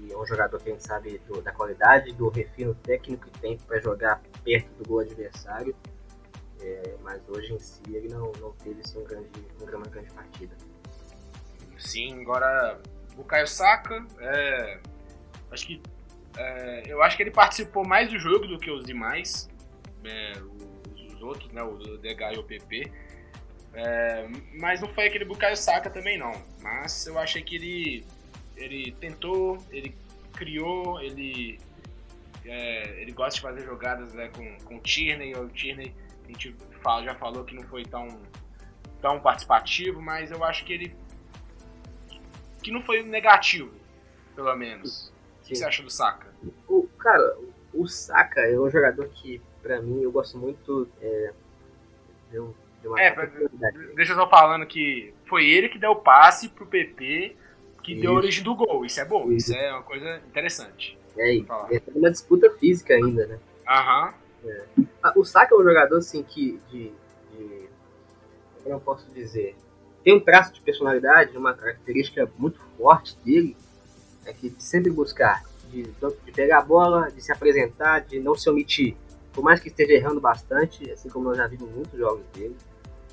É 0.09 0.17
um 0.17 0.25
jogador 0.25 0.59
que 0.59 0.69
a 0.69 0.71
gente 0.73 0.85
sabe 0.85 1.19
do, 1.27 1.41
da 1.41 1.51
qualidade, 1.51 2.13
do 2.13 2.29
refino 2.29 2.73
técnico 2.75 3.29
que 3.29 3.39
tem 3.39 3.57
para 3.57 3.79
jogar 3.79 4.21
perto 4.43 4.69
do 4.75 4.87
gol 4.87 4.99
adversário. 4.99 5.75
É, 6.61 6.95
mas 7.01 7.21
hoje 7.29 7.53
em 7.53 7.59
si 7.59 7.81
ele 7.87 8.09
não, 8.09 8.31
não 8.39 8.51
teve 8.53 8.81
assim, 8.81 8.99
um 8.99 9.03
grande, 9.03 9.29
uma 9.61 9.87
grande 9.87 10.11
partida. 10.11 10.55
Sim, 11.77 12.21
agora 12.21 12.79
o 13.17 13.23
Caio 13.23 13.47
Saka, 13.47 14.05
é, 14.19 14.79
acho 15.51 15.65
que 15.65 15.81
é, 16.37 16.83
eu 16.87 17.01
acho 17.01 17.17
que 17.17 17.23
ele 17.23 17.31
participou 17.31 17.85
mais 17.85 18.09
do 18.09 18.19
jogo 18.19 18.47
do 18.47 18.59
que 18.59 18.69
os 18.69 18.85
demais, 18.85 19.49
é, 20.03 20.33
os, 20.93 21.13
os, 21.13 21.21
outros, 21.21 21.51
né, 21.51 21.63
o 21.63 21.77
DH 21.97 22.33
e 22.33 22.37
o 22.37 22.43
PP. 22.43 22.91
É, 23.73 24.27
mas 24.59 24.81
não 24.81 24.89
foi 24.89 25.07
aquele 25.07 25.25
Bukayo 25.25 25.55
Saka 25.55 25.89
também 25.89 26.17
não. 26.17 26.31
Mas 26.61 27.05
eu 27.07 27.17
achei 27.17 27.41
que 27.41 27.55
ele 27.55 28.05
ele 28.59 28.91
tentou, 28.93 29.57
ele 29.71 29.95
criou, 30.33 31.01
ele 31.01 31.59
é, 32.45 33.01
ele 33.01 33.11
gosta 33.11 33.35
de 33.35 33.41
fazer 33.41 33.65
jogadas 33.65 34.13
né, 34.13 34.29
com, 34.29 34.57
com 34.65 34.77
o 34.77 34.79
Tierney, 34.79 35.33
o 35.35 35.49
Tierney 35.49 35.93
a 36.25 36.27
gente 36.31 36.55
fala, 36.81 37.03
já 37.03 37.15
falou 37.15 37.43
que 37.43 37.55
não 37.55 37.63
foi 37.63 37.83
tão, 37.83 38.07
tão 39.01 39.19
participativo, 39.19 40.01
mas 40.01 40.29
eu 40.31 40.43
acho 40.43 40.63
que 40.63 40.73
ele. 40.73 40.95
que 42.61 42.71
não 42.71 42.83
foi 42.83 43.01
negativo, 43.01 43.71
pelo 44.35 44.55
menos. 44.55 45.11
O 45.41 45.47
que 45.47 45.55
você 45.55 45.65
acha 45.65 45.81
do 45.81 45.89
Saka? 45.89 46.27
O, 46.67 46.87
cara, 46.99 47.35
o 47.73 47.87
Saka 47.87 48.41
é 48.41 48.59
um 48.59 48.69
jogador 48.69 49.07
que, 49.09 49.41
pra 49.63 49.81
mim, 49.81 50.03
eu 50.03 50.11
gosto 50.11 50.37
muito. 50.37 50.87
É, 51.01 51.33
de, 52.29 52.37
uma 52.87 53.01
é, 53.01 53.11
deixa 53.95 54.13
eu 54.13 54.15
só 54.15 54.29
falando 54.29 54.65
que 54.65 55.13
foi 55.25 55.49
ele 55.49 55.67
que 55.67 55.79
deu 55.79 55.91
o 55.91 55.95
passe 55.95 56.47
pro 56.47 56.67
PP 56.67 57.35
que 57.89 57.93
isso. 57.93 58.01
deu 58.01 58.13
origem 58.13 58.43
do 58.43 58.55
gol. 58.55 58.85
Isso 58.85 58.99
é 58.99 59.05
bom, 59.05 59.31
isso, 59.31 59.51
isso 59.51 59.59
é 59.59 59.71
uma 59.71 59.83
coisa 59.83 60.21
interessante. 60.27 60.97
É, 61.17 61.35
e 61.35 61.45
é 61.71 61.81
uma 61.95 62.11
disputa 62.11 62.49
física 62.51 62.93
ainda, 62.93 63.25
né? 63.25 63.39
Aham. 63.67 64.13
É. 64.45 64.63
Ah, 65.03 65.13
o 65.15 65.25
Saka 65.25 65.53
é 65.53 65.57
um 65.57 65.63
jogador 65.63 65.97
assim 65.97 66.23
que 66.23 66.59
de, 66.69 66.93
de, 67.33 67.67
como 68.63 68.75
eu 68.75 68.79
posso 68.79 69.05
dizer, 69.11 69.55
tem 70.03 70.15
um 70.15 70.19
traço 70.19 70.53
de 70.53 70.61
personalidade, 70.61 71.37
uma 71.37 71.53
característica 71.53 72.29
muito 72.37 72.59
forte 72.77 73.17
dele, 73.23 73.57
é 74.25 74.31
que 74.31 74.49
de 74.49 74.63
sempre 74.63 74.91
buscar, 74.91 75.43
de, 75.69 75.83
de 75.83 76.31
pegar 76.31 76.59
a 76.59 76.61
bola, 76.61 77.09
de 77.11 77.21
se 77.21 77.31
apresentar, 77.31 77.99
de 78.01 78.19
não 78.19 78.35
se 78.35 78.49
omitir. 78.49 78.95
Por 79.33 79.43
mais 79.43 79.59
que 79.59 79.67
esteja 79.67 79.93
errando 79.93 80.21
bastante, 80.21 80.89
assim 80.89 81.09
como 81.09 81.25
nós 81.25 81.37
já 81.37 81.47
vimos 81.47 81.69
muitos 81.69 81.97
jogos 81.97 82.23
dele, 82.33 82.55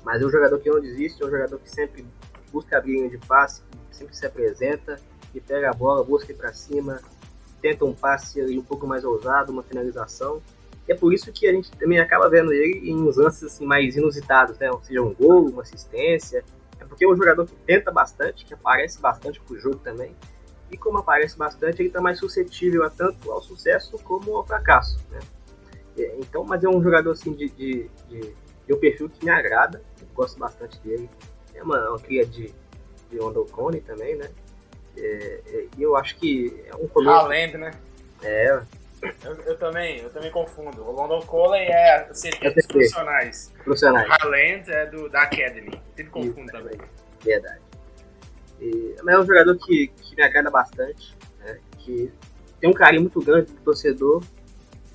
mas 0.03 0.21
é 0.21 0.25
um 0.25 0.29
jogador 0.29 0.59
que 0.59 0.69
não 0.69 0.79
desiste, 0.79 1.21
é 1.21 1.25
um 1.25 1.29
jogador 1.29 1.59
que 1.59 1.69
sempre 1.69 2.05
busca 2.51 2.77
a 2.77 2.81
linha 2.81 3.09
de 3.09 3.17
passe, 3.17 3.61
sempre 3.91 4.15
se 4.15 4.25
apresenta, 4.25 4.99
e 5.33 5.41
pega 5.41 5.69
a 5.69 5.73
bola, 5.73 6.03
busca 6.03 6.31
ir 6.31 6.35
para 6.35 6.53
cima, 6.53 6.99
tenta 7.61 7.85
um 7.85 7.93
passe 7.93 8.41
um 8.57 8.63
pouco 8.63 8.87
mais 8.87 9.03
ousado, 9.03 9.51
uma 9.51 9.63
finalização. 9.63 10.41
E 10.87 10.91
é 10.91 10.95
por 10.95 11.13
isso 11.13 11.31
que 11.31 11.47
a 11.47 11.51
gente 11.51 11.69
também 11.71 11.99
acaba 11.99 12.29
vendo 12.29 12.53
ele 12.53 12.89
em 12.89 12.95
uns 12.95 13.17
lances 13.17 13.43
assim, 13.43 13.65
mais 13.65 13.95
inusitados, 13.95 14.57
né? 14.57 14.71
Ou 14.71 14.81
seja, 14.81 15.01
um 15.01 15.13
gol, 15.13 15.49
uma 15.49 15.61
assistência. 15.61 16.43
É 16.79 16.85
porque 16.85 17.03
é 17.03 17.07
um 17.07 17.15
jogador 17.15 17.45
que 17.45 17.55
tenta 17.65 17.91
bastante, 17.91 18.45
que 18.45 18.53
aparece 18.53 19.01
bastante 19.01 19.41
pro 19.41 19.59
jogo 19.59 19.77
também. 19.77 20.15
E 20.71 20.77
como 20.77 20.97
aparece 20.97 21.37
bastante, 21.37 21.81
ele 21.81 21.89
está 21.89 21.99
mais 21.99 22.19
suscetível 22.19 22.83
a 22.83 22.89
tanto 22.89 23.31
ao 23.31 23.41
sucesso 23.41 23.97
como 24.03 24.35
ao 24.35 24.45
fracasso, 24.45 24.99
né? 25.09 25.19
Então, 26.19 26.43
mas 26.43 26.63
é 26.63 26.69
um 26.69 26.81
jogador 26.81 27.11
assim 27.11 27.33
de, 27.33 27.49
de, 27.49 27.89
de, 28.07 28.19
de 28.67 28.73
um 28.73 28.79
perfil 28.79 29.09
que 29.09 29.25
me 29.25 29.31
agrada, 29.31 29.81
gosto 30.13 30.37
bastante 30.37 30.79
dele. 30.79 31.09
É 31.57 31.63
uma, 31.63 31.89
uma 31.89 31.99
cria 31.99 32.25
de, 32.25 32.53
de 33.09 33.17
London 33.17 33.45
Cone 33.45 33.81
também, 33.81 34.15
né? 34.15 34.29
É, 34.95 35.41
é, 35.45 35.67
e 35.77 35.83
eu 35.83 35.95
acho 35.95 36.15
que 36.17 36.63
é 36.65 36.75
um 36.75 36.87
começo. 36.87 37.15
Haaland, 37.15 37.57
né? 37.57 37.71
É, 38.23 38.59
eu, 39.23 39.35
eu, 39.45 39.57
também, 39.57 39.99
eu 39.99 40.09
também 40.09 40.31
confundo. 40.31 40.81
O 40.81 40.91
London 40.91 41.21
Calling 41.21 41.65
é 41.65 42.09
seria 42.13 42.51
dos 42.51 42.65
profissionais. 42.65 43.53
Profissionais. 43.63 44.07
Highland 44.09 44.71
é 44.71 44.85
do, 44.87 45.07
da 45.09 45.21
Academy. 45.23 45.73
Eu 45.73 45.81
sempre 45.95 46.11
confundo 46.11 46.41
Isso, 46.41 46.51
também. 46.51 46.79
Verdade. 47.23 47.61
E, 48.59 48.95
mas 49.03 49.15
é 49.15 49.19
um 49.19 49.25
jogador 49.25 49.57
que, 49.59 49.87
que 49.87 50.15
me 50.15 50.23
agrada 50.23 50.49
bastante, 50.49 51.15
né? 51.39 51.59
que 51.77 52.11
tem 52.59 52.69
um 52.69 52.73
carinho 52.73 53.03
muito 53.03 53.21
grande 53.21 53.51
do 53.51 53.61
torcedor 53.61 54.23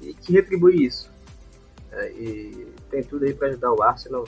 e 0.00 0.12
que 0.14 0.32
retribui 0.32 0.84
isso. 0.84 1.10
É, 1.92 2.10
e 2.10 2.66
tem 2.90 3.04
tudo 3.04 3.24
aí 3.24 3.34
para 3.34 3.48
ajudar 3.48 3.72
o 3.72 3.82
Arsenal 3.82 4.24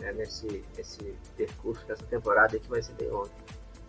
né, 0.00 0.12
nesse, 0.12 0.64
nesse 0.76 1.16
percurso 1.36 1.86
dessa 1.86 2.04
temporada 2.04 2.58
que 2.58 2.68
vai 2.68 2.82
ser 2.82 2.92
bem 2.94 3.08
longo. 3.08 3.30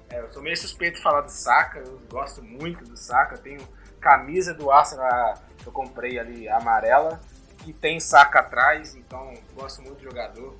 É, 0.10 0.20
eu 0.20 0.32
sou 0.32 0.42
meio 0.42 0.56
suspeito 0.56 0.98
de 0.98 1.04
falar 1.04 1.22
do 1.22 1.32
Saka, 1.32 1.80
eu 1.80 2.00
gosto 2.10 2.44
muito 2.44 2.84
do 2.84 2.96
Saka, 2.96 3.38
tenho 3.38 3.62
camisa 4.00 4.54
do 4.54 4.70
Arsenal 4.70 5.34
que 5.58 5.68
eu 5.68 5.74
comprei 5.74 6.20
ali 6.20 6.48
amarela, 6.48 7.20
que 7.60 7.74
tem 7.74 8.00
Saka 8.00 8.40
atrás, 8.40 8.96
então 8.96 9.34
gosto 9.56 9.82
muito 9.82 9.98
do 9.98 10.04
jogador, 10.04 10.56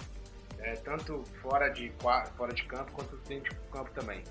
é, 0.60 0.74
tanto 0.74 1.24
fora 1.42 1.70
de, 1.70 1.94
fora 2.36 2.54
de 2.54 2.64
campo 2.66 2.92
quanto 2.92 3.16
dentro 3.18 3.54
de 3.54 3.60
campo 3.72 3.92
também. 3.92 4.24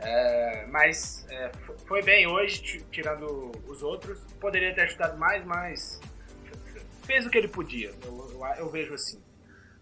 É, 0.00 0.64
mas 0.66 1.26
é, 1.28 1.50
foi 1.86 2.02
bem 2.02 2.26
hoje, 2.26 2.84
tirando 2.90 3.50
os 3.66 3.82
outros. 3.82 4.20
Poderia 4.40 4.74
ter 4.74 4.82
ajudado 4.82 5.18
mais, 5.18 5.44
mas 5.44 6.00
fez 7.02 7.26
o 7.26 7.30
que 7.30 7.38
ele 7.38 7.48
podia. 7.48 7.92
Eu, 8.04 8.30
eu, 8.32 8.46
eu 8.58 8.70
vejo 8.70 8.94
assim. 8.94 9.20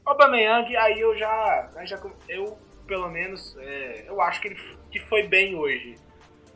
Aubameyang, 0.06 0.76
aí 0.76 1.00
eu 1.00 1.16
já, 1.18 1.70
já 1.84 2.00
eu 2.28 2.58
pelo 2.86 3.08
menos 3.08 3.56
é, 3.58 4.04
eu 4.06 4.20
acho 4.20 4.40
que 4.40 4.48
ele 4.48 4.60
que 4.90 5.00
foi 5.00 5.26
bem 5.26 5.54
hoje. 5.56 5.96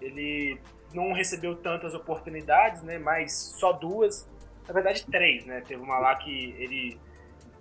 Ele 0.01 0.59
não 0.94 1.12
recebeu 1.12 1.57
tantas 1.57 1.92
oportunidades, 1.94 2.82
né? 2.82 2.98
Mas 2.98 3.32
só 3.59 3.72
duas, 3.72 4.28
na 4.66 4.72
verdade 4.72 5.05
três, 5.07 5.44
né? 5.44 5.62
Teve 5.66 5.82
uma 5.82 5.98
lá 5.98 6.14
que 6.14 6.55
ele 6.59 6.98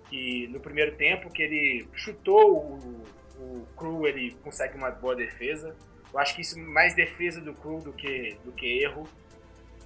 que 0.08 0.48
no 0.48 0.58
primeiro 0.60 0.96
tempo 0.96 1.30
que 1.30 1.42
ele 1.42 1.88
chutou 1.94 2.56
o, 2.56 3.04
o 3.38 3.66
Cru, 3.76 4.06
ele 4.06 4.34
consegue 4.42 4.76
uma 4.76 4.90
boa 4.90 5.14
defesa. 5.14 5.76
Eu 6.12 6.18
acho 6.18 6.34
que 6.34 6.40
isso 6.40 6.58
mais 6.58 6.94
defesa 6.94 7.40
do 7.40 7.54
Cru 7.54 7.78
do 7.78 7.92
que, 7.92 8.36
do 8.44 8.52
que 8.52 8.82
erro. 8.82 9.08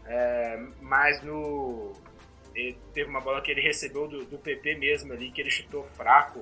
É, 0.06 0.58
mas 0.80 1.22
no. 1.22 1.92
Ele 2.54 2.78
teve 2.92 3.08
uma 3.08 3.20
bola 3.20 3.40
que 3.40 3.50
ele 3.50 3.60
recebeu 3.60 4.06
do, 4.06 4.24
do 4.24 4.38
PP 4.38 4.76
mesmo 4.76 5.12
ali, 5.12 5.30
que 5.30 5.40
ele 5.40 5.50
chutou 5.50 5.84
fraco. 5.96 6.40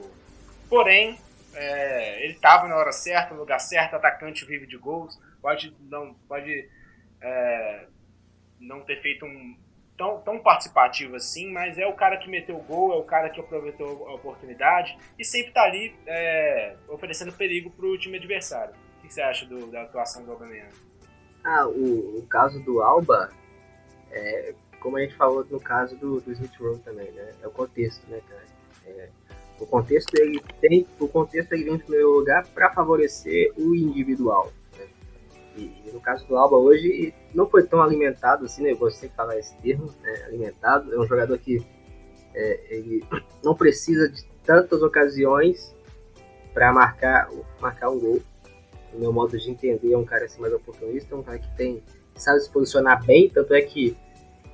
Porém, 0.69 1.19
é, 1.55 2.25
ele 2.25 2.35
estava 2.35 2.69
na 2.69 2.77
hora 2.77 2.93
certa, 2.93 3.35
no 3.35 3.41
lugar 3.41 3.59
certo, 3.59 3.97
atacante 3.97 4.45
vive 4.45 4.67
de 4.67 4.77
gols. 4.77 5.19
Pode 5.41 5.75
não, 5.81 6.15
pode, 6.29 6.69
é, 7.21 7.87
não 8.61 8.81
ter 8.83 9.01
feito 9.01 9.25
um 9.25 9.57
tão, 9.97 10.21
tão 10.21 10.39
participativo 10.39 11.17
assim, 11.17 11.51
mas 11.51 11.79
é 11.79 11.87
o 11.87 11.95
cara 11.95 12.17
que 12.17 12.29
meteu 12.29 12.57
o 12.57 12.63
gol, 12.63 12.93
é 12.93 12.97
o 12.97 13.05
cara 13.05 13.31
que 13.31 13.41
aproveitou 13.41 14.09
a 14.09 14.15
oportunidade 14.15 14.97
e 15.19 15.25
sempre 15.25 15.49
está 15.49 15.63
ali 15.63 15.95
é, 16.07 16.77
oferecendo 16.89 17.33
perigo 17.33 17.71
para 17.71 17.87
o 17.87 17.99
time 17.99 18.19
adversário 18.19 18.75
que 19.13 19.15
você 19.15 19.21
acha 19.21 19.47
do, 19.47 19.67
da 19.67 19.83
atuação 19.83 20.25
do 20.25 20.33
Aubameyang? 20.33 20.73
Ah, 21.45 21.67
o, 21.67 22.19
o 22.19 22.27
caso 22.29 22.61
do 22.61 22.81
Alba, 22.81 23.31
é, 24.11 24.55
como 24.83 24.97
a 24.97 25.01
gente 25.01 25.15
falou 25.15 25.47
no 25.49 25.61
caso 25.61 25.97
do, 25.97 26.21
do 26.21 26.33
Smith 26.33 26.59
Rowe 26.59 26.79
também, 26.81 27.11
né? 27.13 27.33
É 27.41 27.47
o 27.47 27.51
contexto, 27.51 28.05
né, 28.11 28.21
cara? 28.29 28.43
É, 28.85 29.09
o 29.61 29.67
contexto 29.67 30.13
ele 30.17 30.43
tem, 30.61 30.87
o 30.99 31.07
contexto 31.07 31.53
ele 31.53 31.65
vem 31.65 31.75
em 31.75 31.79
primeiro 31.79 32.11
lugar 32.11 32.45
para 32.49 32.73
favorecer 32.73 33.53
o 33.57 33.77
individual. 33.77 34.53
Né? 34.77 34.87
E, 35.57 35.83
e, 35.87 35.91
no 35.93 36.01
caso 36.01 36.27
do 36.27 36.37
Alba 36.37 36.57
hoje 36.57 37.15
não 37.33 37.49
foi 37.49 37.63
tão 37.63 37.81
alimentado 37.81 38.45
assim, 38.45 38.65
né? 38.65 38.73
Eu 38.73 38.77
gosto 38.77 39.01
de 39.01 39.15
falar 39.15 39.39
esse 39.39 39.57
termo, 39.59 39.89
né? 40.03 40.25
alimentado. 40.27 40.93
É 40.93 40.99
um 40.99 41.07
jogador 41.07 41.39
que 41.39 41.65
é, 42.35 42.77
ele 42.77 43.05
não 43.45 43.55
precisa 43.55 44.09
de 44.09 44.25
tantas 44.45 44.83
ocasiões 44.83 45.73
para 46.53 46.73
marcar, 46.73 47.31
marcar 47.61 47.89
um 47.89 48.01
gol 48.01 48.21
no 48.93 48.99
meu 48.99 49.13
modo 49.13 49.39
de 49.39 49.51
entender, 49.51 49.93
é 49.93 49.97
um 49.97 50.05
cara 50.05 50.27
assim 50.27 50.41
mais 50.41 50.53
oportunista, 50.53 51.15
é 51.15 51.17
um 51.17 51.23
cara 51.23 51.39
que 51.39 51.57
tem 51.57 51.83
sabe 52.15 52.41
se 52.41 52.51
posicionar 52.51 53.03
bem, 53.07 53.31
tanto 53.31 53.55
é 53.55 53.63
que 53.63 53.97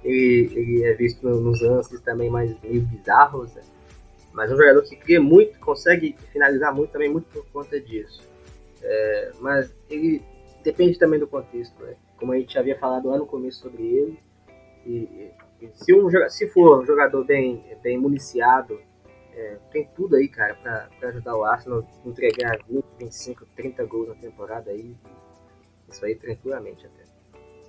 ele, 0.08 0.52
ele 0.54 0.84
é 0.84 0.94
visto 0.94 1.28
nos 1.28 1.60
lances 1.60 2.00
também 2.00 2.30
mais 2.30 2.54
meio 2.62 2.82
bizarros, 2.82 3.54
né? 3.54 3.62
mas 4.32 4.50
é 4.50 4.54
um 4.54 4.56
jogador 4.56 4.82
que 4.82 4.96
cria 4.96 5.20
muito, 5.20 5.58
consegue 5.58 6.14
finalizar 6.32 6.74
muito 6.74 6.92
também, 6.92 7.10
muito 7.10 7.26
por 7.26 7.44
conta 7.46 7.80
disso. 7.80 8.22
É, 8.82 9.32
mas 9.40 9.74
ele 9.90 10.22
depende 10.62 10.98
também 10.98 11.18
do 11.18 11.26
contexto, 11.26 11.82
né? 11.82 11.96
como 12.16 12.32
a 12.32 12.38
gente 12.38 12.58
havia 12.58 12.78
falado 12.78 13.08
lá 13.08 13.18
no 13.18 13.26
começo 13.26 13.60
sobre 13.60 13.82
ele, 13.82 14.18
e, 14.86 15.30
e 15.60 15.68
se, 15.72 15.94
um, 15.94 16.08
se 16.28 16.48
for 16.48 16.80
um 16.80 16.86
jogador 16.86 17.24
bem, 17.24 17.64
bem 17.82 17.98
municiado, 17.98 18.80
é, 19.34 19.56
tem 19.70 19.88
tudo 19.94 20.16
aí, 20.16 20.28
cara, 20.28 20.54
pra 20.54 21.08
ajudar 21.08 21.36
o 21.36 21.44
Arsenal 21.44 21.80
a 22.04 22.08
entregar 22.08 22.58
20, 22.68 22.84
25, 22.98 23.46
30 23.54 23.84
gols 23.84 24.08
na 24.08 24.14
temporada 24.14 24.70
aí. 24.70 24.96
Isso 25.88 26.04
aí 26.04 26.14
tranquilamente 26.16 26.86
até. 26.86 27.07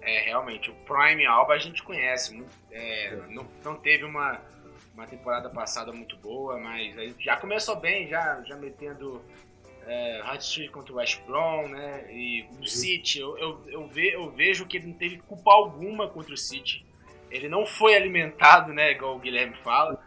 É, 0.10 0.22
realmente, 0.22 0.72
o 0.72 0.74
Prime 0.74 1.24
Alba 1.28 1.53
a 1.53 1.60
gente 1.60 1.84
conhece. 1.84 2.43
É, 2.72 3.05
é. 3.05 3.16
não, 3.30 3.47
não 3.64 3.76
teve 3.76 4.03
uma, 4.03 4.41
uma 4.95 5.05
temporada 5.05 5.49
passada 5.51 5.91
muito 5.91 6.18
boa, 6.18 6.57
mas 6.57 6.95
já 7.20 7.38
começou 7.38 7.76
bem, 7.76 8.07
já, 8.07 8.41
já 8.43 8.55
metendo 8.55 9.24
é, 9.86 10.22
Hot 10.24 10.43
Street 10.43 10.72
contra 10.72 10.91
o 10.91 10.95
West 10.95 11.22
Brom, 11.28 11.68
né? 11.68 12.12
E 12.12 12.41
o 12.41 12.55
uhum. 12.55 12.66
City, 12.66 13.20
eu, 13.20 13.38
eu, 13.38 13.64
eu, 13.68 13.88
ve, 13.88 14.12
eu 14.12 14.32
vejo 14.32 14.66
que 14.66 14.78
ele 14.78 14.88
não 14.88 14.93
teve 14.95 15.18
culpa 15.20 15.51
alguma 15.51 16.07
contra 16.10 16.34
o 16.34 16.38
City. 16.38 16.84
Ele 17.30 17.47
não 17.47 17.64
foi 17.64 17.95
alimentado, 17.95 18.74
né? 18.74 18.91
Igual 18.91 19.16
o 19.16 19.20
Guilherme 19.20 19.55
fala. 19.64 20.03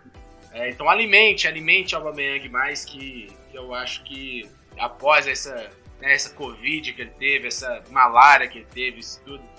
É, 0.50 0.68
então 0.68 0.88
alimente, 0.88 1.46
alimente 1.46 1.94
o 1.94 1.98
Aubameyang 1.98 2.48
mais, 2.48 2.84
que, 2.84 3.28
que, 3.50 3.57
eu 3.57 3.72
acho 3.72 4.03
que 4.03 4.50
após 4.76 5.28
essa, 5.28 5.55
né, 6.00 6.12
essa 6.12 6.34
Covid 6.34 6.92
que 6.92 7.03
ele 7.03 7.12
teve, 7.12 7.46
essa 7.46 7.84
malária 7.88 8.48
que 8.48 8.59
ele 8.59 8.66
teve, 8.66 8.98
isso 8.98 9.22
tudo, 9.24 9.51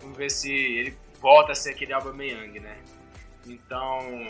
vamos 0.00 0.16
ver 0.16 0.30
se 0.30 0.52
ele 0.52 0.96
volta 1.20 1.52
a 1.52 1.54
ser 1.54 1.70
aquele 1.70 1.92
Aubameyang, 1.92 2.60
né? 2.60 2.78
Então, 3.46 4.26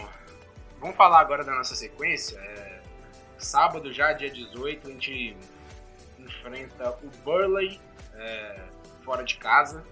vamos 0.81 0.97
falar 0.97 1.21
agora 1.21 1.45
da 1.45 1.55
nossa 1.55 1.75
sequência. 1.75 2.39
É, 2.39 2.81
sábado 3.39 3.93
já, 3.93 4.13
dia 4.13 4.31
18, 4.31 4.89
a 4.89 4.91
gente 4.91 5.37
enfrenta 6.19 6.91
o 7.03 7.11
Burley 7.25 7.81
é, 8.15 8.65
fora 9.05 9.23
de 9.25 9.37
casa. 9.37 9.85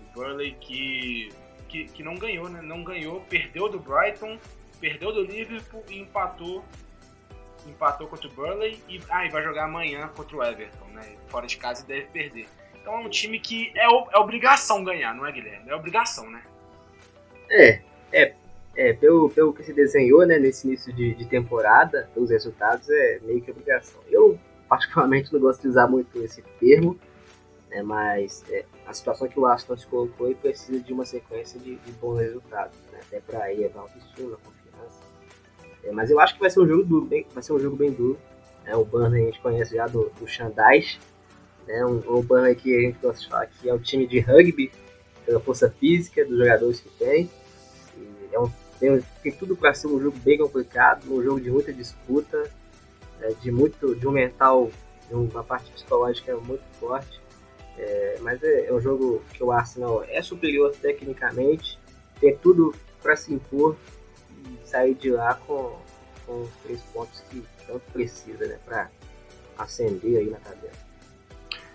O 0.00 0.14
Burley 0.14 0.56
que, 0.60 1.28
que, 1.68 1.84
que 1.86 2.02
não 2.02 2.14
ganhou, 2.16 2.48
né? 2.48 2.62
Não 2.62 2.82
ganhou, 2.82 3.20
perdeu 3.22 3.68
do 3.68 3.78
Brighton 3.78 4.38
perdeu 4.80 5.12
do 5.12 5.22
Liverpool 5.22 5.84
e 5.88 6.00
empatou 6.00 6.64
empatou 7.66 8.08
contra 8.08 8.28
o 8.28 8.32
Burley 8.32 8.82
e, 8.88 9.00
ah, 9.10 9.26
e 9.26 9.28
vai 9.28 9.42
jogar 9.42 9.64
amanhã 9.64 10.08
contra 10.08 10.36
o 10.36 10.42
Everton, 10.42 10.86
né? 10.86 11.16
Fora 11.26 11.46
de 11.46 11.56
casa 11.58 11.82
e 11.82 11.86
deve 11.86 12.06
perder. 12.06 12.48
Então 12.88 13.00
é 13.00 13.06
um 13.06 13.10
time 13.10 13.38
que 13.38 13.70
é, 13.76 13.84
é 13.84 14.18
obrigação 14.18 14.82
ganhar, 14.82 15.14
não 15.14 15.26
é, 15.26 15.30
Guilherme? 15.30 15.68
É 15.68 15.74
obrigação, 15.74 16.30
né? 16.30 16.42
É, 17.50 17.82
é, 18.10 18.34
é 18.74 18.92
pelo, 18.94 19.28
pelo 19.28 19.52
que 19.52 19.62
se 19.62 19.74
desenhou, 19.74 20.26
né, 20.26 20.38
nesse 20.38 20.66
início 20.66 20.90
de, 20.90 21.14
de 21.14 21.26
temporada, 21.26 22.08
pelos 22.14 22.30
resultados, 22.30 22.88
é 22.88 23.18
meio 23.24 23.42
que 23.42 23.50
obrigação. 23.50 24.00
Eu, 24.08 24.38
particularmente, 24.66 25.30
não 25.30 25.38
gosto 25.38 25.60
de 25.60 25.68
usar 25.68 25.86
muito 25.86 26.18
esse 26.24 26.40
termo, 26.58 26.98
né, 27.68 27.82
mas 27.82 28.42
é, 28.48 28.64
a 28.86 28.94
situação 28.94 29.28
que 29.28 29.38
o 29.38 29.44
Aston 29.44 29.76
se 29.76 29.86
colocou 29.86 30.30
e 30.30 30.34
precisa 30.34 30.80
de 30.80 30.90
uma 30.90 31.04
sequência 31.04 31.60
de, 31.60 31.76
de 31.76 31.92
bons 31.92 32.20
resultados, 32.20 32.78
né, 32.90 33.00
até 33.06 33.20
para 33.20 33.52
elevar 33.52 33.80
a 33.80 33.82
autoestima, 33.82 34.38
é, 35.84 35.92
mas 35.92 36.10
eu 36.10 36.18
acho 36.18 36.34
que 36.34 36.40
vai 36.40 36.48
ser 36.48 36.60
um 36.60 36.66
jogo 36.66 36.84
duro, 36.84 37.04
bem, 37.04 37.26
vai 37.34 37.42
ser 37.42 37.52
um 37.52 37.60
jogo 37.60 37.76
bem 37.76 37.92
duro. 37.92 38.18
É, 38.64 38.74
o 38.74 38.84
Burnley 38.84 39.22
a 39.22 39.26
gente 39.26 39.40
conhece 39.40 39.76
já 39.76 39.86
do, 39.86 40.10
do 40.18 40.26
Xandais, 40.26 40.98
né? 41.68 41.84
Um, 41.84 42.22
Burnley 42.22 42.56
que 42.56 42.74
a 42.74 42.80
gente 42.80 42.98
gosta 42.98 43.20
de 43.20 43.28
falar 43.28 43.46
que 43.46 43.68
é 43.68 43.74
um 43.74 43.78
time 43.78 44.06
de 44.06 44.18
rugby, 44.18 44.72
pela 45.24 45.38
força 45.38 45.70
física 45.70 46.24
dos 46.24 46.38
jogadores 46.38 46.80
que 46.80 46.88
tem. 46.98 47.30
E 47.96 48.34
é 48.34 48.40
um, 48.40 48.50
tem, 48.80 49.04
tem 49.22 49.32
tudo 49.32 49.54
para 49.54 49.74
ser 49.74 49.86
um 49.86 50.00
jogo 50.00 50.18
bem 50.18 50.38
complicado, 50.38 51.04
um 51.12 51.22
jogo 51.22 51.40
de 51.40 51.50
muita 51.50 51.72
disputa, 51.72 52.50
é, 53.20 53.28
de 53.34 53.52
muito 53.52 53.94
de 53.94 54.08
um 54.08 54.10
mental, 54.10 54.70
de 55.06 55.14
uma 55.14 55.44
parte 55.44 55.70
psicológica 55.70 56.34
muito 56.38 56.64
forte. 56.80 57.20
É, 57.76 58.18
mas 58.22 58.42
é, 58.42 58.66
é, 58.66 58.72
um 58.72 58.80
jogo 58.80 59.22
que 59.32 59.44
o 59.44 59.52
Arsenal 59.52 60.02
é 60.08 60.20
superior 60.22 60.72
tecnicamente, 60.72 61.78
tem 62.18 62.36
tudo 62.36 62.74
para 63.00 63.14
se 63.14 63.32
impor 63.32 63.76
sair 64.64 64.94
de 64.94 65.10
lá 65.10 65.34
com, 65.34 65.78
com 66.26 66.42
os 66.42 66.50
três 66.64 66.80
pontos 66.92 67.20
que 67.30 67.44
tanto 67.66 67.82
precisa, 67.92 68.46
né, 68.46 68.58
para 68.64 68.90
ascender 69.56 70.18
aí 70.18 70.30
na 70.30 70.38
tabela. 70.38 70.87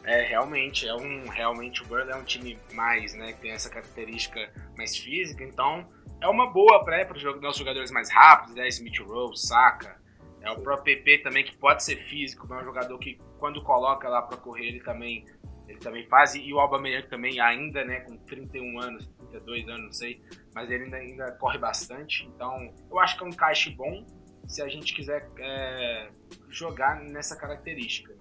É, 0.05 0.21
realmente, 0.21 0.87
é 0.87 0.93
um, 0.93 1.27
realmente 1.29 1.81
o 1.81 1.85
Burnley 1.85 2.11
é 2.11 2.15
um 2.15 2.23
time 2.23 2.59
mais, 2.73 3.13
né, 3.13 3.31
que 3.33 3.41
tem 3.41 3.51
essa 3.51 3.69
característica 3.69 4.51
mais 4.77 4.97
física, 4.97 5.43
então 5.43 5.89
é 6.21 6.27
uma 6.27 6.51
boa 6.51 6.83
para 6.83 7.13
os 7.13 7.23
nossos 7.41 7.57
jogadores 7.57 7.89
mais 7.89 8.11
rápidos, 8.11 8.55
né, 8.55 8.67
Smith 8.67 8.99
Rowe, 8.99 9.37
Saka, 9.37 10.01
é 10.41 10.51
o 10.51 10.59
próprio 10.59 10.97
PP 10.97 11.19
também 11.19 11.45
que 11.45 11.55
pode 11.55 11.83
ser 11.85 11.95
físico, 12.09 12.45
mas 12.49 12.59
é 12.59 12.61
um 12.63 12.65
jogador 12.65 12.99
que 12.99 13.17
quando 13.39 13.63
coloca 13.63 14.09
lá 14.09 14.21
para 14.21 14.37
correr 14.37 14.67
ele 14.67 14.81
também 14.81 15.25
ele 15.65 15.79
também 15.79 16.05
faz, 16.07 16.35
e 16.35 16.53
o 16.53 16.59
Aubameyang 16.59 17.07
também 17.07 17.39
ainda, 17.39 17.85
né, 17.85 18.01
com 18.01 18.17
31 18.17 18.79
anos, 18.81 19.07
32 19.31 19.69
anos, 19.69 19.85
não 19.85 19.91
sei, 19.93 20.21
mas 20.53 20.69
ele 20.69 20.83
ainda, 20.83 20.97
ainda 20.97 21.31
corre 21.33 21.57
bastante, 21.57 22.25
então 22.25 22.73
eu 22.91 22.99
acho 22.99 23.17
que 23.17 23.23
é 23.23 23.27
um 23.27 23.29
encaixe 23.29 23.69
bom 23.69 24.05
se 24.47 24.61
a 24.61 24.67
gente 24.67 24.93
quiser 24.93 25.27
é, 25.39 26.09
jogar 26.49 27.01
nessa 27.01 27.35
característica. 27.35 28.13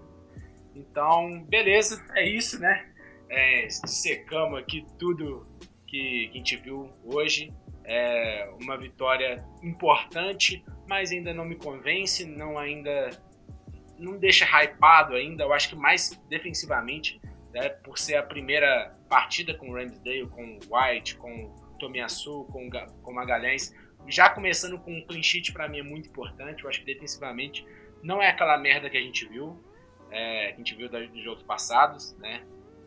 Então, 0.75 1.43
beleza, 1.43 2.03
é 2.15 2.27
isso, 2.27 2.59
né? 2.59 2.89
É, 3.29 3.67
secamos 3.69 4.59
aqui 4.59 4.85
tudo 4.99 5.47
que, 5.87 6.27
que 6.27 6.31
a 6.33 6.37
gente 6.37 6.57
viu 6.57 6.91
hoje. 7.03 7.53
É 7.85 8.49
uma 8.61 8.77
vitória 8.77 9.43
importante 9.61 10.63
mas 10.87 11.11
ainda 11.11 11.33
não 11.33 11.45
me 11.45 11.55
convence, 11.55 12.25
não 12.25 12.57
ainda 12.57 13.09
não 13.97 14.17
deixa 14.17 14.45
hypado 14.45 15.15
ainda. 15.15 15.43
Eu 15.43 15.53
acho 15.53 15.69
que 15.69 15.75
mais 15.75 16.11
defensivamente, 16.29 17.21
né, 17.53 17.69
por 17.69 17.97
ser 17.97 18.15
a 18.15 18.23
primeira 18.23 18.95
partida 19.09 19.53
com 19.53 19.69
o 19.69 19.73
Ramsdale, 19.73 20.27
com 20.27 20.43
o 20.43 20.59
White, 20.69 21.15
com 21.17 21.45
o 21.45 21.77
Tomiyasu, 21.79 22.45
com, 22.51 22.69
com 23.01 23.13
Magalhães, 23.13 23.73
já 24.07 24.29
começando 24.29 24.77
com 24.79 24.93
um 24.93 25.05
clean 25.05 25.23
sheet 25.23 25.53
para 25.53 25.69
mim 25.69 25.79
é 25.79 25.83
muito 25.83 26.09
importante. 26.09 26.63
Eu 26.63 26.69
acho 26.69 26.79
que 26.79 26.85
defensivamente 26.85 27.65
não 28.01 28.21
é 28.21 28.29
aquela 28.29 28.57
merda 28.57 28.89
que 28.89 28.97
a 28.97 29.01
gente 29.01 29.25
viu, 29.27 29.63
é, 30.13 30.49
que 30.49 30.53
a 30.53 30.57
gente 30.57 30.75
viu 30.75 30.87
dos 30.87 31.23
jogos 31.23 31.43
passados, 31.43 32.15
né? 32.19 32.43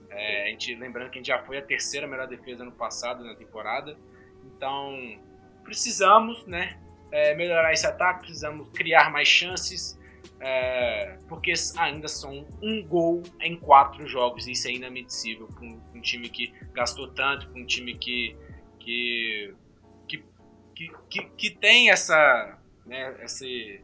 É, 0.09 0.45
a 0.45 0.47
gente, 0.51 0.74
lembrando 0.77 1.11
que 1.11 1.18
a 1.18 1.20
gente 1.20 1.27
já 1.27 1.43
foi 1.43 1.59
a 1.59 1.62
terceira 1.62 2.07
melhor 2.07 2.29
defesa 2.29 2.64
no 2.64 2.70
passado 2.70 3.24
na 3.24 3.35
temporada. 3.35 3.99
Então, 4.45 5.18
precisamos, 5.64 6.47
né? 6.47 6.79
É, 7.11 7.35
melhorar 7.35 7.72
esse 7.72 7.87
ataque, 7.87 8.20
precisamos 8.20 8.68
criar 8.70 9.11
mais 9.11 9.27
chances, 9.27 9.99
é, 10.41 11.18
porque 11.29 11.53
ainda 11.77 12.09
são 12.09 12.47
um 12.62 12.85
gol 12.87 13.22
em 13.41 13.57
quatro 13.57 14.07
jogos, 14.07 14.47
isso 14.47 14.68
é 14.68 14.72
inadmissível 14.72 15.47
para 15.47 15.64
um, 15.64 15.81
um, 15.95 16.01
time 16.01 16.29
que 16.29 16.53
gastou 16.72 17.09
tanto, 17.09 17.49
para 17.49 17.61
um 17.61 17.64
time 17.64 17.95
que, 17.97 18.37
que, 18.81 19.55
que, 20.09 20.24
que, 21.09 21.22
que, 21.37 21.51
tem 21.51 21.91
essa, 21.91 22.59
né, 22.85 23.16
esse, 23.22 23.81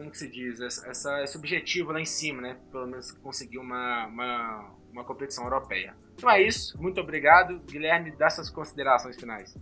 como 0.00 0.10
que 0.10 0.16
se 0.16 0.28
diz, 0.28 0.58
essa, 0.60 1.22
esse 1.22 1.36
objetivo 1.36 1.92
lá 1.92 2.00
em 2.00 2.06
cima, 2.06 2.40
né, 2.40 2.56
pelo 2.72 2.86
menos 2.86 3.12
conseguir 3.12 3.58
uma, 3.58 4.06
uma, 4.06 4.74
uma 4.90 5.04
competição 5.04 5.44
europeia. 5.44 5.94
Então 6.14 6.30
é 6.30 6.42
isso, 6.42 6.80
muito 6.80 6.98
obrigado, 7.02 7.60
Guilherme, 7.70 8.10
dá 8.12 8.30
suas 8.30 8.48
considerações 8.48 9.16
finais. 9.16 9.54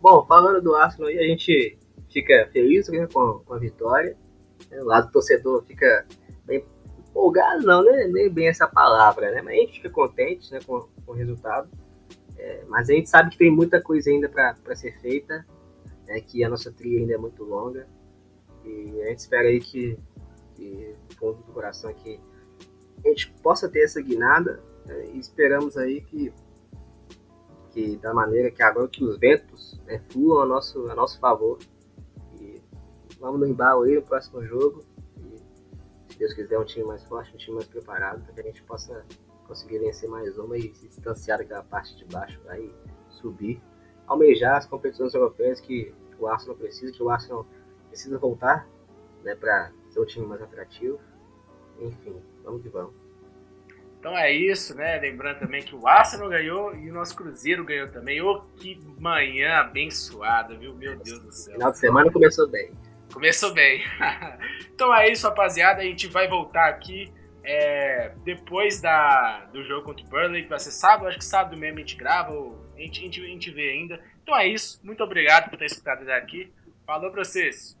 Bom, 0.00 0.24
falando 0.26 0.62
do 0.62 0.76
Arsenal 0.76 1.08
aí, 1.08 1.18
a 1.18 1.26
gente 1.26 1.76
fica 2.12 2.48
feliz 2.52 2.88
né, 2.88 3.08
com, 3.12 3.40
com 3.44 3.54
a 3.54 3.58
vitória. 3.58 4.16
O 4.70 4.84
lado 4.84 5.08
do 5.08 5.12
torcedor 5.12 5.64
fica 5.64 6.06
bem 6.44 6.64
empolgado, 7.08 7.66
não, 7.66 7.84
né? 7.84 8.06
Nem 8.06 8.30
bem 8.30 8.46
essa 8.46 8.68
palavra, 8.68 9.32
né? 9.32 9.42
Mas 9.42 9.54
a 9.54 9.58
gente 9.58 9.72
fica 9.74 9.90
contente 9.90 10.52
né, 10.52 10.60
com, 10.64 10.80
com 11.04 11.12
o 11.12 11.14
resultado. 11.14 11.68
É, 12.36 12.64
mas 12.68 12.88
a 12.88 12.92
gente 12.92 13.08
sabe 13.08 13.30
que 13.30 13.38
tem 13.38 13.50
muita 13.50 13.80
coisa 13.80 14.08
ainda 14.10 14.28
para 14.28 14.76
ser 14.76 15.00
feita, 15.00 15.44
né, 16.06 16.20
que 16.20 16.42
a 16.44 16.48
nossa 16.48 16.72
trilha 16.72 17.00
ainda 17.00 17.14
é 17.14 17.18
muito 17.18 17.42
longa. 17.44 17.88
E 18.64 19.02
a 19.02 19.08
gente 19.08 19.18
espera 19.18 19.48
aí 19.48 19.60
que, 19.60 19.98
que 20.54 20.96
do 21.08 21.16
fundo 21.16 21.42
do 21.42 21.52
coração, 21.52 21.90
aqui 21.90 22.20
a 23.04 23.08
gente 23.08 23.32
possa 23.42 23.68
ter 23.68 23.82
essa 23.84 24.00
guinada 24.00 24.62
né, 24.86 25.10
e 25.12 25.18
esperamos 25.18 25.76
aí 25.76 26.00
que, 26.02 26.32
que 27.70 27.96
da 27.96 28.14
maneira 28.14 28.50
que 28.50 28.62
agora 28.62 28.88
que 28.88 29.04
os 29.04 29.18
ventos 29.18 29.80
né, 29.86 30.00
fluam 30.10 30.42
a 30.42 30.46
nosso, 30.46 30.88
a 30.88 30.94
nosso 30.94 31.18
favor. 31.18 31.58
Vamos 33.22 33.38
no 33.38 33.46
embalo 33.46 33.82
aí 33.82 33.94
no 33.94 34.02
próximo 34.02 34.44
jogo. 34.44 34.84
E, 35.16 35.38
se 36.12 36.18
Deus 36.18 36.34
quiser, 36.34 36.58
um 36.58 36.64
time 36.64 36.84
mais 36.84 37.04
forte, 37.04 37.32
um 37.32 37.36
time 37.36 37.54
mais 37.54 37.68
preparado, 37.68 38.20
para 38.24 38.34
que 38.34 38.40
a 38.40 38.44
gente 38.44 38.64
possa 38.64 39.06
conseguir 39.46 39.78
vencer 39.78 40.10
mais 40.10 40.36
uma 40.38 40.58
e 40.58 40.74
se 40.74 40.88
distanciar 40.88 41.38
daquela 41.38 41.62
parte 41.62 41.96
de 41.96 42.04
baixo, 42.06 42.40
aí 42.48 42.74
subir, 43.10 43.62
almejar 44.08 44.56
as 44.56 44.66
competições 44.66 45.14
europeias 45.14 45.60
que 45.60 45.94
o 46.18 46.26
Arsenal 46.26 46.56
precisa, 46.56 46.92
que 46.92 47.00
o 47.00 47.10
Arsenal 47.10 47.46
precisa 47.92 48.18
voltar, 48.18 48.66
né, 49.22 49.34
para 49.34 49.70
ser 49.90 50.00
um 50.00 50.06
time 50.06 50.26
mais 50.26 50.42
atrativo. 50.42 50.98
Enfim, 51.78 52.20
vamos 52.42 52.62
que 52.62 52.68
vamos. 52.68 52.94
Então 53.98 54.16
é 54.16 54.32
isso, 54.32 54.74
né? 54.74 54.98
Lembrando 54.98 55.38
também 55.40 55.62
que 55.62 55.76
o 55.76 55.86
Arsenal 55.86 56.28
ganhou 56.28 56.74
e 56.74 56.90
o 56.90 56.94
nosso 56.94 57.14
Cruzeiro 57.14 57.64
ganhou 57.64 57.88
também. 57.88 58.20
Ô, 58.20 58.32
oh, 58.32 58.40
que 58.56 58.80
manhã 58.98 59.58
abençoada, 59.58 60.56
viu? 60.56 60.74
Meu 60.74 60.96
Deus 60.96 61.20
do 61.20 61.30
céu. 61.30 61.54
Final 61.54 61.70
de 61.70 61.78
semana 61.78 62.10
começou 62.10 62.48
bem. 62.48 62.72
Começou 63.12 63.54
bem. 63.54 63.82
então 64.74 64.92
é 64.92 65.08
isso, 65.08 65.28
rapaziada. 65.28 65.82
A 65.82 65.84
gente 65.84 66.08
vai 66.08 66.26
voltar 66.26 66.68
aqui 66.68 67.12
é, 67.44 68.12
depois 68.24 68.80
da, 68.80 69.44
do 69.52 69.62
jogo 69.62 69.84
contra 69.84 70.04
o 70.04 70.08
Burnley, 70.08 70.42
que 70.42 70.48
vai 70.48 70.58
ser 70.58 70.72
sábado. 70.72 71.06
Acho 71.06 71.18
que 71.18 71.24
sábado 71.24 71.56
mesmo 71.56 71.76
a 71.76 71.80
gente 71.80 71.94
grava, 71.94 72.32
a 72.32 72.80
gente, 72.80 73.00
a, 73.00 73.02
gente, 73.04 73.20
a 73.20 73.26
gente 73.26 73.50
vê 73.52 73.70
ainda. 73.70 74.00
Então 74.22 74.36
é 74.36 74.48
isso. 74.48 74.80
Muito 74.82 75.04
obrigado 75.04 75.48
por 75.48 75.56
ter 75.56 75.66
escutado 75.66 76.02
até 76.02 76.16
aqui. 76.16 76.52
Falou 76.84 77.12
pra 77.12 77.22
vocês. 77.22 77.80